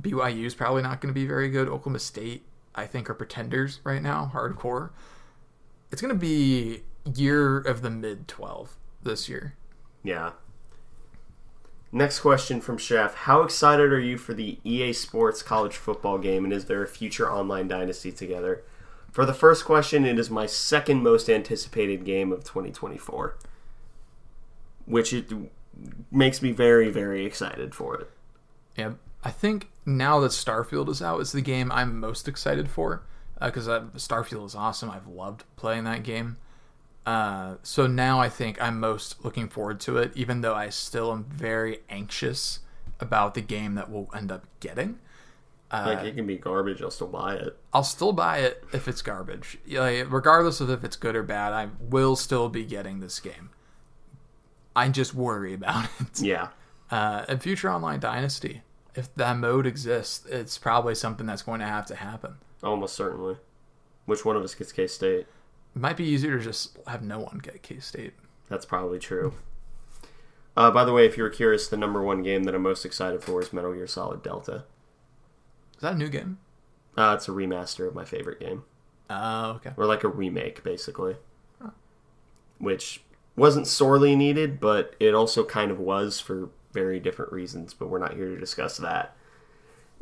BYU 0.01 0.45
is 0.45 0.55
probably 0.55 0.83
not 0.83 1.01
going 1.01 1.13
to 1.13 1.19
be 1.19 1.27
very 1.27 1.51
good. 1.51 1.69
Oklahoma 1.69 1.99
State, 1.99 2.45
I 2.75 2.87
think, 2.87 3.11
are 3.11 3.15
pretenders 3.15 3.81
right 3.85 4.01
now, 4.03 4.31
hardcore. 4.33 4.91
It's 5.91 6.01
going 6.01 6.15
to 6.15 6.19
be 6.19 6.83
year 7.15 7.59
of 7.59 7.83
the 7.83 7.91
mid 7.91 8.29
twelve 8.29 8.77
this 9.03 9.29
year. 9.29 9.55
yeah. 10.03 10.33
Next 11.91 12.21
question 12.21 12.61
from 12.61 12.77
Chef: 12.77 13.15
How 13.15 13.43
excited 13.43 13.93
are 13.93 14.01
you 14.01 14.19
for 14.19 14.35
the 14.35 14.59
EA 14.63 14.93
Sports 14.93 15.43
college 15.43 15.75
football 15.77 16.19
game, 16.19 16.45
and 16.45 16.53
is 16.53 16.67
there 16.67 16.83
a 16.83 16.89
future 16.89 17.31
online 17.33 17.67
dynasty 17.67 18.13
together? 18.13 18.63
For 19.11 19.25
the 19.25 19.33
first 19.33 19.65
question, 19.65 20.05
it 20.05 20.19
is 20.19 20.29
my 20.29 20.45
second 20.45 21.03
most 21.03 21.31
anticipated 21.31 22.05
game 22.05 22.31
of 22.31 22.45
2024, 22.45 23.37
which 24.85 25.15
it 25.15 25.33
makes 26.11 26.43
me 26.43 26.53
very, 26.53 26.91
very 26.91 27.25
excited 27.25 27.75
for 27.75 27.95
it. 27.97 28.11
Yeah, 28.77 28.93
I 29.25 29.31
think 29.31 29.71
now 29.87 30.21
that 30.21 30.33
Starfield 30.33 30.91
is 30.91 31.01
out, 31.01 31.21
it's 31.21 31.33
the 31.33 31.41
game 31.41 31.73
I'm 31.73 31.99
most 31.99 32.29
excited 32.29 32.69
for 32.69 33.03
because 33.41 33.67
uh, 33.67 33.85
Starfield 33.97 34.45
is 34.47 34.55
awesome. 34.55 34.91
I've 34.91 35.07
loved 35.07 35.45
playing 35.57 35.85
that 35.85 36.03
game. 36.03 36.37
Uh, 37.09 37.57
so 37.63 37.87
now 37.87 38.21
I 38.21 38.29
think 38.29 38.61
I'm 38.61 38.79
most 38.79 39.25
looking 39.25 39.49
forward 39.49 39.81
to 39.81 39.97
it, 39.97 40.13
even 40.15 40.43
though 40.43 40.55
I 40.55 40.69
still 40.69 41.11
am 41.11 41.25
very 41.25 41.79
anxious 41.89 42.59
about 43.01 43.33
the 43.33 43.41
game 43.41 43.77
that 43.77 43.89
we'll 43.91 44.11
end 44.15 44.31
up 44.31 44.47
getting. 44.61 44.99
Like 45.73 46.05
it 46.05 46.17
can 46.17 46.27
be 46.27 46.37
garbage, 46.37 46.83
I'll 46.83 46.91
still 46.91 47.07
buy 47.09 47.37
it. 47.37 47.57
I'll 47.73 47.83
still 47.83 48.13
buy 48.13 48.39
it 48.41 48.63
if 48.75 48.89
it's 48.89 49.01
garbage. 49.01 49.57
Like, 49.67 50.11
regardless 50.13 50.61
of 50.61 50.69
if 50.69 50.85
it's 50.85 50.97
good 50.97 51.17
or 51.17 51.23
bad, 51.23 51.55
I 51.55 51.69
will 51.81 52.15
still 52.15 52.51
be 52.51 52.65
getting 52.65 53.01
this 53.01 53.21
game. 53.21 53.51
I 54.77 54.91
just 54.91 55.15
worry 55.15 55.55
about 55.55 55.89
it. 56.01 56.21
Yeah, 56.21 56.49
Uh, 56.91 57.25
and 57.27 57.43
Future 57.43 57.71
Online 57.71 58.01
Dynasty, 58.01 58.61
if 58.95 59.15
that 59.15 59.39
mode 59.39 59.67
exists, 59.67 60.27
it's 60.27 60.59
probably 60.59 60.95
something 60.95 61.25
that's 61.25 61.43
going 61.43 61.61
to 61.61 61.67
have 61.67 61.87
to 61.87 61.95
happen. 61.95 62.35
almost 62.63 62.95
certainly. 62.95 63.37
Which 64.05 64.27
one 64.27 64.37
of 64.37 64.43
us 64.43 64.55
gets 64.55 64.73
K 64.73 64.87
State? 64.87 65.27
It 65.79 65.81
might 65.81 65.97
be 65.97 66.03
easier 66.07 66.37
to 66.39 66.43
just 66.43 66.77
have 66.89 67.05
no 67.05 67.21
one 67.21 67.39
get 67.41 67.63
K 67.63 67.79
State. 67.79 68.15
That's 68.49 68.67
probably 68.67 68.99
true. 68.99 69.35
Uh, 70.57 70.73
by 70.73 70.85
the 70.85 70.93
way, 70.93 71.07
if 71.07 71.17
you 71.17 71.23
were 71.23 71.31
curious, 71.31 71.69
the 71.69 71.77
number 71.77 72.03
one 72.03 72.21
game 72.25 72.43
that 72.45 72.55
I'm 72.57 72.63
most 72.63 72.85
excited 72.85 73.23
for 73.23 73.41
is 73.41 73.53
Metal 73.53 73.73
Gear 73.73 73.87
Solid 73.87 74.21
Delta. 74.21 74.65
Is 75.77 75.83
that 75.83 75.95
a 75.95 75.97
new 75.97 76.09
game? 76.09 76.39
Uh, 76.97 77.15
it's 77.17 77.29
a 77.29 77.31
remaster 77.31 77.87
of 77.87 77.95
my 77.95 78.05
favorite 78.05 78.41
game, 78.41 78.65
Oh, 79.09 79.51
okay. 79.51 79.71
or 79.77 79.87
like 79.87 80.03
a 80.03 80.09
remake, 80.09 80.65
basically. 80.65 81.15
Which 82.59 83.03
wasn't 83.37 83.69
sorely 83.69 84.17
needed, 84.17 84.59
but 84.59 84.97
it 84.99 85.15
also 85.15 85.45
kind 85.45 85.71
of 85.71 85.79
was 85.79 86.19
for 86.19 86.49
very 86.73 86.99
different 86.99 87.31
reasons. 87.33 87.73
But 87.73 87.89
we're 87.89 88.01
not 88.01 88.15
here 88.15 88.31
to 88.31 88.37
discuss 88.41 88.79
that. 88.79 89.15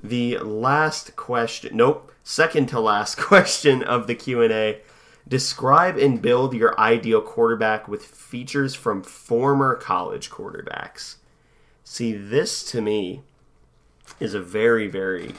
The 0.02 0.38
last 0.38 1.16
question, 1.16 1.76
nope, 1.76 2.12
second 2.24 2.70
to 2.70 2.80
last 2.80 3.16
question 3.18 3.82
of 3.82 4.06
the 4.06 4.14
Q 4.14 4.40
and 4.40 4.52
A. 4.54 4.80
Describe 5.28 5.96
and 5.96 6.22
build 6.22 6.54
your 6.54 6.78
ideal 6.78 7.20
quarterback 7.20 7.88
with 7.88 8.04
features 8.04 8.74
from 8.74 9.02
former 9.02 9.74
college 9.74 10.30
quarterbacks. 10.30 11.16
See, 11.82 12.12
this 12.12 12.62
to 12.70 12.80
me 12.80 13.22
is 14.20 14.34
a 14.34 14.40
very, 14.40 14.86
very, 14.86 15.32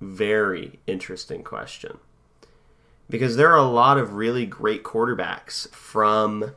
very 0.00 0.80
interesting 0.86 1.44
question. 1.44 1.98
Because 3.08 3.36
there 3.36 3.52
are 3.52 3.58
a 3.58 3.62
lot 3.62 3.98
of 3.98 4.14
really 4.14 4.46
great 4.46 4.82
quarterbacks 4.82 5.68
from, 5.70 6.52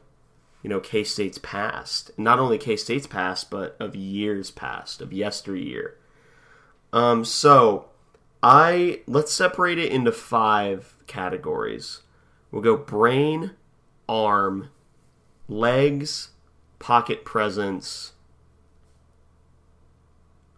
you 0.64 0.70
know, 0.70 0.80
K 0.80 1.04
State's 1.04 1.38
past. 1.38 2.10
Not 2.18 2.40
only 2.40 2.58
K 2.58 2.76
State's 2.76 3.08
past, 3.08 3.52
but 3.52 3.76
of 3.80 3.96
years 3.96 4.50
past, 4.50 5.02
of 5.02 5.14
yesteryear. 5.14 5.96
Um, 6.94 7.24
so 7.26 7.90
I 8.42 9.02
let's 9.08 9.34
separate 9.34 9.78
it 9.78 9.92
into 9.92 10.12
five 10.12 10.96
categories. 11.06 12.02
We'll 12.58 12.76
go 12.76 12.76
brain, 12.76 13.52
arm, 14.10 14.72
legs, 15.48 16.30
pocket 16.80 17.24
presence. 17.24 18.14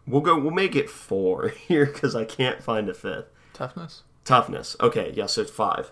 We'll 0.08 0.22
go. 0.22 0.40
We'll 0.40 0.52
make 0.52 0.78
it 0.78 0.90
four 0.90 1.50
here 1.68 1.86
because 1.86 2.16
I 2.16 2.24
can't 2.24 2.64
find 2.64 2.88
a 2.88 2.94
fifth. 2.94 3.26
Toughness? 3.52 4.04
Toughness. 4.24 4.78
Okay, 4.80 5.12
yes, 5.14 5.34
so 5.34 5.42
it's 5.42 5.52
five. 5.52 5.92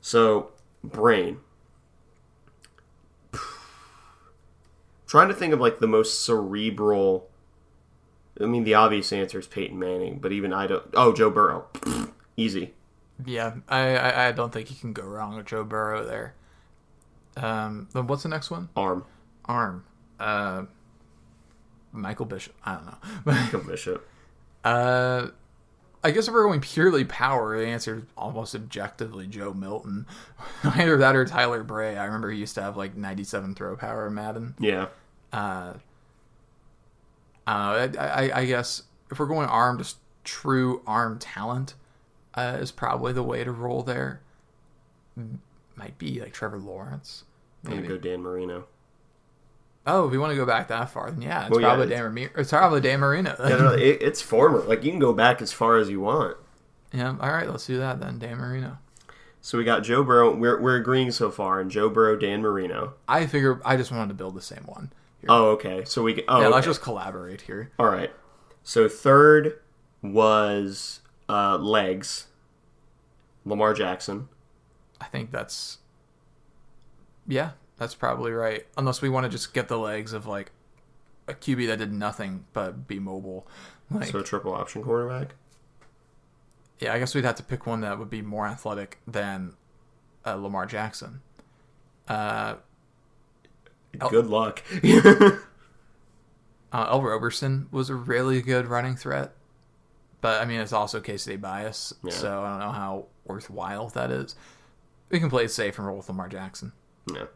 So 0.00 0.52
brain. 0.84 1.40
Trying 5.08 5.26
to 5.26 5.34
think 5.34 5.52
of 5.52 5.58
like 5.58 5.80
the 5.80 5.88
most 5.88 6.24
cerebral. 6.24 7.28
I 8.40 8.44
mean, 8.44 8.62
the 8.62 8.74
obvious 8.74 9.12
answer 9.12 9.40
is 9.40 9.48
Peyton 9.48 9.76
Manning, 9.76 10.20
but 10.20 10.30
even 10.30 10.52
I 10.52 10.68
don't. 10.68 10.84
Oh, 10.94 11.12
Joe 11.12 11.30
Burrow. 11.30 11.66
Easy. 12.36 12.74
Yeah, 13.26 13.54
I, 13.68 13.96
I, 13.96 14.28
I 14.28 14.32
don't 14.32 14.52
think 14.52 14.70
you 14.70 14.76
can 14.76 14.92
go 14.92 15.02
wrong 15.02 15.36
with 15.36 15.46
Joe 15.46 15.64
Burrow 15.64 16.04
there. 16.04 16.34
Um, 17.36 17.88
then 17.92 18.06
what's 18.06 18.22
the 18.22 18.28
next 18.28 18.50
one? 18.50 18.68
Arm. 18.76 19.04
Arm. 19.44 19.84
Uh, 20.20 20.64
Michael 21.92 22.26
Bishop. 22.26 22.54
I 22.64 22.74
don't 22.74 22.86
know. 22.86 22.96
Michael 23.24 23.60
Bishop. 23.66 24.08
uh, 24.64 25.28
I 26.04 26.10
guess 26.10 26.26
if 26.26 26.34
we're 26.34 26.44
going 26.44 26.60
purely 26.60 27.04
power, 27.04 27.56
the 27.56 27.66
answer 27.66 27.98
is 27.98 28.02
almost 28.16 28.54
objectively 28.56 29.26
Joe 29.28 29.54
Milton. 29.54 30.06
Either 30.64 30.96
that 30.96 31.14
or 31.14 31.24
Tyler 31.24 31.62
Bray. 31.62 31.96
I 31.96 32.06
remember 32.06 32.30
he 32.30 32.38
used 32.40 32.56
to 32.56 32.62
have 32.62 32.76
like 32.76 32.96
97 32.96 33.54
throw 33.54 33.76
power 33.76 34.08
in 34.08 34.14
Madden. 34.14 34.54
Yeah. 34.58 34.86
Uh, 35.32 35.74
uh, 37.46 37.88
I, 37.98 37.98
I, 37.98 38.38
I 38.40 38.44
guess 38.46 38.82
if 39.10 39.18
we're 39.18 39.26
going 39.26 39.48
arm, 39.48 39.78
just 39.78 39.98
true 40.24 40.82
arm 40.86 41.18
talent 41.18 41.74
uh, 42.34 42.58
is 42.60 42.70
probably 42.72 43.12
the 43.12 43.22
way 43.22 43.44
to 43.44 43.52
roll 43.52 43.82
there. 43.82 44.20
Might 45.76 45.98
be 45.98 46.20
like 46.20 46.32
Trevor 46.32 46.58
Lawrence. 46.58 47.24
I'm 47.66 47.76
gonna 47.76 47.86
go 47.88 47.98
Dan 47.98 48.22
Marino. 48.22 48.64
Oh, 49.86 50.06
if 50.06 50.12
you 50.12 50.20
want 50.20 50.30
to 50.30 50.36
go 50.36 50.46
back 50.46 50.68
that 50.68 50.90
far, 50.90 51.10
then 51.10 51.22
yeah, 51.22 51.42
it's 51.42 51.50
Well, 51.50 51.60
yeah, 51.60 51.68
probably 51.68 51.86
it's- 51.86 51.98
Dan 52.00 52.12
Marino. 52.12 52.30
It's 52.36 52.50
probably 52.50 52.80
Dan 52.80 53.00
Marino. 53.00 53.36
Yeah, 53.38 53.56
no, 53.56 53.72
it, 53.72 54.02
it's 54.02 54.22
former. 54.22 54.60
Like 54.60 54.84
you 54.84 54.90
can 54.90 55.00
go 55.00 55.12
back 55.12 55.42
as 55.42 55.52
far 55.52 55.76
as 55.78 55.88
you 55.90 56.00
want. 56.00 56.36
yeah, 56.92 57.16
all 57.20 57.30
right, 57.32 57.48
let's 57.50 57.66
do 57.66 57.78
that 57.78 58.00
then. 58.00 58.18
Dan 58.18 58.36
Marino. 58.38 58.78
So 59.40 59.58
we 59.58 59.64
got 59.64 59.82
Joe 59.82 60.04
Burrow. 60.04 60.34
We're 60.34 60.60
we're 60.60 60.76
agreeing 60.76 61.10
so 61.10 61.30
far, 61.30 61.60
and 61.60 61.70
Joe 61.70 61.88
Burrow, 61.88 62.16
Dan 62.16 62.42
Marino. 62.42 62.94
I 63.08 63.26
figure 63.26 63.60
I 63.64 63.76
just 63.76 63.90
wanted 63.90 64.08
to 64.08 64.14
build 64.14 64.34
the 64.36 64.40
same 64.42 64.64
one. 64.66 64.92
Here. 65.20 65.26
Oh, 65.30 65.50
okay. 65.50 65.84
So 65.84 66.02
we. 66.04 66.22
Oh, 66.28 66.38
yeah, 66.40 66.46
okay. 66.46 66.54
let's 66.54 66.66
just 66.66 66.80
collaborate 66.80 67.40
here. 67.42 67.70
All 67.78 67.86
right. 67.86 68.12
So 68.62 68.88
third 68.88 69.58
was 70.00 71.00
uh, 71.28 71.56
legs. 71.58 72.26
Lamar 73.44 73.74
Jackson. 73.74 74.28
I 75.00 75.06
think 75.06 75.32
that's 75.32 75.78
yeah, 77.26 77.52
that's 77.78 77.94
probably 77.94 78.32
right. 78.32 78.66
Unless 78.76 79.02
we 79.02 79.08
want 79.08 79.24
to 79.24 79.30
just 79.30 79.52
get 79.52 79.68
the 79.68 79.78
legs 79.78 80.12
of 80.12 80.26
like 80.26 80.52
a 81.28 81.34
QB 81.34 81.66
that 81.68 81.78
did 81.78 81.92
nothing 81.92 82.44
but 82.52 82.86
be 82.86 82.98
mobile. 82.98 83.46
Like 83.90 84.10
So 84.10 84.20
a 84.20 84.22
triple 84.22 84.54
option 84.54 84.82
quarterback. 84.82 85.34
yeah, 86.78 86.94
I 86.94 86.98
guess 86.98 87.14
we'd 87.14 87.24
have 87.24 87.34
to 87.36 87.42
pick 87.42 87.66
one 87.66 87.80
that 87.82 87.98
would 87.98 88.10
be 88.10 88.22
more 88.22 88.46
athletic 88.46 88.98
than 89.06 89.54
uh, 90.24 90.34
Lamar 90.34 90.66
Jackson. 90.66 91.20
Uh. 92.08 92.54
Good 94.08 94.26
luck. 94.28 94.62
uh, 94.82 95.36
Ell 96.72 97.02
Roberson 97.02 97.68
was 97.70 97.90
a 97.90 97.94
really 97.94 98.40
good 98.40 98.66
running 98.66 98.96
threat, 98.96 99.34
but 100.22 100.40
I 100.40 100.46
mean 100.46 100.60
it's 100.60 100.72
also 100.72 101.00
K 101.00 101.18
State 101.18 101.42
bias, 101.42 101.92
Yeah. 102.02 102.10
so 102.12 102.42
I 102.42 102.48
don't 102.50 102.60
know 102.60 102.72
how 102.72 103.06
worthwhile 103.26 103.88
that 103.90 104.10
is. 104.10 104.34
We 105.10 105.20
can 105.20 105.28
play 105.28 105.44
it 105.44 105.50
safe 105.50 105.76
and 105.76 105.86
roll 105.86 105.98
with 105.98 106.08
Lamar 106.08 106.28
Jackson. 106.28 106.72
yeah. 107.12 107.26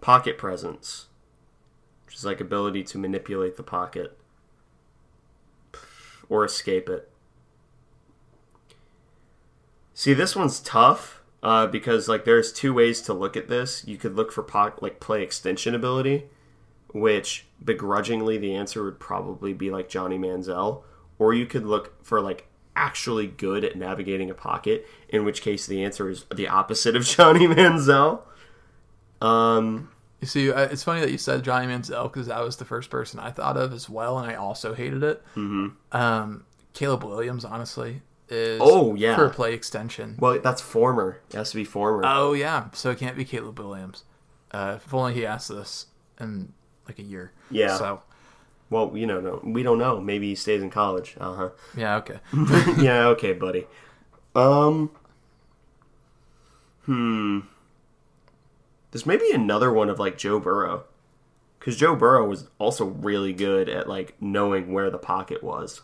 Pocket 0.00 0.38
presence, 0.38 1.06
which 2.06 2.14
is 2.14 2.24
like 2.24 2.40
ability 2.40 2.84
to 2.84 2.98
manipulate 2.98 3.56
the 3.56 3.62
pocket 3.64 4.16
or 6.28 6.44
escape 6.44 6.88
it. 6.88 7.08
See, 9.94 10.14
this 10.14 10.34
one's 10.34 10.60
tough 10.60 11.22
uh, 11.42 11.66
because 11.66 12.08
like 12.08 12.24
there's 12.24 12.52
two 12.52 12.72
ways 12.74 13.00
to 13.02 13.12
look 13.12 13.36
at 13.36 13.48
this. 13.48 13.84
You 13.86 13.96
could 13.96 14.16
look 14.16 14.32
for 14.32 14.42
po- 14.42 14.72
like 14.80 15.00
play 15.00 15.22
extension 15.22 15.74
ability, 15.74 16.24
which 16.92 17.46
begrudgingly 17.64 18.38
the 18.38 18.54
answer 18.54 18.82
would 18.84 18.98
probably 18.98 19.52
be 19.52 19.70
like 19.70 19.88
Johnny 19.88 20.18
Manziel, 20.18 20.82
or 21.22 21.32
you 21.34 21.46
could 21.46 21.64
look 21.64 22.04
for 22.04 22.20
like 22.20 22.46
actually 22.74 23.26
good 23.26 23.64
at 23.64 23.76
navigating 23.76 24.30
a 24.30 24.34
pocket, 24.34 24.86
in 25.08 25.24
which 25.24 25.42
case 25.42 25.66
the 25.66 25.84
answer 25.84 26.08
is 26.10 26.24
the 26.34 26.48
opposite 26.48 26.96
of 26.96 27.04
Johnny 27.14 27.46
Manziel. 27.46 28.22
Um, 29.20 29.90
You 30.20 30.26
see, 30.26 30.50
uh, 30.52 30.62
it's 30.62 30.82
funny 30.82 31.00
that 31.00 31.10
you 31.10 31.18
said 31.18 31.42
Johnny 31.44 31.66
Manziel 31.66 32.04
because 32.04 32.26
that 32.28 32.40
was 32.44 32.56
the 32.56 32.64
first 32.64 32.90
person 32.90 33.18
I 33.20 33.30
thought 33.30 33.56
of 33.56 33.72
as 33.72 33.88
well, 33.88 34.18
and 34.18 34.30
I 34.30 34.34
also 34.34 34.74
hated 34.74 35.02
it. 35.02 35.22
Mm-hmm. 35.36 35.68
Um, 35.96 36.44
Caleb 36.72 37.04
Williams, 37.04 37.44
honestly, 37.44 38.02
is 38.28 38.60
Oh, 38.62 38.94
yeah. 38.94 39.14
for 39.16 39.28
play 39.28 39.52
extension. 39.54 40.16
well, 40.18 40.38
that's 40.40 40.60
former. 40.62 41.20
It 41.30 41.36
has 41.36 41.50
to 41.50 41.56
be 41.56 41.64
former. 41.64 42.02
Oh 42.04 42.32
yeah, 42.32 42.68
so 42.72 42.90
it 42.90 42.98
can't 42.98 43.16
be 43.16 43.24
Caleb 43.24 43.58
Williams. 43.58 44.04
Uh, 44.50 44.74
if 44.76 44.92
only 44.94 45.14
he 45.14 45.24
asked 45.26 45.48
this 45.48 45.86
in 46.20 46.52
like 46.86 46.98
a 46.98 47.02
year. 47.02 47.32
Yeah. 47.50 47.76
So 47.76 48.02
well, 48.72 48.96
you 48.96 49.06
know, 49.06 49.20
no, 49.20 49.40
we 49.44 49.62
don't 49.62 49.78
know. 49.78 50.00
Maybe 50.00 50.28
he 50.28 50.34
stays 50.34 50.62
in 50.62 50.70
college. 50.70 51.14
Uh 51.20 51.34
huh. 51.34 51.50
yeah, 51.76 51.96
okay. 51.96 52.18
yeah, 52.82 53.06
okay, 53.08 53.32
buddy. 53.32 53.66
Um, 54.34 54.90
hmm. 56.86 57.40
This 58.90 59.06
may 59.06 59.16
be 59.16 59.30
another 59.32 59.72
one 59.72 59.88
of 59.88 59.98
like 59.98 60.18
Joe 60.18 60.40
Burrow, 60.40 60.84
because 61.58 61.76
Joe 61.76 61.94
Burrow 61.94 62.26
was 62.26 62.48
also 62.58 62.86
really 62.86 63.32
good 63.32 63.68
at 63.68 63.88
like 63.88 64.16
knowing 64.20 64.72
where 64.72 64.90
the 64.90 64.98
pocket 64.98 65.42
was. 65.42 65.82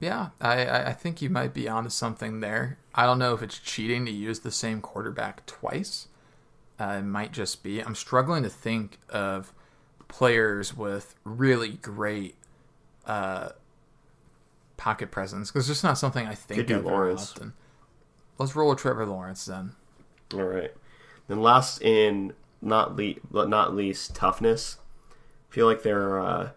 Yeah, 0.00 0.30
I, 0.40 0.64
I 0.64 0.88
I 0.88 0.92
think 0.92 1.20
you 1.20 1.30
might 1.30 1.54
be 1.54 1.68
onto 1.68 1.90
something 1.90 2.40
there. 2.40 2.78
I 2.94 3.04
don't 3.06 3.18
know 3.18 3.34
if 3.34 3.42
it's 3.42 3.58
cheating 3.58 4.06
to 4.06 4.12
use 4.12 4.40
the 4.40 4.50
same 4.50 4.80
quarterback 4.80 5.44
twice. 5.46 6.08
Uh, 6.78 6.96
it 6.98 7.02
might 7.02 7.32
just 7.32 7.62
be. 7.62 7.80
I'm 7.80 7.94
struggling 7.94 8.42
to 8.42 8.50
think 8.50 8.98
of 9.08 9.52
players 10.08 10.76
with 10.76 11.14
really 11.24 11.70
great 11.70 12.36
uh, 13.06 13.50
pocket 14.76 15.10
presence 15.10 15.50
because 15.50 15.68
it's 15.68 15.78
just 15.80 15.84
not 15.84 15.98
something 15.98 16.26
I 16.26 16.34
think 16.34 16.70
of 16.70 16.84
Lawrence. 16.84 17.32
often. 17.32 17.52
Let's 18.38 18.56
roll 18.56 18.70
with 18.70 18.78
Trevor 18.78 19.06
Lawrence 19.06 19.44
then. 19.46 19.72
All 20.32 20.42
right. 20.42 20.72
Then 21.28 21.40
last 21.40 21.80
in 21.82 22.32
not 22.60 22.96
le- 22.96 23.14
not 23.48 23.74
least 23.74 24.14
toughness. 24.14 24.78
I 25.50 25.54
feel 25.54 25.66
like 25.66 25.82
there 25.82 26.02
are 26.10 26.20
uh, 26.20 26.50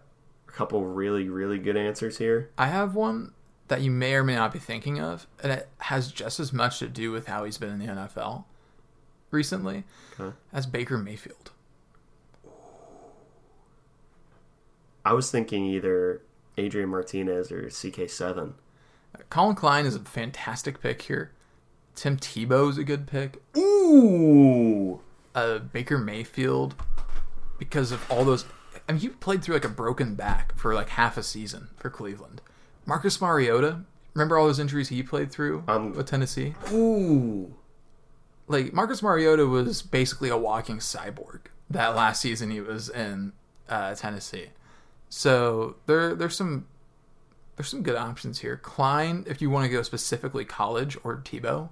a 0.48 0.52
couple 0.52 0.84
really 0.86 1.30
really 1.30 1.60
good 1.60 1.78
answers 1.78 2.18
here. 2.18 2.50
I 2.58 2.68
have 2.68 2.96
one 2.96 3.34
that 3.68 3.82
you 3.82 3.92
may 3.92 4.14
or 4.16 4.24
may 4.24 4.36
not 4.36 4.54
be 4.54 4.60
thinking 4.60 5.00
of, 5.00 5.28
and 5.44 5.52
it 5.52 5.68
has 5.80 6.12
just 6.12 6.40
as 6.40 6.52
much 6.54 6.80
to 6.80 6.88
do 6.88 7.12
with 7.12 7.28
how 7.28 7.44
he's 7.44 7.58
been 7.58 7.70
in 7.70 7.80
the 7.80 7.86
NFL 7.88 8.46
recently 9.30 9.84
Okay. 10.20 10.36
as 10.54 10.66
Baker 10.66 10.98
Mayfield. 10.98 11.52
I 15.08 15.14
was 15.14 15.32
thinking 15.32 15.66
either 15.66 16.22
Adrian 16.58 16.90
Martinez 16.90 17.50
or 17.50 17.64
CK7. 17.68 18.54
Collin 19.30 19.56
Klein 19.56 19.86
is 19.86 19.96
a 19.96 20.00
fantastic 20.00 20.82
pick 20.82 21.04
here. 21.04 21.32
Tim 21.96 22.18
Tebow 22.18 22.70
is 22.70 22.78
a 22.78 22.84
good 22.84 23.08
pick. 23.08 23.42
Ooh. 23.58 25.00
Uh, 25.34 25.60
Baker 25.60 25.98
Mayfield, 25.98 26.76
because 27.58 27.94
of 27.94 28.06
all 28.12 28.26
those. 28.26 28.44
I 28.90 28.92
mean, 28.92 29.02
he 29.02 29.08
played 29.08 29.44
through 29.44 29.56
like 29.56 29.66
a 29.66 29.70
broken 29.70 30.16
back 30.16 30.58
for 30.58 30.74
like 30.74 30.90
half 30.90 31.16
a 31.18 31.24
season 31.24 31.70
for 31.78 31.90
Cleveland. 31.90 32.42
Marcus 32.86 33.22
Mariota, 33.22 33.84
remember 34.14 34.38
all 34.38 34.48
those 34.48 34.60
injuries 34.60 34.90
he 34.90 35.04
played 35.04 35.32
through 35.32 35.64
Um, 35.70 35.94
with 35.94 36.08
Tennessee? 36.08 36.54
Ooh. 36.74 37.56
Like 38.48 38.74
Marcus 38.74 39.02
Mariota 39.02 39.46
was 39.46 39.82
basically 39.82 40.28
a 40.30 40.38
walking 40.38 40.80
cyborg 40.80 41.42
that 41.70 41.96
last 41.96 42.22
season 42.22 42.52
he 42.52 42.60
was 42.60 42.90
in 42.90 43.32
uh, 43.70 43.96
Tennessee. 43.96 44.48
So 45.10 45.76
there, 45.86 46.16
there's 46.16 46.36
some, 46.36 46.68
there's 47.56 47.70
some 47.70 47.82
good 47.84 47.96
options 47.96 48.40
here. 48.40 48.58
Klein, 48.58 49.24
if 49.28 49.42
you 49.42 49.50
want 49.50 49.66
to 49.66 49.72
go 49.72 49.82
specifically 49.82 50.46
college 50.46 50.98
or 51.04 51.18
Tebow. 51.18 51.70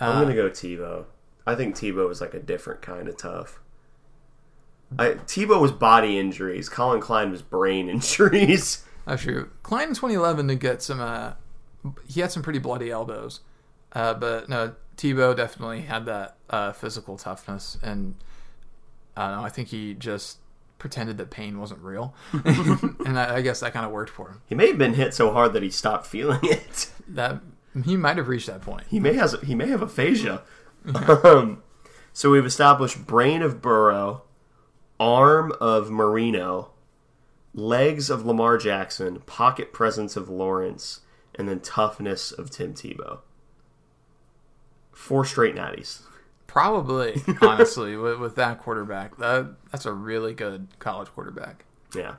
I'm 0.00 0.16
Uh, 0.16 0.22
gonna 0.22 0.34
go 0.34 0.50
Tebow. 0.50 1.04
I 1.46 1.54
think 1.54 1.76
Tebow 1.76 2.10
is 2.10 2.20
like 2.20 2.34
a 2.34 2.40
different 2.40 2.82
kind 2.82 3.08
of 3.08 3.16
tough. 3.16 3.60
I, 4.98 5.10
Tebow 5.10 5.60
was 5.60 5.72
body 5.72 6.18
injuries. 6.18 6.68
Collin 6.68 7.00
Klein 7.00 7.30
was 7.30 7.42
brain 7.42 7.88
injuries. 7.90 8.84
That's 9.06 9.22
true. 9.22 9.50
Klein 9.62 9.88
in 9.88 9.94
2011 9.94 10.48
to 10.48 10.54
get 10.54 10.82
some. 10.82 11.00
Uh, 11.00 11.32
he 12.08 12.20
had 12.20 12.32
some 12.32 12.42
pretty 12.42 12.58
bloody 12.58 12.90
elbows, 12.90 13.40
uh, 13.92 14.14
but 14.14 14.48
no, 14.48 14.74
Tebow 14.96 15.36
definitely 15.36 15.82
had 15.82 16.06
that 16.06 16.36
uh, 16.50 16.72
physical 16.72 17.16
toughness, 17.18 17.76
and 17.82 18.14
I 19.16 19.28
don't 19.28 19.38
know. 19.40 19.44
I 19.44 19.50
think 19.50 19.68
he 19.68 19.94
just 19.94 20.38
pretended 20.84 21.16
that 21.16 21.30
pain 21.30 21.58
wasn't 21.58 21.80
real, 21.80 22.14
and 22.44 23.18
I, 23.18 23.36
I 23.36 23.40
guess 23.40 23.60
that 23.60 23.72
kind 23.72 23.86
of 23.86 23.92
worked 23.92 24.10
for 24.10 24.28
him. 24.28 24.42
He 24.44 24.54
may 24.54 24.66
have 24.66 24.76
been 24.76 24.92
hit 24.92 25.14
so 25.14 25.32
hard 25.32 25.54
that 25.54 25.62
he 25.62 25.70
stopped 25.70 26.06
feeling 26.06 26.40
it. 26.42 26.90
That 27.08 27.40
he 27.86 27.96
might 27.96 28.18
have 28.18 28.28
reached 28.28 28.48
that 28.48 28.60
point. 28.60 28.82
He 28.90 29.00
may 29.00 29.14
has 29.14 29.34
he 29.42 29.54
may 29.54 29.68
have 29.68 29.80
aphasia. 29.80 30.42
Um, 31.24 31.62
so 32.12 32.30
we've 32.30 32.44
established 32.44 33.06
brain 33.06 33.40
of 33.40 33.62
Burrow, 33.62 34.24
arm 35.00 35.54
of 35.58 35.90
Marino, 35.90 36.72
legs 37.54 38.10
of 38.10 38.26
Lamar 38.26 38.58
Jackson, 38.58 39.20
pocket 39.20 39.72
presence 39.72 40.18
of 40.18 40.28
Lawrence, 40.28 41.00
and 41.34 41.48
then 41.48 41.60
toughness 41.60 42.30
of 42.30 42.50
Tim 42.50 42.74
Tebow. 42.74 43.20
Four 44.92 45.24
straight 45.24 45.56
natties. 45.56 46.02
Probably, 46.54 47.20
honestly, 47.42 47.96
with, 47.96 48.20
with 48.20 48.36
that 48.36 48.60
quarterback, 48.60 49.16
that 49.16 49.56
that's 49.72 49.86
a 49.86 49.92
really 49.92 50.34
good 50.34 50.68
college 50.78 51.08
quarterback. 51.08 51.64
Yeah. 51.96 52.14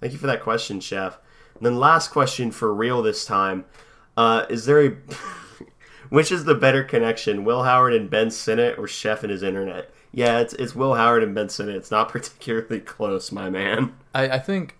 Thank 0.00 0.12
you 0.12 0.18
for 0.20 0.28
that 0.28 0.44
question, 0.44 0.78
Chef. 0.78 1.18
And 1.56 1.66
then 1.66 1.76
last 1.76 2.12
question 2.12 2.52
for 2.52 2.72
real 2.72 3.02
this 3.02 3.24
time. 3.24 3.64
Uh, 4.16 4.46
is 4.48 4.64
there 4.66 4.86
a 4.86 4.90
which 6.08 6.30
is 6.30 6.44
the 6.44 6.54
better 6.54 6.84
connection, 6.84 7.44
Will 7.44 7.64
Howard 7.64 7.94
and 7.94 8.08
Ben 8.08 8.30
Sinnott, 8.30 8.78
or 8.78 8.86
Chef 8.86 9.24
and 9.24 9.32
his 9.32 9.42
internet? 9.42 9.90
Yeah, 10.12 10.38
it's 10.38 10.54
it's 10.54 10.76
Will 10.76 10.94
Howard 10.94 11.24
and 11.24 11.34
Ben 11.34 11.48
Sinnott. 11.48 11.74
It's 11.74 11.90
not 11.90 12.08
particularly 12.12 12.78
close, 12.78 13.32
my 13.32 13.50
man. 13.50 13.92
I, 14.14 14.28
I 14.28 14.38
think 14.38 14.76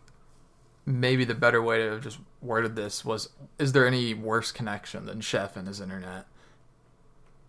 maybe 0.87 1.25
the 1.25 1.35
better 1.35 1.61
way 1.61 1.79
to 1.79 1.91
have 1.91 2.01
just 2.01 2.21
worded 2.41 2.77
this 2.77 3.05
was: 3.05 3.31
Is 3.59 3.73
there 3.73 3.89
any 3.89 4.15
worse 4.15 4.53
connection 4.53 5.07
than 5.07 5.21
Chef 5.21 5.57
and 5.57 5.67
his 5.67 5.81
internet? 5.81 6.27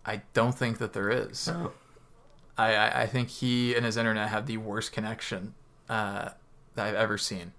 I 0.04 0.22
don't 0.32 0.56
think 0.56 0.78
that 0.78 0.92
there 0.92 1.10
is. 1.10 1.50
I, 2.56 2.74
I, 2.74 3.02
I 3.02 3.06
think 3.06 3.28
he 3.28 3.74
and 3.74 3.84
his 3.84 3.96
internet 3.96 4.28
have 4.28 4.46
the 4.46 4.56
worst 4.56 4.92
connection 4.92 5.54
uh, 5.88 6.30
that 6.74 6.86
I've 6.86 6.94
ever 6.94 7.18
seen, 7.18 7.52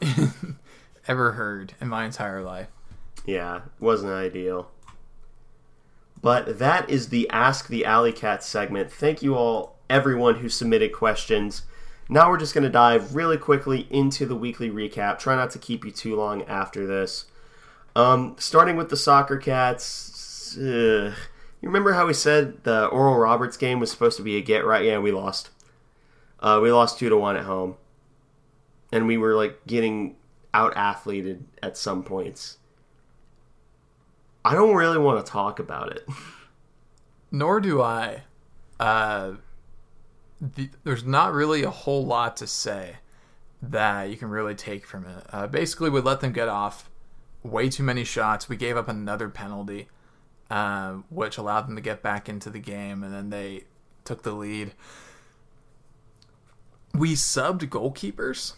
ever 1.08 1.32
heard 1.32 1.74
in 1.80 1.88
my 1.88 2.04
entire 2.04 2.42
life. 2.42 2.68
Yeah, 3.26 3.62
wasn't 3.80 4.12
ideal. 4.12 4.70
But 6.20 6.58
that 6.58 6.88
is 6.88 7.08
the 7.08 7.28
Ask 7.30 7.68
the 7.68 7.84
Alley 7.84 8.12
Cat 8.12 8.42
segment. 8.42 8.90
Thank 8.90 9.22
you 9.22 9.34
all, 9.34 9.76
everyone 9.90 10.36
who 10.36 10.48
submitted 10.48 10.92
questions. 10.92 11.62
Now 12.08 12.30
we're 12.30 12.38
just 12.38 12.54
going 12.54 12.64
to 12.64 12.70
dive 12.70 13.14
really 13.14 13.38
quickly 13.38 13.86
into 13.90 14.26
the 14.26 14.36
weekly 14.36 14.70
recap. 14.70 15.18
Try 15.18 15.36
not 15.36 15.50
to 15.52 15.58
keep 15.58 15.84
you 15.84 15.90
too 15.90 16.16
long 16.16 16.42
after 16.44 16.86
this. 16.86 17.26
Um, 17.96 18.36
starting 18.38 18.76
with 18.76 18.90
the 18.90 18.96
Soccer 18.96 19.36
Cats. 19.36 20.56
Ugh. 20.58 21.12
You 21.64 21.68
remember 21.68 21.94
how 21.94 22.06
we 22.06 22.12
said 22.12 22.62
the 22.64 22.88
Oral 22.88 23.16
Roberts 23.16 23.56
game 23.56 23.80
was 23.80 23.90
supposed 23.90 24.18
to 24.18 24.22
be 24.22 24.36
a 24.36 24.42
get 24.42 24.66
right? 24.66 24.84
Yeah, 24.84 24.98
we 24.98 25.12
lost. 25.12 25.48
Uh, 26.38 26.60
we 26.62 26.70
lost 26.70 26.98
two 26.98 27.08
to 27.08 27.16
one 27.16 27.38
at 27.38 27.44
home, 27.44 27.76
and 28.92 29.06
we 29.06 29.16
were 29.16 29.34
like 29.34 29.66
getting 29.66 30.16
out 30.52 30.74
athleted 30.76 31.44
at 31.62 31.78
some 31.78 32.02
points. 32.02 32.58
I 34.44 34.52
don't 34.52 34.74
really 34.74 34.98
want 34.98 35.24
to 35.24 35.32
talk 35.32 35.58
about 35.58 35.90
it. 35.96 36.06
Nor 37.30 37.60
do 37.60 37.80
I. 37.80 38.24
Uh, 38.78 39.36
the, 40.38 40.68
there's 40.84 41.04
not 41.04 41.32
really 41.32 41.62
a 41.62 41.70
whole 41.70 42.04
lot 42.04 42.36
to 42.36 42.46
say 42.46 42.96
that 43.62 44.10
you 44.10 44.18
can 44.18 44.28
really 44.28 44.54
take 44.54 44.86
from 44.86 45.06
it. 45.06 45.24
Uh, 45.32 45.46
basically, 45.46 45.88
we 45.88 46.02
let 46.02 46.20
them 46.20 46.34
get 46.34 46.50
off 46.50 46.90
way 47.42 47.70
too 47.70 47.84
many 47.84 48.04
shots. 48.04 48.50
We 48.50 48.56
gave 48.56 48.76
up 48.76 48.86
another 48.86 49.30
penalty, 49.30 49.88
uh, 50.54 50.98
which 51.10 51.36
allowed 51.36 51.62
them 51.62 51.74
to 51.74 51.82
get 51.82 52.00
back 52.00 52.28
into 52.28 52.48
the 52.48 52.60
game, 52.60 53.02
and 53.02 53.12
then 53.12 53.30
they 53.30 53.64
took 54.04 54.22
the 54.22 54.30
lead. 54.30 54.70
We 56.94 57.14
subbed 57.14 57.68
goalkeepers. 57.68 58.52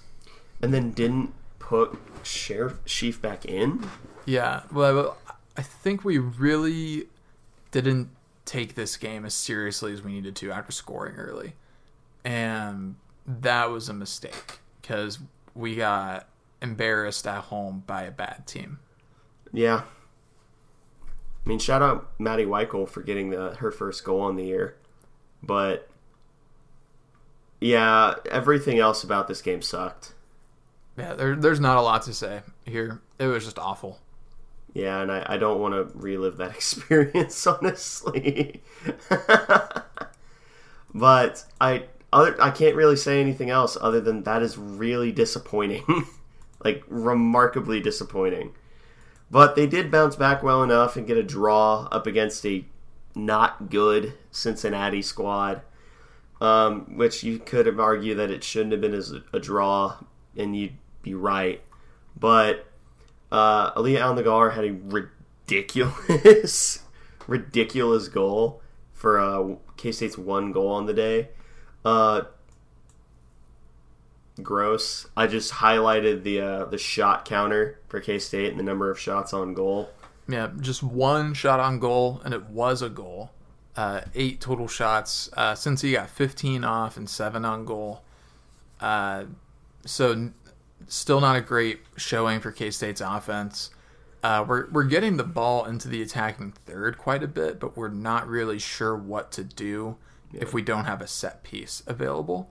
and 0.61 0.75
then 0.75 0.91
didn't 0.91 1.33
put 1.59 1.99
Sheriff 2.23 2.81
Sheaf 2.85 3.23
back 3.23 3.47
in. 3.47 3.89
Yeah, 4.27 4.65
well, 4.71 5.17
I 5.57 5.63
think 5.63 6.05
we 6.05 6.19
really 6.19 7.07
didn't 7.71 8.11
take 8.45 8.75
this 8.75 8.99
game 8.99 9.25
as 9.25 9.33
seriously 9.33 9.95
as 9.95 10.03
we 10.03 10.13
needed 10.13 10.37
to 10.37 10.53
after 10.53 10.73
scoring 10.73 11.17
early. 11.17 11.55
And 12.27 12.97
that 13.27 13.71
was 13.71 13.89
a 13.89 13.95
mistake 13.95 14.59
because 14.83 15.19
we 15.55 15.77
got 15.77 16.29
embarrassed 16.61 17.27
at 17.27 17.45
home 17.45 17.85
by 17.87 18.03
a 18.03 18.11
bad 18.11 18.47
team. 18.47 18.81
Yeah. 19.51 19.85
I 21.47 21.49
mean, 21.49 21.61
shout 21.61 21.81
out 21.81 22.11
Maddie 22.19 22.45
Weichel 22.45 22.89
for 22.89 23.03
getting 23.03 23.31
the 23.31 23.55
her 23.57 23.71
first 23.71 24.03
goal 24.03 24.21
on 24.21 24.35
the 24.35 24.45
year, 24.45 24.77
but 25.45 25.89
yeah, 27.61 28.15
everything 28.29 28.81
else 28.81 29.05
about 29.05 29.29
this 29.29 29.41
game 29.43 29.63
sucked. 29.63 30.13
Yeah, 30.99 31.15
there, 31.15 31.37
there's 31.37 31.61
not 31.61 31.77
a 31.77 31.83
lot 31.83 32.03
to 32.03 32.13
say 32.13 32.41
here. 32.65 33.01
It 33.21 33.29
was 33.29 33.45
just 33.45 33.61
awful. 33.61 34.01
Yeah, 34.75 35.01
and 35.01 35.13
I, 35.13 35.25
I 35.27 35.37
don't 35.37 35.61
want 35.61 35.75
to 35.75 35.97
relive 35.97 36.37
that 36.39 36.51
experience, 36.57 37.47
honestly. 37.47 38.63
but 40.95 41.45
I 41.61 41.85
other 42.13 42.37
I 42.43 42.51
can't 42.51 42.75
really 42.75 42.97
say 42.97 43.21
anything 43.21 43.51
else 43.51 43.79
other 43.81 44.01
than 44.01 44.25
that 44.25 44.43
is 44.43 44.59
really 44.59 45.13
disappointing, 45.13 46.07
like 46.65 46.83
remarkably 46.89 47.81
disappointing. 47.81 48.53
But 49.31 49.57
they 49.57 49.67
did 49.67 49.91
bounce 49.91 50.17
back 50.17 50.43
well 50.43 50.63
enough 50.63 50.97
and 50.97 51.07
get 51.07 51.17
a 51.17 51.23
draw 51.23 51.89
up 51.91 52.07
against 52.07 52.45
a 52.47 52.65
not 53.15 53.71
good 53.71 54.15
Cincinnati 54.31 55.03
squad, 55.03 55.63
um, 56.41 56.97
which 56.97 57.25
you 57.25 57.39
could 57.39 57.67
have 57.67 57.81
argued 57.81 58.19
that 58.19 58.31
it 58.31 58.45
shouldn't 58.45 58.73
have 58.73 58.81
been 58.81 58.95
as 58.95 59.13
a, 59.33 59.41
draw, 59.41 59.97
and 60.37 60.57
you'd 60.57 60.77
be 61.03 61.15
right. 61.15 61.63
But 62.19 62.67
uh, 63.33 63.73
Aliyah 63.73 64.01
Al 64.01 64.15
Nagar 64.15 64.51
had 64.51 64.65
a 64.65 64.73
ridiculous, 64.73 66.83
ridiculous 67.27 68.09
goal 68.09 68.63
for 68.93 69.19
uh, 69.19 69.57
K 69.77 69.93
State's 69.93 70.19
one 70.19 70.53
goal 70.53 70.69
on 70.69 70.87
the 70.87 70.95
day. 70.95 71.31
Uh, 71.85 72.23
gross. 74.43 75.07
I 75.17 75.27
just 75.27 75.53
highlighted 75.55 76.23
the 76.23 76.41
uh, 76.41 76.65
the 76.67 76.79
shot 76.79 77.25
counter 77.25 77.79
for 77.89 78.01
K 78.01 78.19
State 78.19 78.51
and 78.51 78.59
the 78.59 78.65
number 78.65 78.91
of 78.91 78.99
shots 78.99 79.33
on 79.33 79.55
goal. 79.55 79.91
Yeah, 80.29 80.51
just 80.61 80.83
one 80.83 81.35
shot 81.35 81.61
on 81.61 81.79
goal, 81.79 82.21
and 82.25 82.35
it 82.35 82.45
was 82.47 82.83
a 82.83 82.89
goal. 82.89 83.31
Uh, 83.77 84.01
eight 84.15 84.41
total 84.41 84.67
shots. 84.67 85.31
Uh, 85.37 85.53
Cincy 85.53 85.93
got 85.93 86.09
15 86.09 86.65
off 86.65 86.97
and 86.97 87.09
seven 87.09 87.45
on 87.45 87.65
goal. 87.65 88.03
Uh, 88.81 89.25
so 89.85 90.13
n- 90.13 90.35
still 90.89 91.21
not 91.21 91.37
a 91.37 91.41
great 91.41 91.81
showing 91.97 92.41
for 92.41 92.51
K 92.51 92.71
State's 92.71 93.01
offense. 93.01 93.71
Uh, 94.23 94.45
we're 94.47 94.69
we're 94.71 94.85
getting 94.85 95.17
the 95.19 95.25
ball 95.25 95.65
into 95.67 95.89
the 95.89 96.03
attacking 96.03 96.53
third 96.65 96.99
quite 96.99 97.23
a 97.23 97.29
bit, 97.29 97.61
but 97.61 97.77
we're 97.77 97.89
not 97.89 98.27
really 98.27 98.59
sure 98.59 98.97
what 98.97 99.31
to 99.33 99.45
do 99.45 99.97
if 100.33 100.53
we 100.53 100.63
don't 100.63 100.85
have 100.87 101.01
a 101.01 101.07
set 101.07 101.45
piece 101.45 101.83
available. 101.87 102.51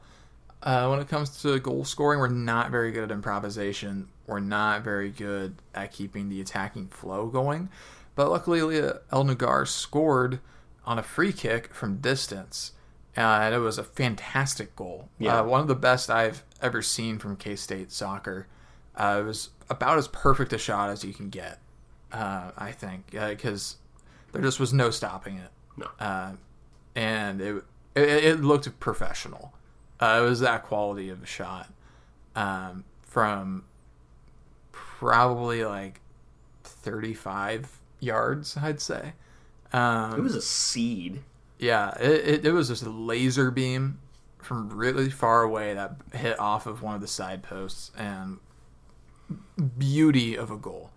Uh, 0.66 0.88
when 0.88 1.00
it 1.00 1.08
comes 1.08 1.42
to 1.44 1.60
goal 1.60 1.86
scoring, 1.86 2.20
we're 2.20 2.28
not 2.28 2.72
very 2.72 2.92
good 2.92 3.04
at 3.04 3.12
improvisation. 3.12 4.08
We're 4.26 4.40
not 4.40 4.84
very 4.84 5.12
good 5.12 5.56
at 5.76 5.92
keeping 5.92 6.28
the 6.28 6.42
attacking 6.42 6.88
flow 6.88 7.28
going. 7.28 7.70
But 8.16 8.32
luckily, 8.32 8.62
Leah 8.64 9.02
El 9.12 9.26
Nagar 9.26 9.68
scored 9.68 10.40
on 10.84 10.98
a 10.98 11.04
free 11.04 11.32
kick 11.32 11.72
from 11.74 11.98
distance, 11.98 12.72
uh, 13.16 13.22
and 13.22 13.54
it 13.54 13.60
was 13.60 13.78
a 13.78 13.84
fantastic 13.84 14.76
goal. 14.76 15.10
Yeah. 15.20 15.42
Uh, 15.42 15.44
one 15.44 15.62
of 15.62 15.68
the 15.68 15.76
best 15.76 16.10
I've 16.10 16.44
ever 16.62 16.82
seen 16.82 17.20
from 17.20 17.36
K 17.36 17.56
State 17.56 17.92
soccer. 17.92 18.48
Uh, 18.96 19.20
it 19.22 19.26
was 19.26 19.50
about 19.70 19.98
as 20.00 20.08
perfect 20.08 20.52
a 20.54 20.58
shot 20.58 20.90
as 20.90 21.04
you 21.04 21.14
can 21.14 21.30
get, 21.30 21.60
uh, 22.12 22.52
I 22.58 22.72
think, 22.72 23.12
because 23.12 23.76
there 24.32 24.42
just 24.42 24.60
was 24.60 24.74
no 24.74 24.90
stopping 24.90 25.38
it 25.38 25.50
No. 25.78 25.88
uh, 26.00 26.32
and 26.96 27.42
it, 27.42 27.64
it 27.94 28.10
it 28.24 28.40
looked 28.42 28.80
professional. 28.80 29.54
Uh, 30.00 30.20
it 30.24 30.26
was 30.28 30.40
that 30.42 30.64
quality 30.64 31.10
of 31.10 31.24
a 31.24 31.26
shot 31.26 31.70
um, 32.36 32.84
from 33.04 33.64
probably 34.72 35.64
like 35.66 36.02
thirty 36.64 37.14
five 37.14 37.80
yards, 38.00 38.58
I'd 38.58 38.82
say. 38.82 39.14
Um, 39.74 40.14
It 40.20 40.22
was 40.22 40.36
a 40.36 40.42
seed. 40.42 41.22
yeah, 41.60 41.96
it, 42.00 42.28
it, 42.28 42.46
it 42.46 42.52
was 42.52 42.68
just 42.68 42.84
a 42.84 42.90
laser 42.90 43.52
beam 43.52 44.00
from 44.38 44.70
really 44.70 45.10
far 45.10 45.42
away 45.44 45.74
that 45.74 45.96
hit 46.14 46.40
off 46.40 46.68
of 46.68 46.82
one 46.82 46.94
of 46.96 47.02
the 47.02 47.08
side 47.08 47.42
posts 47.42 47.92
and 47.98 48.38
beauty 49.78 50.36
of 50.38 50.52
a 50.52 50.58
goal 50.58 50.92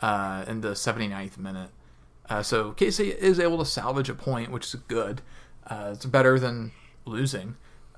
uh, 0.00 0.44
in 0.46 0.60
the 0.60 0.70
79th 0.70 1.38
minute. 1.38 1.70
Uh, 2.28 2.42
so 2.42 2.72
Casey 2.72 3.08
is 3.10 3.40
able 3.40 3.58
to 3.58 3.64
salvage 3.64 4.08
a 4.08 4.14
point, 4.14 4.50
which 4.50 4.66
is 4.66 4.74
good. 4.86 5.20
Uh, 5.66 5.90
it's 5.92 6.06
better 6.06 6.38
than 6.38 6.72
losing. 7.04 7.56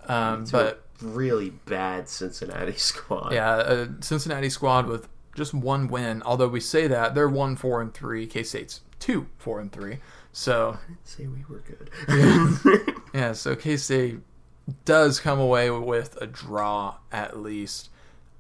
Um, 0.09 0.45
to 0.47 0.53
but 0.53 0.85
a 1.03 1.05
really 1.07 1.51
bad 1.51 2.09
Cincinnati 2.09 2.73
squad. 2.77 3.33
yeah, 3.33 3.57
a 3.61 3.89
Cincinnati 4.03 4.51
squad 4.51 4.87
with 4.87 5.09
just 5.35 5.53
one 5.55 5.89
win. 5.89 6.23
Although 6.25 6.49
we 6.49 6.61
say 6.61 6.87
that 6.87 7.15
they're 7.15 7.29
one 7.29 7.57
four 7.57 7.81
and 7.81 7.93
three. 7.93 8.27
K 8.27 8.43
State's 8.43 8.81
two 8.99 9.27
four 9.39 9.61
and 9.61 9.71
three. 9.73 9.99
So 10.33 10.79
Say 11.05 11.27
we 11.27 11.45
were 11.49 11.63
good. 11.63 11.91
Yeah, 13.15 13.33
so 13.33 13.57
K 13.57 13.77
State 13.77 14.19
does 14.85 15.21
come 15.21 15.39
away 15.39 15.71
with 15.71 16.17
a 16.21 16.27
draw 16.27 16.97
at 17.13 17.39
least. 17.39 17.89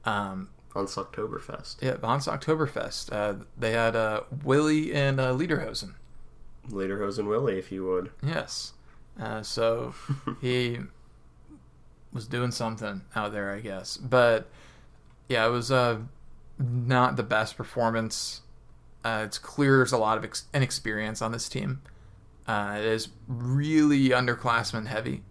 Um, 0.05 0.49
On 0.75 0.85
Oktoberfest. 0.87 1.83
yeah, 1.83 1.95
Bonds 1.95 2.27
Oktoberfest. 2.27 3.13
Uh, 3.13 3.45
they 3.57 3.73
had 3.73 3.97
uh, 3.97 4.21
Willie 4.45 4.93
and 4.93 5.19
uh, 5.19 5.33
Lederhosen. 5.33 5.95
Lederhosen 6.69 7.27
Willie, 7.29 7.59
if 7.59 7.73
you 7.73 7.85
would. 7.87 8.11
Yes. 8.23 8.73
Uh, 9.19 9.43
so 9.43 9.95
he 10.41 10.79
was 12.17 12.27
doing 12.27 12.51
something 12.51 13.03
out 13.15 13.33
there, 13.33 13.53
I 13.53 13.61
guess. 13.61 13.97
But 13.97 14.49
yeah, 15.29 15.47
it 15.47 15.51
was 15.51 15.71
uh, 15.71 15.99
not 16.59 17.17
the 17.17 17.23
best 17.23 17.57
performance. 17.57 18.41
Uh, 19.05 19.23
it's 19.25 19.39
clear 19.39 19.77
there's 19.77 19.93
a 19.93 19.99
lot 19.99 20.19
of 20.19 20.25
ex- 20.25 20.47
inexperience 20.53 21.23
on 21.23 21.31
this 21.31 21.49
team. 21.49 21.83
Uh, 22.49 22.77
it 22.79 22.85
is 22.85 23.09
really 23.29 24.09
underclassmen 24.09 24.87
heavy 24.87 25.23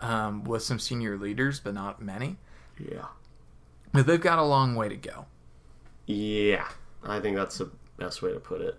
um, 0.00 0.44
with 0.44 0.62
some 0.62 0.78
senior 0.78 1.16
leaders, 1.16 1.60
but 1.60 1.72
not 1.72 2.02
many. 2.02 2.36
Yeah. 2.78 3.06
But 3.92 4.06
they've 4.06 4.20
got 4.20 4.38
a 4.38 4.44
long 4.44 4.74
way 4.74 4.88
to 4.88 4.96
go. 4.96 5.26
Yeah. 6.06 6.68
I 7.02 7.20
think 7.20 7.36
that's 7.36 7.58
the 7.58 7.70
best 7.96 8.22
way 8.22 8.32
to 8.32 8.40
put 8.40 8.60
it. 8.60 8.78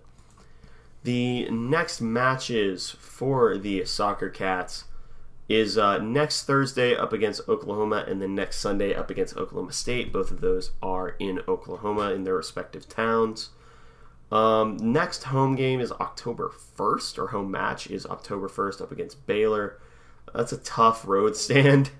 The 1.03 1.49
next 1.49 2.01
matches 2.01 2.91
for 2.91 3.57
the 3.57 3.85
Soccer 3.85 4.29
Cats 4.29 4.85
is 5.49 5.79
uh, 5.79 5.97
next 5.97 6.43
Thursday 6.43 6.95
up 6.95 7.11
against 7.11 7.49
Oklahoma, 7.49 8.05
and 8.07 8.21
then 8.21 8.35
next 8.35 8.59
Sunday 8.59 8.93
up 8.93 9.09
against 9.09 9.35
Oklahoma 9.35 9.73
State. 9.73 10.13
Both 10.13 10.29
of 10.29 10.41
those 10.41 10.71
are 10.81 11.15
in 11.19 11.41
Oklahoma 11.47 12.11
in 12.11 12.23
their 12.23 12.35
respective 12.35 12.87
towns. 12.87 13.49
Um, 14.31 14.77
next 14.77 15.23
home 15.23 15.55
game 15.55 15.81
is 15.81 15.91
October 15.93 16.51
1st, 16.77 17.17
or 17.17 17.27
home 17.29 17.49
match 17.49 17.89
is 17.89 18.05
October 18.05 18.47
1st 18.47 18.79
up 18.79 18.91
against 18.91 19.25
Baylor. 19.25 19.79
That's 20.35 20.51
a 20.51 20.57
tough 20.57 21.05
road 21.07 21.35
stand. 21.35 21.89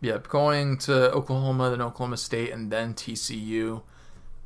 Yep, 0.00 0.28
going 0.28 0.76
to 0.78 1.10
Oklahoma, 1.12 1.70
then 1.70 1.80
Oklahoma 1.80 2.18
State, 2.18 2.50
and 2.50 2.70
then 2.70 2.92
TCU. 2.92 3.80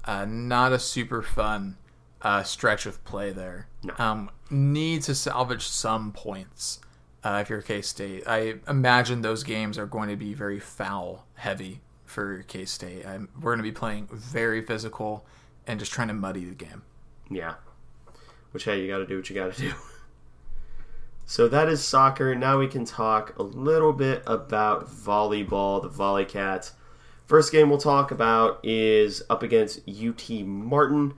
Uh, 0.05 0.25
not 0.25 0.73
a 0.73 0.79
super 0.79 1.21
fun 1.21 1.79
uh, 2.23 2.45
stretch 2.45 2.87
of 2.87 3.05
play 3.05 3.33
there. 3.33 3.67
No. 3.83 3.93
Um, 3.99 4.31
need 4.51 5.03
to 5.03 5.17
salvage 5.17 5.67
some 5.67 6.13
points 6.13 6.79
uh, 7.25 7.39
if 7.43 7.51
you're 7.51 7.63
K 7.63 7.83
State. 7.83 8.25
I 8.27 8.55
imagine 8.69 9.23
those 9.23 9.43
games 9.43 9.79
are 9.79 9.87
going 9.87 10.09
to 10.09 10.17
be 10.17 10.35
very 10.35 10.61
foul 10.61 11.27
heavy 11.35 11.81
for 12.05 12.43
K 12.45 12.65
State. 12.65 13.05
We're 13.05 13.53
going 13.53 13.59
to 13.59 13.63
be 13.63 13.73
playing 13.73 14.09
very 14.13 14.63
physical 14.63 15.27
and 15.67 15.79
just 15.79 15.93
trying 15.93 16.09
to 16.09 16.15
muddy 16.15 16.45
the 16.45 16.55
game. 16.55 16.83
Yeah. 17.31 17.55
Which, 18.53 18.65
hey, 18.65 18.81
you 18.81 18.89
got 18.89 18.99
to 18.99 19.07
do 19.07 19.17
what 19.17 19.29
you 19.29 19.35
got 19.37 19.53
to 19.55 19.61
do. 19.61 19.73
So 21.31 21.47
that 21.47 21.69
is 21.69 21.85
soccer. 21.85 22.35
Now 22.35 22.59
we 22.59 22.69
can 22.69 22.87
talk 22.87 23.39
a 23.39 23.43
little 23.43 23.93
bit 23.93 24.23
about 24.27 24.89
volleyball, 24.89 25.83
the 25.83 25.89
Volley 25.89 26.25
Cats. 26.25 26.73
First 27.27 27.53
game 27.53 27.69
we'll 27.69 27.79
talk 27.79 28.11
about 28.11 28.61
is 28.65 29.23
up 29.29 29.43
against 29.43 29.87
UT 29.87 30.31
Martin. 30.47 31.13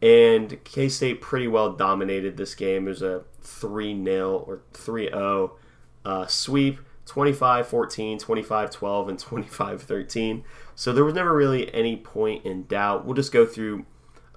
And 0.00 0.64
K 0.64 0.88
State 0.88 1.20
pretty 1.20 1.46
well 1.46 1.74
dominated 1.74 2.38
this 2.38 2.54
game. 2.54 2.86
It 2.86 2.88
was 2.88 3.02
a 3.02 3.24
3 3.42 4.04
0 4.04 4.44
or 4.46 4.62
3 4.72 5.08
0 5.08 5.56
uh, 6.04 6.26
sweep 6.26 6.80
25 7.06 7.66
14, 7.66 8.18
25 8.18 8.70
12, 8.70 9.08
and 9.08 9.18
25 9.18 9.82
13. 9.82 10.44
So 10.74 10.92
there 10.92 11.04
was 11.04 11.14
never 11.14 11.34
really 11.34 11.72
any 11.74 11.96
point 11.96 12.44
in 12.44 12.64
doubt. 12.64 13.04
We'll 13.04 13.14
just 13.14 13.32
go 13.32 13.44
through 13.44 13.84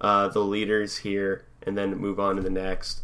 uh, 0.01 0.30
the 0.30 0.39
leaders 0.39 0.97
here 0.97 1.45
and 1.62 1.78
then 1.78 1.95
move 1.97 2.20
on 2.20 2.36
to 2.36 2.41
the 2.41 2.49
next. 2.49 3.01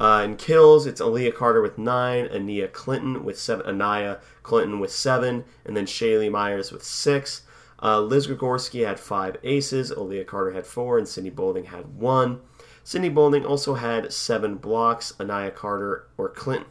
Uh, 0.00 0.22
in 0.24 0.36
kills, 0.36 0.86
it's 0.86 1.00
Aaliyah 1.00 1.34
Carter 1.34 1.62
with 1.62 1.78
nine, 1.78 2.26
Ania 2.26 2.70
Clinton 2.72 3.24
with 3.24 3.38
seven, 3.38 3.66
Anaya 3.66 4.18
Clinton 4.42 4.80
with 4.80 4.90
seven, 4.90 5.44
and 5.64 5.76
then 5.76 5.86
Shaylee 5.86 6.30
Myers 6.30 6.72
with 6.72 6.82
six. 6.82 7.42
Uh, 7.80 8.00
Liz 8.00 8.26
Grigorsky 8.26 8.84
had 8.84 8.98
five 8.98 9.36
aces, 9.44 9.92
Aaliyah 9.92 10.26
Carter 10.26 10.50
had 10.52 10.66
four, 10.66 10.98
and 10.98 11.06
Sydney 11.06 11.30
Bolding 11.30 11.64
had 11.64 11.96
one. 11.96 12.40
Sydney 12.84 13.08
Bolding 13.08 13.44
also 13.44 13.74
had 13.74 14.12
seven 14.12 14.56
blocks. 14.56 15.12
Anaya 15.18 15.50
Carter 15.50 16.06
or 16.16 16.28
Clinton 16.28 16.68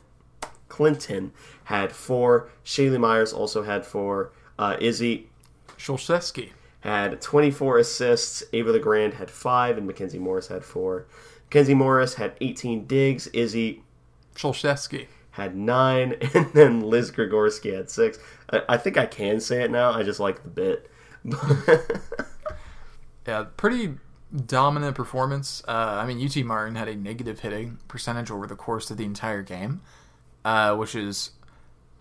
Clinton 0.69 1.31
had 1.65 1.91
four. 1.91 2.49
Shaylee 2.65 2.99
Myers 2.99 3.31
also 3.31 3.61
had 3.61 3.85
four. 3.85 4.31
Uh, 4.57 4.75
Izzy 4.79 5.29
Sholsesky 5.77 6.49
had 6.81 7.21
24 7.21 7.77
assists. 7.77 8.43
Ava 8.53 8.71
the 8.71 8.79
Grand 8.79 9.13
had 9.13 9.29
five, 9.29 9.77
and 9.77 9.85
Mackenzie 9.85 10.17
Morris 10.17 10.47
had 10.47 10.63
four. 10.65 11.05
Mackenzie 11.45 11.75
Morris 11.75 12.15
had 12.15 12.35
18 12.41 12.87
digs. 12.87 13.27
Izzy 13.27 13.83
Sholsesky 14.35 15.05
had 15.29 15.55
nine, 15.55 16.15
and 16.33 16.51
then 16.53 16.81
Liz 16.81 17.11
Grigorsky 17.11 17.75
had 17.75 17.91
six. 17.91 18.17
I, 18.51 18.63
I 18.69 18.77
think 18.77 18.97
I 18.97 19.05
can 19.05 19.39
say 19.39 19.61
it 19.63 19.69
now. 19.69 19.91
I 19.91 20.01
just 20.01 20.19
like 20.19 20.41
the 20.41 20.49
bit. 20.49 20.89
yeah, 23.27 23.45
pretty 23.57 23.93
dominant 24.35 24.95
performance. 24.95 25.63
Uh, 25.67 25.99
I 26.01 26.05
mean, 26.05 26.23
UT 26.25 26.35
Martin 26.45 26.75
had 26.75 26.87
a 26.87 26.95
negative 26.95 27.41
hitting 27.41 27.77
percentage 27.87 28.31
over 28.31 28.47
the 28.47 28.55
course 28.55 28.89
of 28.91 28.97
the 28.97 29.05
entire 29.05 29.43
game, 29.43 29.81
uh, 30.43 30.75
which 30.75 30.95
is 30.95 31.31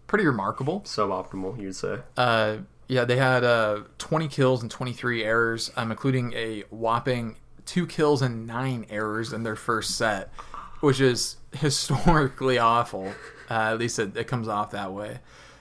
pretty 0.06 0.26
remarkable. 0.26 0.80
Suboptimal, 0.82 1.60
you'd 1.60 1.76
say. 1.76 1.98
Uh, 2.16 2.58
yeah, 2.88 3.04
they 3.04 3.16
had 3.16 3.44
uh, 3.44 3.82
20 3.98 4.28
kills 4.28 4.62
and 4.62 4.70
23 4.70 5.24
errors, 5.24 5.70
um, 5.76 5.90
including 5.90 6.32
a 6.34 6.64
whopping 6.70 7.36
two 7.64 7.86
kills 7.86 8.22
and 8.22 8.46
nine 8.46 8.86
errors 8.90 9.32
in 9.32 9.42
their 9.42 9.56
first 9.56 9.96
set, 9.96 10.32
which 10.80 11.00
is 11.00 11.36
historically 11.52 12.58
awful. 12.58 13.14
Uh, 13.50 13.70
at 13.72 13.78
least 13.78 13.98
it, 13.98 14.16
it, 14.16 14.26
comes 14.26 14.48
off 14.48 14.70
that 14.72 14.92
way. 14.92 15.18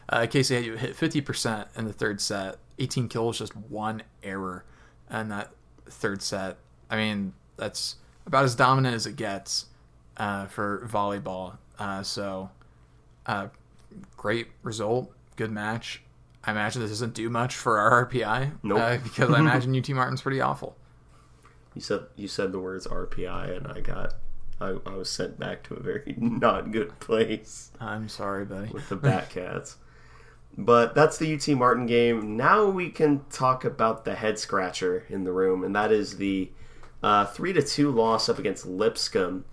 Uh, 0.09 0.25
Casey 0.25 0.55
had 0.55 0.65
you 0.65 0.75
hit 0.75 0.95
50% 0.95 1.67
in 1.77 1.85
the 1.85 1.93
third 1.93 2.19
set, 2.19 2.57
18 2.79 3.07
kills, 3.07 3.37
just 3.37 3.55
one 3.55 4.03
error 4.23 4.65
And 5.09 5.31
that 5.31 5.51
third 5.91 6.21
set. 6.21 6.57
I 6.89 6.97
mean, 6.97 7.33
that's 7.57 7.95
about 8.25 8.45
as 8.45 8.55
dominant 8.55 8.95
as 8.95 9.05
it 9.05 9.15
gets 9.15 9.65
uh, 10.17 10.47
for 10.47 10.87
volleyball. 10.91 11.57
Uh, 11.79 12.03
so, 12.03 12.49
uh, 13.25 13.47
great 14.17 14.47
result, 14.63 15.11
good 15.35 15.51
match. 15.51 16.03
I 16.43 16.51
imagine 16.51 16.81
this 16.81 16.91
doesn't 16.91 17.13
do 17.13 17.29
much 17.29 17.55
for 17.55 17.77
our 17.77 18.05
RPI 18.05 18.51
nope. 18.63 18.79
Uh, 18.79 18.97
because 19.03 19.29
I 19.29 19.39
imagine 19.41 19.75
UT 19.75 19.89
Martin's 19.89 20.21
pretty 20.21 20.41
awful. 20.41 20.75
You 21.75 21.81
said 21.81 22.01
you 22.15 22.27
said 22.27 22.51
the 22.51 22.59
words 22.59 22.85
RPI, 22.85 23.57
and 23.57 23.67
I 23.67 23.79
got 23.79 24.15
I, 24.59 24.77
I 24.85 24.95
was 24.95 25.09
sent 25.09 25.39
back 25.39 25.63
to 25.63 25.75
a 25.75 25.79
very 25.79 26.15
not 26.19 26.71
good 26.71 26.99
place. 26.99 27.71
I'm 27.79 28.09
sorry, 28.09 28.45
buddy. 28.45 28.71
With 28.71 28.89
the 28.89 28.97
Batcats. 28.97 29.75
But 30.57 30.95
that's 30.95 31.17
the 31.17 31.33
UT 31.33 31.47
Martin 31.57 31.85
game. 31.85 32.35
Now 32.35 32.69
we 32.69 32.89
can 32.89 33.25
talk 33.29 33.63
about 33.63 34.03
the 34.05 34.15
head 34.15 34.37
scratcher 34.37 35.05
in 35.09 35.23
the 35.23 35.31
room, 35.31 35.63
and 35.63 35.75
that 35.75 35.91
is 35.91 36.17
the 36.17 36.51
uh, 37.01 37.25
three 37.25 37.53
to 37.53 37.61
two 37.61 37.89
loss 37.91 38.29
up 38.29 38.37
against 38.37 38.65
Lipscomb. 38.65 39.45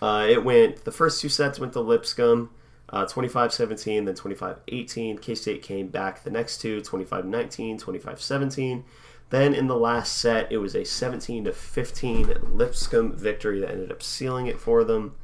Uh, 0.00 0.26
it 0.28 0.44
went 0.44 0.84
the 0.84 0.92
first 0.92 1.20
two 1.20 1.28
sets 1.28 1.58
went 1.58 1.72
to 1.74 1.80
Lipscomb, 1.80 2.50
uh, 2.90 3.04
25-17, 3.04 4.06
then 4.06 4.14
25-18. 4.14 5.20
K 5.20 5.34
State 5.34 5.62
came 5.62 5.88
back 5.88 6.22
the 6.22 6.30
next 6.30 6.58
two, 6.58 6.80
25-19, 6.80 7.80
25-17. 7.82 8.84
Then 9.30 9.54
in 9.54 9.66
the 9.66 9.76
last 9.76 10.16
set, 10.16 10.50
it 10.50 10.56
was 10.56 10.74
a 10.74 10.84
17 10.84 11.44
to 11.44 11.52
15 11.52 12.34
Lipscomb 12.54 13.12
victory 13.12 13.60
that 13.60 13.70
ended 13.70 13.92
up 13.92 14.02
sealing 14.02 14.46
it 14.46 14.58
for 14.58 14.84
them. 14.84 15.16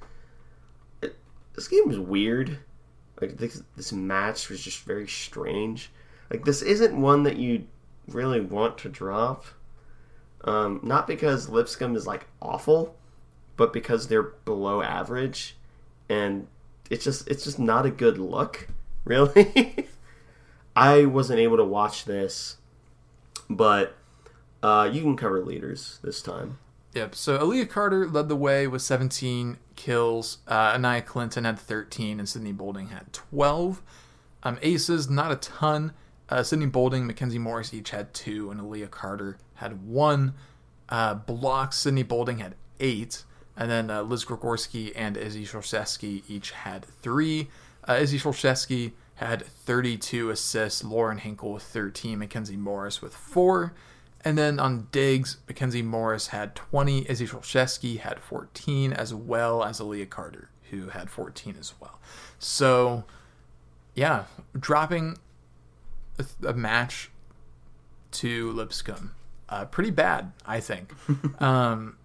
It, 1.00 1.16
this 1.54 1.68
game 1.68 1.88
was 1.88 1.98
weird. 1.98 2.58
Like 3.20 3.36
this, 3.36 3.62
this 3.76 3.92
match 3.92 4.48
was 4.48 4.62
just 4.62 4.84
very 4.84 5.06
strange. 5.06 5.90
Like 6.30 6.44
this 6.44 6.62
isn't 6.62 7.00
one 7.00 7.22
that 7.24 7.36
you 7.36 7.66
really 8.08 8.40
want 8.40 8.78
to 8.78 8.88
drop. 8.88 9.44
Um, 10.44 10.80
not 10.82 11.06
because 11.06 11.48
Lipscomb 11.48 11.96
is 11.96 12.06
like 12.06 12.26
awful, 12.42 12.96
but 13.56 13.72
because 13.72 14.08
they're 14.08 14.22
below 14.22 14.82
average, 14.82 15.56
and 16.08 16.46
it's 16.90 17.04
just 17.04 17.28
it's 17.28 17.44
just 17.44 17.58
not 17.58 17.86
a 17.86 17.90
good 17.90 18.18
look. 18.18 18.68
Really, 19.06 19.86
I 20.74 21.04
wasn't 21.04 21.38
able 21.38 21.58
to 21.58 21.64
watch 21.64 22.06
this, 22.06 22.56
but 23.50 23.94
uh, 24.62 24.88
you 24.90 25.02
can 25.02 25.14
cover 25.14 25.44
leaders 25.44 25.98
this 26.02 26.22
time. 26.22 26.56
Yep. 26.94 27.14
So 27.14 27.36
Aaliyah 27.36 27.68
Carter 27.68 28.08
led 28.08 28.30
the 28.30 28.36
way 28.36 28.66
with 28.66 28.80
17 28.80 29.58
kills. 29.76 30.38
Uh, 30.48 30.72
Anaya 30.74 31.02
Clinton 31.02 31.44
had 31.44 31.58
13, 31.58 32.18
and 32.18 32.28
Sydney 32.28 32.52
Bolding 32.52 32.88
had 32.88 33.12
12. 33.12 33.82
Um, 34.42 34.58
aces, 34.62 35.08
not 35.08 35.32
a 35.32 35.36
ton. 35.36 35.92
Uh, 36.28 36.42
Sydney 36.42 36.66
Bolding, 36.66 37.06
Mackenzie 37.06 37.38
Morris 37.38 37.74
each 37.74 37.90
had 37.90 38.12
two, 38.14 38.50
and 38.50 38.60
Aaliyah 38.60 38.90
Carter 38.90 39.38
had 39.54 39.86
one. 39.86 40.34
Uh, 40.88 41.14
blocks, 41.14 41.78
Sydney 41.78 42.02
Bolding 42.02 42.38
had 42.38 42.54
eight, 42.80 43.24
and 43.56 43.70
then 43.70 43.90
uh, 43.90 44.02
Liz 44.02 44.24
Grigorsky 44.24 44.92
and 44.94 45.16
Izzy 45.16 45.44
Sholsesky 45.44 46.22
each 46.28 46.50
had 46.50 46.84
three. 46.84 47.48
Uh, 47.88 47.94
Izzy 47.94 48.18
Sholsesky 48.18 48.92
had 49.16 49.44
32 49.44 50.30
assists, 50.30 50.82
Lauren 50.82 51.18
Hinkle 51.18 51.52
with 51.52 51.62
13, 51.62 52.18
Mackenzie 52.18 52.56
Morris 52.56 53.00
with 53.00 53.14
four. 53.14 53.74
And 54.24 54.38
then 54.38 54.58
on 54.58 54.88
digs, 54.90 55.36
Mackenzie 55.46 55.82
Morris 55.82 56.28
had 56.28 56.54
20, 56.54 57.10
Izzy 57.10 57.26
Sholsesky 57.26 57.98
had 57.98 58.20
14, 58.20 58.92
as 58.92 59.12
well 59.12 59.62
as 59.62 59.80
Aaliyah 59.80 60.08
Carter, 60.08 60.48
who 60.70 60.88
had 60.88 61.10
14 61.10 61.56
as 61.60 61.74
well. 61.78 62.00
So, 62.38 63.04
yeah, 63.94 64.24
dropping 64.58 65.18
a, 66.18 66.24
a 66.48 66.54
match 66.54 67.10
to 68.12 68.50
Lipscomb. 68.52 69.14
Uh, 69.48 69.66
pretty 69.66 69.90
bad, 69.90 70.32
I 70.46 70.60
think. 70.60 70.92
um, 71.40 71.98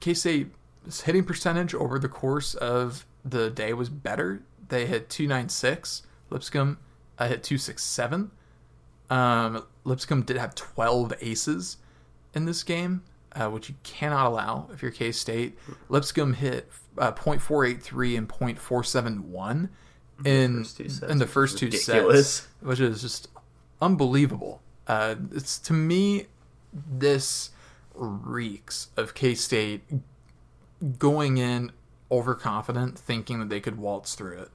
K 0.00 0.12
State's 0.12 1.00
hitting 1.02 1.24
percentage 1.24 1.74
over 1.74 1.98
the 1.98 2.08
course 2.08 2.54
of 2.54 3.06
the 3.24 3.48
day 3.48 3.72
was 3.72 3.88
better. 3.88 4.42
They 4.68 4.84
hit 4.86 5.08
296. 5.08 6.02
Lipscomb 6.28 6.78
uh, 7.18 7.28
hit 7.28 7.42
267. 7.42 8.30
Um, 9.08 9.64
Lipscomb 9.84 10.22
did 10.22 10.36
have 10.36 10.54
12 10.54 11.14
aces 11.20 11.76
in 12.34 12.46
this 12.46 12.62
game, 12.62 13.02
uh, 13.32 13.48
which 13.48 13.68
you 13.68 13.74
cannot 13.82 14.26
allow 14.26 14.68
if 14.72 14.82
you're 14.82 14.90
K 14.90 15.12
State. 15.12 15.58
Lipscomb 15.88 16.34
hit 16.34 16.70
uh, 16.98 17.12
.483 17.12 18.18
and 18.18 18.28
.471 18.28 19.68
in 20.24 20.64
in 21.08 21.18
the 21.18 21.26
first 21.26 21.58
two 21.58 21.66
ridiculous. 21.66 22.36
sets, 22.36 22.48
which 22.60 22.80
is 22.80 23.02
just 23.02 23.28
unbelievable. 23.80 24.62
Uh, 24.86 25.16
it's 25.32 25.58
to 25.58 25.72
me, 25.72 26.26
this 26.72 27.50
reeks 27.94 28.88
of 28.96 29.14
K 29.14 29.34
State 29.34 29.82
going 30.98 31.38
in 31.38 31.72
overconfident, 32.10 32.98
thinking 32.98 33.40
that 33.40 33.48
they 33.48 33.60
could 33.60 33.78
waltz 33.78 34.14
through 34.14 34.38
it, 34.38 34.50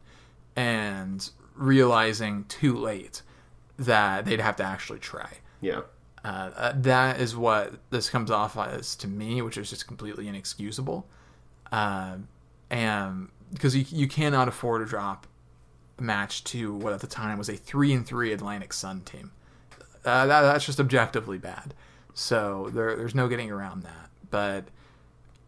and 0.55 1.30
realizing 1.55 2.45
too 2.45 2.75
late 2.75 3.21
that 3.80 4.25
they'd 4.25 4.41
have 4.41 4.57
to 4.57 4.63
actually 4.63 4.99
try. 4.99 5.30
Yeah. 5.61 5.82
Uh, 6.23 6.51
uh, 6.55 6.73
that 6.75 7.19
is 7.19 7.36
what 7.36 7.73
this 7.89 8.09
comes 8.09 8.30
off 8.30 8.57
as 8.57 8.95
to 8.97 9.07
me, 9.07 9.41
which 9.41 9.57
is 9.57 9.69
just 9.69 9.88
completely 9.88 10.27
inexcusable. 10.27 11.07
Uh, 11.71 12.17
and 12.69 13.30
because 13.53 13.75
you, 13.75 13.86
you 13.89 14.07
cannot 14.07 14.47
afford 14.47 14.86
to 14.86 14.89
drop 14.89 15.25
a 15.97 16.01
match 16.01 16.43
to 16.45 16.73
what 16.73 16.93
at 16.93 16.99
the 16.99 17.07
time 17.07 17.38
was 17.38 17.49
a 17.49 17.55
three 17.55 17.93
and 17.93 18.05
three 18.05 18.34
Atlantic 18.34 18.73
Sun 18.73 19.01
team. 19.01 19.32
Uh, 20.05 20.25
that, 20.25 20.41
that's 20.41 20.65
just 20.65 20.80
objectively 20.80 21.38
bad. 21.38 21.73
So 22.13 22.69
there, 22.73 22.95
there's 22.95 23.15
no 23.15 23.27
getting 23.27 23.49
around 23.49 23.84
that. 23.84 24.09
But 24.30 24.65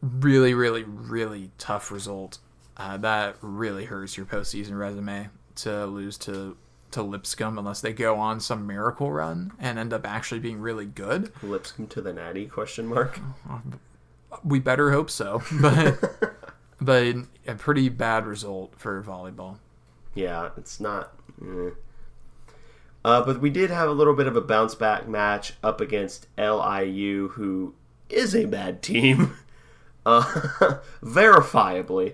really, 0.01 0.53
really, 0.53 0.84
really 0.84 1.51
tough 1.57 1.91
result. 1.91 2.39
Uh, 2.77 2.97
that 2.97 3.36
really 3.41 3.86
hurts 3.86 4.15
your 4.15 4.25
postseason 4.25 4.77
resume 4.77 5.29
to 5.55 5.86
lose 5.86 6.17
to 6.17 6.57
to 6.91 7.01
Lipscomb 7.03 7.57
unless 7.57 7.81
they 7.81 7.93
go 7.93 8.17
on 8.17 8.39
some 8.39 8.65
miracle 8.67 9.11
run 9.11 9.51
and 9.59 9.77
end 9.79 9.93
up 9.93 10.05
actually 10.07 10.39
being 10.39 10.59
really 10.59 10.85
good. 10.85 11.31
Lipscomb 11.43 11.87
to 11.87 12.01
the 12.01 12.13
natty 12.13 12.45
question 12.47 12.87
mark. 12.87 13.19
We 14.43 14.59
better 14.59 14.91
hope 14.91 15.09
so, 15.09 15.41
but 15.61 15.99
but 16.79 17.15
a 17.47 17.55
pretty 17.55 17.89
bad 17.89 18.25
result 18.25 18.73
for 18.77 19.01
volleyball. 19.03 19.57
Yeah, 20.15 20.49
it's 20.57 20.79
not. 20.79 21.13
eh. 21.41 21.71
Uh, 23.03 23.25
but 23.25 23.41
we 23.41 23.49
did 23.49 23.71
have 23.71 23.89
a 23.89 23.93
little 23.93 24.13
bit 24.15 24.27
of 24.27 24.35
a 24.35 24.41
bounce 24.41 24.75
back 24.75 25.07
match 25.07 25.53
up 25.63 25.81
against 25.81 26.27
LIU, 26.37 27.29
who 27.29 27.73
is 28.09 28.35
a 28.35 28.45
bad 28.45 28.83
team, 28.83 29.35
uh, 30.05 30.21
verifiably. 31.03 32.13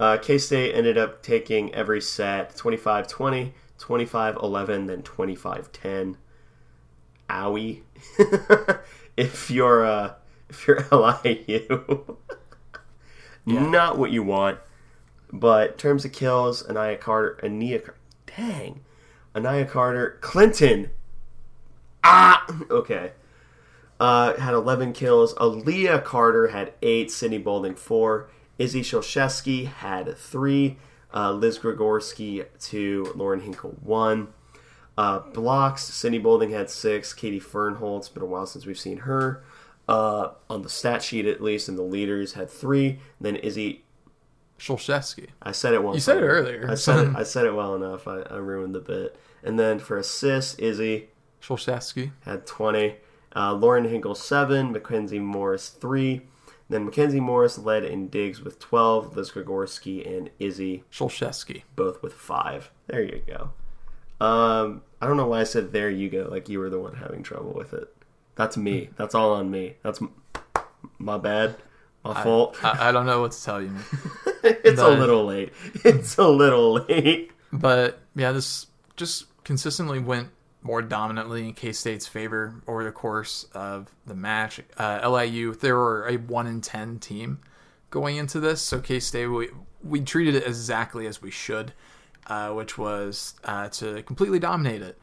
Uh, 0.00 0.16
K 0.16 0.38
State 0.38 0.74
ended 0.74 0.96
up 0.98 1.22
taking 1.22 1.72
every 1.74 2.00
set 2.00 2.56
25 2.56 3.06
20, 3.06 3.54
25 3.80 4.36
11, 4.36 4.86
then 4.86 5.02
25 5.02 5.72
10. 5.72 6.16
Owie. 7.28 7.80
if 9.16 9.50
you're 9.50 9.84
uh, 9.84 10.14
if 10.48 10.66
you're 10.66 10.84
LIU, 10.92 12.16
not 13.46 13.98
what 13.98 14.10
you 14.10 14.22
want. 14.22 14.58
But 15.32 15.72
in 15.72 15.76
terms 15.76 16.04
of 16.04 16.12
kills, 16.12 16.68
Anaya 16.68 16.96
Carter, 16.96 17.38
Ania, 17.42 17.90
dang, 18.26 18.80
Anaya 19.34 19.64
Carter, 19.64 20.18
Clinton, 20.20 20.90
ah, 22.02 22.44
okay, 22.70 23.12
uh, 24.00 24.36
had 24.38 24.54
11 24.54 24.92
kills. 24.92 25.34
Aaliyah 25.34 26.04
Carter 26.04 26.48
had 26.48 26.72
eight. 26.82 27.10
Sydney 27.10 27.38
Boulding 27.38 27.76
four. 27.76 28.28
Izzy 28.58 28.82
Sholshevsky 28.82 29.66
had 29.66 30.18
three. 30.18 30.76
Uh, 31.14 31.32
Liz 31.32 31.58
Grigorski 31.58 32.46
two. 32.58 33.12
Lauren 33.14 33.40
Hinkle 33.40 33.76
one. 33.82 34.28
Uh, 34.98 35.20
blocks. 35.20 35.82
Sydney 35.84 36.18
Boulding 36.18 36.50
had 36.50 36.68
six. 36.70 37.12
Katie 37.12 37.40
Fernholz. 37.40 37.98
It's 38.00 38.08
been 38.08 38.22
a 38.22 38.26
while 38.26 38.46
since 38.46 38.66
we've 38.66 38.78
seen 38.78 38.98
her. 38.98 39.42
Uh, 39.88 40.32
on 40.48 40.62
the 40.62 40.68
stat 40.68 41.02
sheet, 41.02 41.26
at 41.26 41.42
least, 41.42 41.68
and 41.68 41.76
the 41.76 41.82
leaders 41.82 42.34
had 42.34 42.48
three. 42.48 43.00
then 43.20 43.34
Izzy 43.36 43.82
Sholshevsky. 44.58 45.28
I 45.42 45.52
said 45.52 45.74
it 45.74 45.82
once. 45.82 45.96
You 45.96 46.00
said 46.00 46.18
it 46.18 46.26
earlier. 46.26 46.68
I 46.70 46.74
said 46.74 47.08
it. 47.08 47.16
I 47.16 47.22
said 47.22 47.46
it 47.46 47.54
well 47.54 47.74
enough. 47.74 48.06
I, 48.06 48.20
I 48.20 48.36
ruined 48.36 48.74
the 48.74 48.80
bit. 48.80 49.16
And 49.42 49.58
then 49.58 49.78
for 49.78 49.96
assists, 49.96 50.54
Izzy 50.58 51.08
Sholshevsky. 51.42 52.12
had 52.24 52.46
twenty. 52.46 52.96
Uh, 53.34 53.54
Lauren 53.54 53.84
Hinkle 53.88 54.14
seven. 54.14 54.70
Mackenzie 54.72 55.18
Morris 55.18 55.70
three. 55.70 56.22
Then 56.70 56.84
Mackenzie 56.84 57.20
Morris 57.20 57.58
led 57.58 57.84
in 57.84 58.08
digs 58.08 58.40
with 58.40 58.58
twelve. 58.60 59.16
Liz 59.16 59.32
Grigorski 59.32 60.06
and 60.06 60.30
Izzy 60.38 60.84
Sholshevsky. 60.90 61.62
both 61.74 62.00
with 62.02 62.14
five. 62.14 62.70
There 62.86 63.02
you 63.02 63.22
go. 63.26 63.50
Um, 64.24 64.82
I 65.00 65.06
don't 65.06 65.16
know 65.16 65.26
why 65.26 65.40
I 65.40 65.44
said 65.44 65.72
there 65.72 65.90
you 65.90 66.08
go. 66.08 66.28
Like 66.30 66.48
you 66.48 66.60
were 66.60 66.70
the 66.70 66.78
one 66.78 66.94
having 66.94 67.22
trouble 67.22 67.52
with 67.52 67.72
it. 67.74 67.92
That's 68.36 68.56
me. 68.56 68.90
That's 68.96 69.14
all 69.14 69.32
on 69.34 69.50
me. 69.50 69.76
That's 69.82 70.00
m- 70.00 70.12
my 70.98 71.18
bad. 71.18 71.56
My 72.04 72.22
fault. 72.22 72.56
I, 72.64 72.88
I 72.88 72.92
don't 72.92 73.04
know 73.04 73.20
what 73.20 73.32
to 73.32 73.42
tell 73.42 73.60
you. 73.60 73.74
it's 74.44 74.80
a 74.80 74.88
little 74.88 75.26
late. 75.26 75.52
It's 75.84 76.16
a 76.16 76.28
little 76.28 76.74
late. 76.88 77.32
But 77.52 78.00
yeah, 78.14 78.32
this 78.32 78.68
just 78.96 79.26
consistently 79.44 79.98
went 79.98 80.28
more 80.62 80.82
dominantly 80.82 81.48
in 81.48 81.54
K 81.54 81.72
State's 81.72 82.06
favor 82.06 82.62
over 82.66 82.84
the 82.84 82.92
course 82.92 83.46
of 83.54 83.90
the 84.06 84.14
match. 84.14 84.60
Uh, 84.76 85.08
LIU, 85.08 85.54
they 85.54 85.72
were 85.72 86.06
a 86.06 86.16
one 86.16 86.46
in 86.46 86.60
ten 86.60 86.98
team 86.98 87.40
going 87.90 88.16
into 88.16 88.40
this, 88.40 88.60
so 88.60 88.80
K 88.80 89.00
State 89.00 89.26
we 89.26 89.48
we 89.82 90.00
treated 90.00 90.34
it 90.34 90.46
exactly 90.46 91.06
as 91.06 91.22
we 91.22 91.30
should, 91.30 91.72
uh, 92.26 92.50
which 92.50 92.76
was 92.76 93.34
uh, 93.44 93.68
to 93.68 94.02
completely 94.02 94.38
dominate 94.38 94.82
it. 94.82 94.98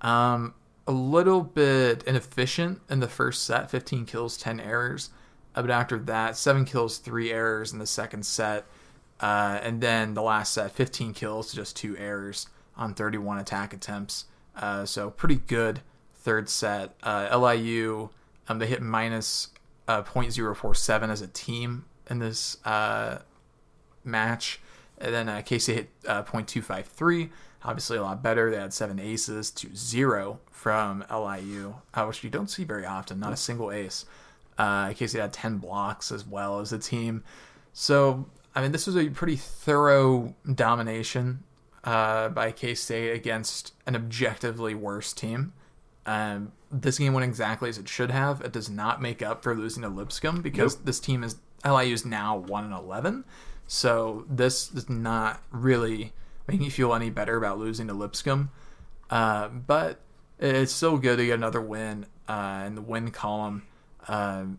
Um, 0.00 0.54
a 0.86 0.92
little 0.92 1.42
bit 1.42 2.02
inefficient 2.04 2.80
in 2.88 3.00
the 3.00 3.08
first 3.08 3.44
set, 3.44 3.70
15 3.70 4.06
kills, 4.06 4.36
10 4.36 4.60
errors. 4.60 5.10
But 5.54 5.70
after 5.70 5.98
that, 6.00 6.36
seven 6.36 6.64
kills, 6.64 6.98
three 6.98 7.30
errors 7.30 7.72
in 7.72 7.78
the 7.78 7.86
second 7.86 8.24
set. 8.24 8.66
Uh, 9.20 9.60
and 9.62 9.80
then 9.80 10.14
the 10.14 10.22
last 10.22 10.54
set, 10.54 10.72
15 10.72 11.12
kills, 11.12 11.52
just 11.52 11.76
two 11.76 11.96
errors 11.96 12.48
on 12.76 12.94
31 12.94 13.38
attack 13.38 13.72
attempts. 13.72 14.24
Uh, 14.60 14.84
so 14.84 15.10
pretty 15.10 15.36
good 15.36 15.80
third 16.14 16.48
set. 16.48 16.94
Uh, 17.02 17.36
LIU, 17.36 18.10
um, 18.48 18.58
they 18.58 18.66
hit 18.66 18.82
minus 18.82 19.48
uh, 19.88 20.02
0.047 20.02 21.08
as 21.08 21.22
a 21.22 21.26
team 21.26 21.86
in 22.08 22.18
this 22.18 22.58
uh, 22.64 23.18
match. 24.04 24.60
And 24.98 25.14
then 25.14 25.28
uh, 25.28 25.38
KC 25.38 25.74
hit 25.74 25.90
uh, 26.06 26.22
0.253, 26.22 27.30
obviously 27.64 27.96
a 27.96 28.02
lot 28.02 28.22
better. 28.22 28.50
They 28.50 28.58
had 28.58 28.74
seven 28.74 29.00
aces 29.00 29.50
to 29.52 29.74
zero 29.74 30.40
from 30.50 31.04
LIU, 31.10 31.76
uh, 31.94 32.04
which 32.04 32.22
you 32.22 32.28
don't 32.28 32.50
see 32.50 32.64
very 32.64 32.84
often, 32.84 33.18
not 33.18 33.32
a 33.32 33.36
single 33.36 33.72
ace. 33.72 34.04
Uh, 34.58 34.88
KC 34.88 35.18
had 35.18 35.32
10 35.32 35.56
blocks 35.56 36.12
as 36.12 36.26
well 36.26 36.60
as 36.60 36.70
a 36.72 36.78
team. 36.78 37.24
So, 37.72 38.26
I 38.54 38.60
mean, 38.60 38.72
this 38.72 38.86
was 38.86 38.96
a 38.96 39.08
pretty 39.08 39.36
thorough 39.36 40.34
domination 40.54 41.44
uh, 41.84 42.28
by 42.30 42.52
K 42.52 42.74
State 42.74 43.12
against 43.12 43.72
an 43.86 43.96
objectively 43.96 44.74
worse 44.74 45.12
team. 45.12 45.52
Um, 46.06 46.52
this 46.70 46.98
game 46.98 47.12
went 47.12 47.24
exactly 47.24 47.68
as 47.68 47.78
it 47.78 47.88
should 47.88 48.10
have. 48.10 48.40
It 48.40 48.52
does 48.52 48.70
not 48.70 49.02
make 49.02 49.22
up 49.22 49.42
for 49.42 49.54
losing 49.54 49.82
to 49.82 49.88
Lipscomb 49.88 50.42
because 50.42 50.76
Nope. 50.76 50.86
this 50.86 51.00
team 51.00 51.22
is 51.22 51.36
LIU 51.64 51.92
is 51.94 52.04
now 52.04 52.36
one 52.36 52.64
and 52.64 52.72
eleven. 52.74 53.24
So 53.66 54.24
this 54.28 54.68
does 54.68 54.88
not 54.88 55.42
really 55.50 56.12
make 56.48 56.60
me 56.60 56.70
feel 56.70 56.94
any 56.94 57.10
better 57.10 57.36
about 57.36 57.58
losing 57.58 57.86
to 57.88 57.94
Lipscomb. 57.94 58.50
Uh, 59.10 59.48
but 59.48 60.00
it's 60.38 60.72
still 60.72 60.96
good 60.98 61.18
to 61.18 61.26
get 61.26 61.34
another 61.34 61.60
win 61.60 62.06
uh, 62.28 62.64
in 62.66 62.74
the 62.76 62.82
win 62.82 63.10
column, 63.10 63.64
um, 64.08 64.58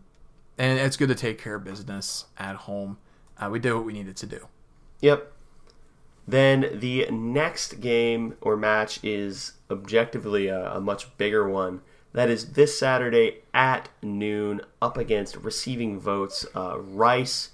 and 0.58 0.78
it's 0.78 0.96
good 0.96 1.08
to 1.08 1.14
take 1.14 1.38
care 1.38 1.54
of 1.56 1.64
business 1.64 2.26
at 2.38 2.54
home. 2.54 2.98
Uh, 3.38 3.48
we 3.50 3.58
did 3.58 3.72
what 3.72 3.84
we 3.84 3.92
needed 3.92 4.16
to 4.18 4.26
do. 4.26 4.46
Yep. 5.00 5.31
Then 6.26 6.78
the 6.78 7.08
next 7.10 7.80
game 7.80 8.36
or 8.40 8.56
match 8.56 9.00
is 9.02 9.54
objectively 9.70 10.48
a, 10.48 10.74
a 10.74 10.80
much 10.80 11.16
bigger 11.18 11.48
one. 11.48 11.80
That 12.12 12.28
is 12.28 12.52
this 12.52 12.78
Saturday 12.78 13.38
at 13.54 13.88
noon, 14.02 14.60
up 14.80 14.96
against 14.98 15.36
receiving 15.36 15.98
votes 15.98 16.46
uh, 16.54 16.78
Rice 16.78 17.50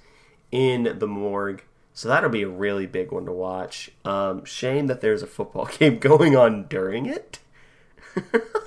in 0.51 0.99
the 0.99 1.07
morgue. 1.07 1.63
So 1.95 2.09
that'll 2.09 2.31
be 2.31 2.43
a 2.43 2.49
really 2.49 2.87
big 2.87 3.11
one 3.11 3.25
to 3.27 3.33
watch. 3.33 3.91
Um, 4.05 4.45
shame 4.45 4.87
that 4.89 5.01
there's 5.01 5.23
a 5.23 5.27
football 5.27 5.67
game 5.79 5.99
going 5.99 6.37
on 6.37 6.67
during 6.67 7.07
it. 7.07 7.39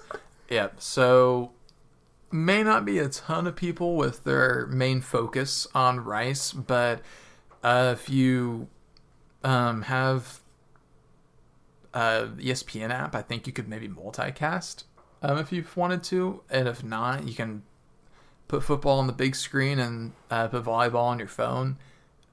Yep. 0.51 0.81
So 0.81 1.51
may 2.29 2.61
not 2.61 2.83
be 2.83 2.99
a 2.99 3.07
ton 3.07 3.47
of 3.47 3.55
people 3.55 3.95
with 3.95 4.25
their 4.25 4.67
main 4.67 4.99
focus 4.99 5.65
on 5.73 6.01
Rice, 6.01 6.51
but 6.51 6.99
uh, 7.63 7.95
if 7.97 8.09
you 8.09 8.67
um, 9.43 9.83
have 9.83 10.41
a 11.93 12.27
ESPN 12.37 12.89
app, 12.89 13.15
I 13.15 13.21
think 13.21 13.47
you 13.47 13.53
could 13.53 13.67
maybe 13.67 13.87
multicast 13.87 14.83
um, 15.21 15.37
if 15.37 15.51
you 15.51 15.63
wanted 15.75 16.03
to, 16.05 16.41
and 16.49 16.67
if 16.67 16.83
not, 16.83 17.27
you 17.27 17.33
can 17.33 17.61
put 18.47 18.63
football 18.63 18.99
on 18.99 19.07
the 19.07 19.13
big 19.13 19.35
screen 19.35 19.79
and 19.79 20.13
uh, 20.29 20.47
put 20.47 20.63
volleyball 20.63 21.03
on 21.03 21.19
your 21.19 21.27
phone 21.27 21.77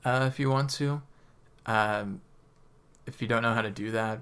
uh, 0.04 0.24
if 0.26 0.40
you 0.40 0.50
want 0.50 0.70
to. 0.70 1.02
Um, 1.66 2.22
if 3.06 3.20
you 3.20 3.28
don't 3.28 3.42
know 3.42 3.52
how 3.52 3.62
to 3.62 3.70
do 3.70 3.90
that, 3.90 4.20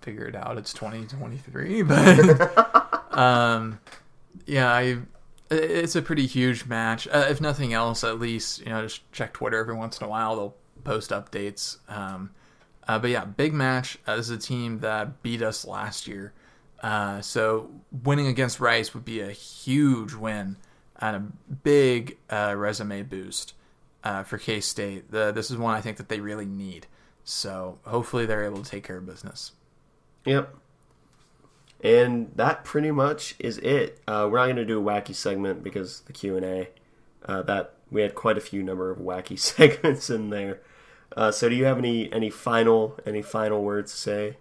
figure 0.00 0.26
it 0.26 0.34
out. 0.34 0.58
It's 0.58 0.72
2023, 0.72 1.82
but 1.82 3.12
um, 3.16 3.78
yeah, 4.44 4.72
I 4.72 4.98
it's 5.48 5.94
a 5.94 6.02
pretty 6.02 6.26
huge 6.26 6.66
match. 6.66 7.06
Uh, 7.06 7.26
if 7.30 7.40
nothing 7.40 7.72
else, 7.72 8.02
at 8.02 8.18
least 8.18 8.60
you 8.60 8.66
know 8.66 8.82
just 8.82 9.10
check 9.12 9.32
Twitter 9.32 9.58
every 9.58 9.74
once 9.74 10.00
in 10.00 10.04
a 10.04 10.08
while. 10.08 10.34
They'll 10.34 10.54
post 10.86 11.10
updates. 11.10 11.78
Um, 11.88 12.30
uh, 12.88 12.98
but 12.98 13.10
yeah, 13.10 13.24
big 13.24 13.52
match. 13.52 13.98
Is 14.06 14.30
a 14.30 14.38
team 14.38 14.78
that 14.78 15.22
beat 15.22 15.42
us 15.42 15.66
last 15.66 16.06
year, 16.06 16.32
uh, 16.82 17.20
so 17.20 17.70
winning 18.04 18.28
against 18.28 18.60
Rice 18.60 18.94
would 18.94 19.04
be 19.04 19.20
a 19.20 19.30
huge 19.30 20.14
win 20.14 20.56
and 21.00 21.16
a 21.16 21.54
big 21.64 22.16
uh, 22.30 22.54
resume 22.56 23.02
boost 23.02 23.54
uh, 24.04 24.22
for 24.22 24.38
K 24.38 24.60
State. 24.60 25.10
This 25.10 25.50
is 25.50 25.56
one 25.56 25.74
I 25.74 25.80
think 25.80 25.96
that 25.96 26.08
they 26.08 26.20
really 26.20 26.46
need. 26.46 26.86
So 27.24 27.78
hopefully 27.84 28.24
they're 28.24 28.44
able 28.44 28.62
to 28.62 28.70
take 28.70 28.84
care 28.84 28.98
of 28.98 29.06
business. 29.06 29.52
Yep. 30.24 30.54
And 31.82 32.30
that 32.36 32.64
pretty 32.64 32.92
much 32.92 33.34
is 33.40 33.58
it. 33.58 34.00
Uh, 34.06 34.28
we're 34.30 34.38
not 34.38 34.44
going 34.44 34.56
to 34.56 34.64
do 34.64 34.80
a 34.80 34.82
wacky 34.82 35.14
segment 35.14 35.62
because 35.64 36.00
the 36.02 36.12
Q 36.12 36.36
and 36.36 36.44
A. 36.44 36.68
That 37.26 37.74
we 37.90 38.02
had 38.02 38.14
quite 38.14 38.38
a 38.38 38.40
few 38.40 38.62
number 38.62 38.90
of 38.90 38.98
wacky 38.98 39.38
segments 39.38 40.08
in 40.08 40.30
there. 40.30 40.60
Uh, 41.16 41.30
so, 41.30 41.48
do 41.48 41.54
you 41.54 41.64
have 41.64 41.78
any 41.78 42.12
any 42.12 42.28
final 42.28 42.98
any 43.06 43.22
final 43.22 43.62
words 43.62 43.92
to 43.92 43.98
say? 43.98 44.36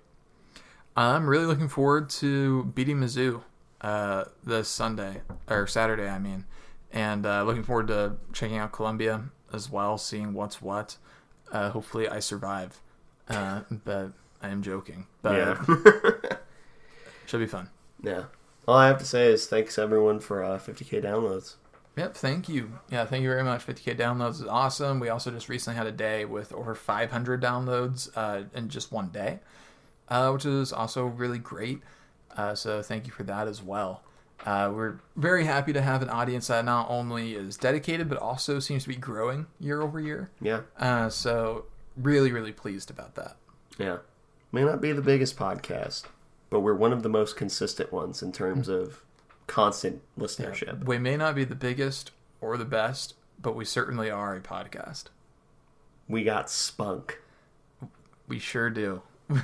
I'm 0.98 1.28
really 1.28 1.46
looking 1.46 1.70
forward 1.70 2.10
to 2.22 2.66
beating 2.66 2.98
Mizzou 2.98 3.42
uh, 3.82 4.26
this 4.44 4.68
Sunday 4.68 5.22
or 5.50 5.68
Saturday, 5.68 6.08
I 6.08 6.20
mean, 6.20 6.46
and 6.92 7.26
uh, 7.26 7.44
looking 7.44 7.64
forward 7.64 7.88
to 7.88 8.18
checking 8.34 8.58
out 8.58 8.72
Columbia 8.72 9.24
as 9.54 9.70
well, 9.70 9.98
seeing 9.98 10.34
what's 10.34 10.62
what. 10.62 10.98
Uh, 11.52 11.70
hopefully, 11.70 12.10
I 12.10 12.20
survive, 12.20 12.82
uh, 13.30 13.62
but 13.84 14.12
I 14.42 14.50
am 14.50 14.62
joking. 14.62 15.08
But 15.22 15.36
yeah, 15.36 16.36
should 17.26 17.40
be 17.40 17.48
fun. 17.48 17.70
Yeah. 18.02 18.24
All 18.68 18.76
I 18.76 18.88
have 18.88 18.98
to 18.98 19.06
say 19.06 19.32
is 19.32 19.46
thanks 19.46 19.78
everyone 19.78 20.20
for 20.20 20.42
50k 20.42 20.98
uh, 20.98 21.08
downloads. 21.08 21.56
Yep, 21.98 22.16
thank 22.16 22.50
you. 22.50 22.80
Yeah, 22.90 23.06
thank 23.06 23.24
you 23.24 23.30
very 23.30 23.44
much. 23.44 23.66
50k 23.66 23.98
downloads 23.98 24.42
is 24.42 24.48
awesome. 24.48 25.00
We 25.00 25.10
also 25.10 25.32
just 25.32 25.48
recently 25.48 25.78
had 25.78 25.88
a 25.88 25.92
day 25.92 26.26
with 26.26 26.52
over 26.54 26.76
500 26.76 27.42
downloads 27.42 28.10
uh, 28.16 28.44
in 28.54 28.68
just 28.68 28.92
one 28.92 29.10
day, 29.10 29.40
uh, 30.10 30.30
which 30.32 30.46
is 30.46 30.74
also 30.74 31.06
really 31.06 31.40
great. 31.40 31.82
Uh, 32.36 32.54
so 32.54 32.82
thank 32.82 33.06
you 33.06 33.14
for 33.14 33.24
that 33.24 33.48
as 33.48 33.64
well. 33.64 34.04
Uh, 34.46 34.70
we're 34.74 35.00
very 35.16 35.46
happy 35.46 35.72
to 35.72 35.82
have 35.82 36.02
an 36.02 36.10
audience 36.10 36.48
that 36.48 36.66
not 36.66 36.90
only 36.90 37.34
is 37.34 37.56
dedicated 37.56 38.10
but 38.10 38.18
also 38.18 38.60
seems 38.60 38.84
to 38.84 38.90
be 38.90 38.96
growing 38.96 39.48
year 39.60 39.82
over 39.82 40.00
year. 40.00 40.30
Yeah. 40.42 40.62
Uh, 40.78 41.10
so 41.10 41.66
really, 41.96 42.32
really 42.32 42.52
pleased 42.52 42.92
about 42.92 43.16
that. 43.16 43.38
Yeah. 43.78 44.00
May 44.52 44.64
not 44.64 44.82
be 44.82 44.92
the 44.92 45.02
biggest 45.02 45.38
podcast, 45.38 46.04
but 46.50 46.60
we're 46.60 46.76
one 46.76 46.92
of 46.92 47.04
the 47.04 47.10
most 47.10 47.38
consistent 47.38 47.94
ones 47.94 48.22
in 48.22 48.34
terms 48.34 48.68
of 48.68 49.02
constant 49.48 50.02
listenership. 50.18 50.80
Yeah. 50.80 50.86
We 50.86 50.98
may 50.98 51.18
not 51.18 51.36
be 51.36 51.44
the 51.44 51.56
biggest 51.56 52.12
or 52.42 52.58
the 52.58 52.66
best, 52.66 53.16
but 53.42 53.56
we 53.56 53.66
certainly 53.66 54.10
are 54.10 54.36
a 54.36 54.42
podcast. 54.42 55.06
We 56.08 56.24
got 56.24 56.50
spunk. 56.50 57.20
We 58.28 58.40
sure 58.40 58.70
do. 58.70 59.02
but 59.30 59.44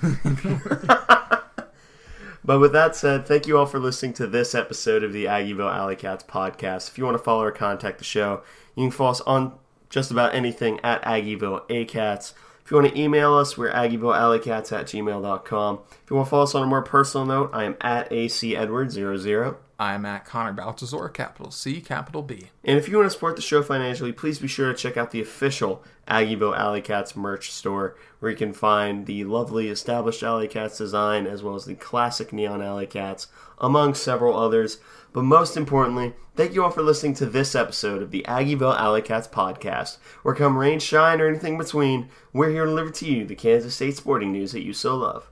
with 2.59 2.73
that 2.73 2.95
said, 2.95 3.27
thank 3.27 3.47
you 3.47 3.57
all 3.57 3.65
for 3.65 3.79
listening 3.79 4.13
to 4.13 4.27
this 4.27 4.53
episode 4.53 5.03
of 5.03 5.13
the 5.13 5.25
Aggieville 5.25 5.73
Alley 5.73 5.95
Cats 5.95 6.23
podcast. 6.23 6.89
If 6.89 6.97
you 6.97 7.05
want 7.05 7.17
to 7.17 7.23
follow 7.23 7.43
or 7.43 7.51
contact 7.51 7.97
the 7.97 8.03
show, 8.03 8.43
you 8.75 8.85
can 8.85 8.91
follow 8.91 9.11
us 9.11 9.21
on 9.21 9.53
just 9.89 10.11
about 10.11 10.33
anything 10.33 10.79
at 10.83 11.01
Aggieville 11.03 11.67
ACATS. 11.69 12.33
If 12.63 12.71
you 12.71 12.77
want 12.77 12.93
to 12.93 12.99
email 12.99 13.33
us, 13.33 13.57
we're 13.57 13.71
AggievilleAlleyCats 13.71 14.71
at 14.71 14.85
gmail.com. 14.85 15.79
If 16.03 16.09
you 16.09 16.15
want 16.15 16.27
to 16.27 16.29
follow 16.29 16.43
us 16.43 16.55
on 16.55 16.63
a 16.63 16.67
more 16.67 16.83
personal 16.83 17.25
note, 17.25 17.49
I 17.53 17.65
am 17.65 17.75
at 17.81 18.11
AC 18.11 18.53
Edward00. 18.53 19.57
I'm 19.81 20.05
at 20.05 20.25
Connor 20.25 20.53
Baltazar, 20.53 21.09
capital 21.09 21.49
C, 21.49 21.81
capital 21.81 22.21
B. 22.21 22.51
And 22.63 22.77
if 22.77 22.87
you 22.87 22.97
want 22.97 23.07
to 23.07 23.09
support 23.09 23.35
the 23.35 23.41
show 23.41 23.63
financially, 23.63 24.11
please 24.11 24.37
be 24.37 24.47
sure 24.47 24.71
to 24.71 24.77
check 24.77 24.95
out 24.95 25.09
the 25.09 25.21
official 25.21 25.83
Aggieville 26.07 26.55
Alley 26.55 26.81
Cats 26.81 27.15
merch 27.15 27.49
store, 27.51 27.97
where 28.19 28.29
you 28.29 28.37
can 28.37 28.53
find 28.53 29.07
the 29.07 29.23
lovely 29.23 29.69
established 29.69 30.21
Alley 30.21 30.47
Cats 30.47 30.77
design 30.77 31.25
as 31.25 31.41
well 31.41 31.55
as 31.55 31.65
the 31.65 31.73
classic 31.73 32.31
neon 32.31 32.61
Alley 32.61 32.85
Cats, 32.85 33.25
among 33.57 33.95
several 33.95 34.37
others. 34.37 34.77
But 35.13 35.23
most 35.23 35.57
importantly, 35.57 36.13
thank 36.35 36.53
you 36.53 36.63
all 36.63 36.69
for 36.69 36.83
listening 36.83 37.15
to 37.15 37.25
this 37.25 37.55
episode 37.55 38.03
of 38.03 38.11
the 38.11 38.23
Aggieville 38.27 38.77
Alley 38.77 39.01
Cats 39.01 39.27
podcast, 39.27 39.97
where 40.21 40.35
come 40.35 40.59
rain, 40.59 40.77
shine, 40.77 41.19
or 41.19 41.27
anything 41.27 41.57
between, 41.57 42.07
we're 42.33 42.51
here 42.51 42.65
to 42.65 42.69
deliver 42.69 42.91
to 42.91 43.05
you 43.07 43.25
the 43.25 43.33
Kansas 43.33 43.73
State 43.73 43.97
sporting 43.97 44.31
news 44.31 44.51
that 44.51 44.63
you 44.63 44.73
so 44.73 44.95
love. 44.95 45.31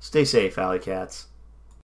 Stay 0.00 0.24
safe, 0.24 0.58
Alley 0.58 0.80
Cats. 0.80 1.28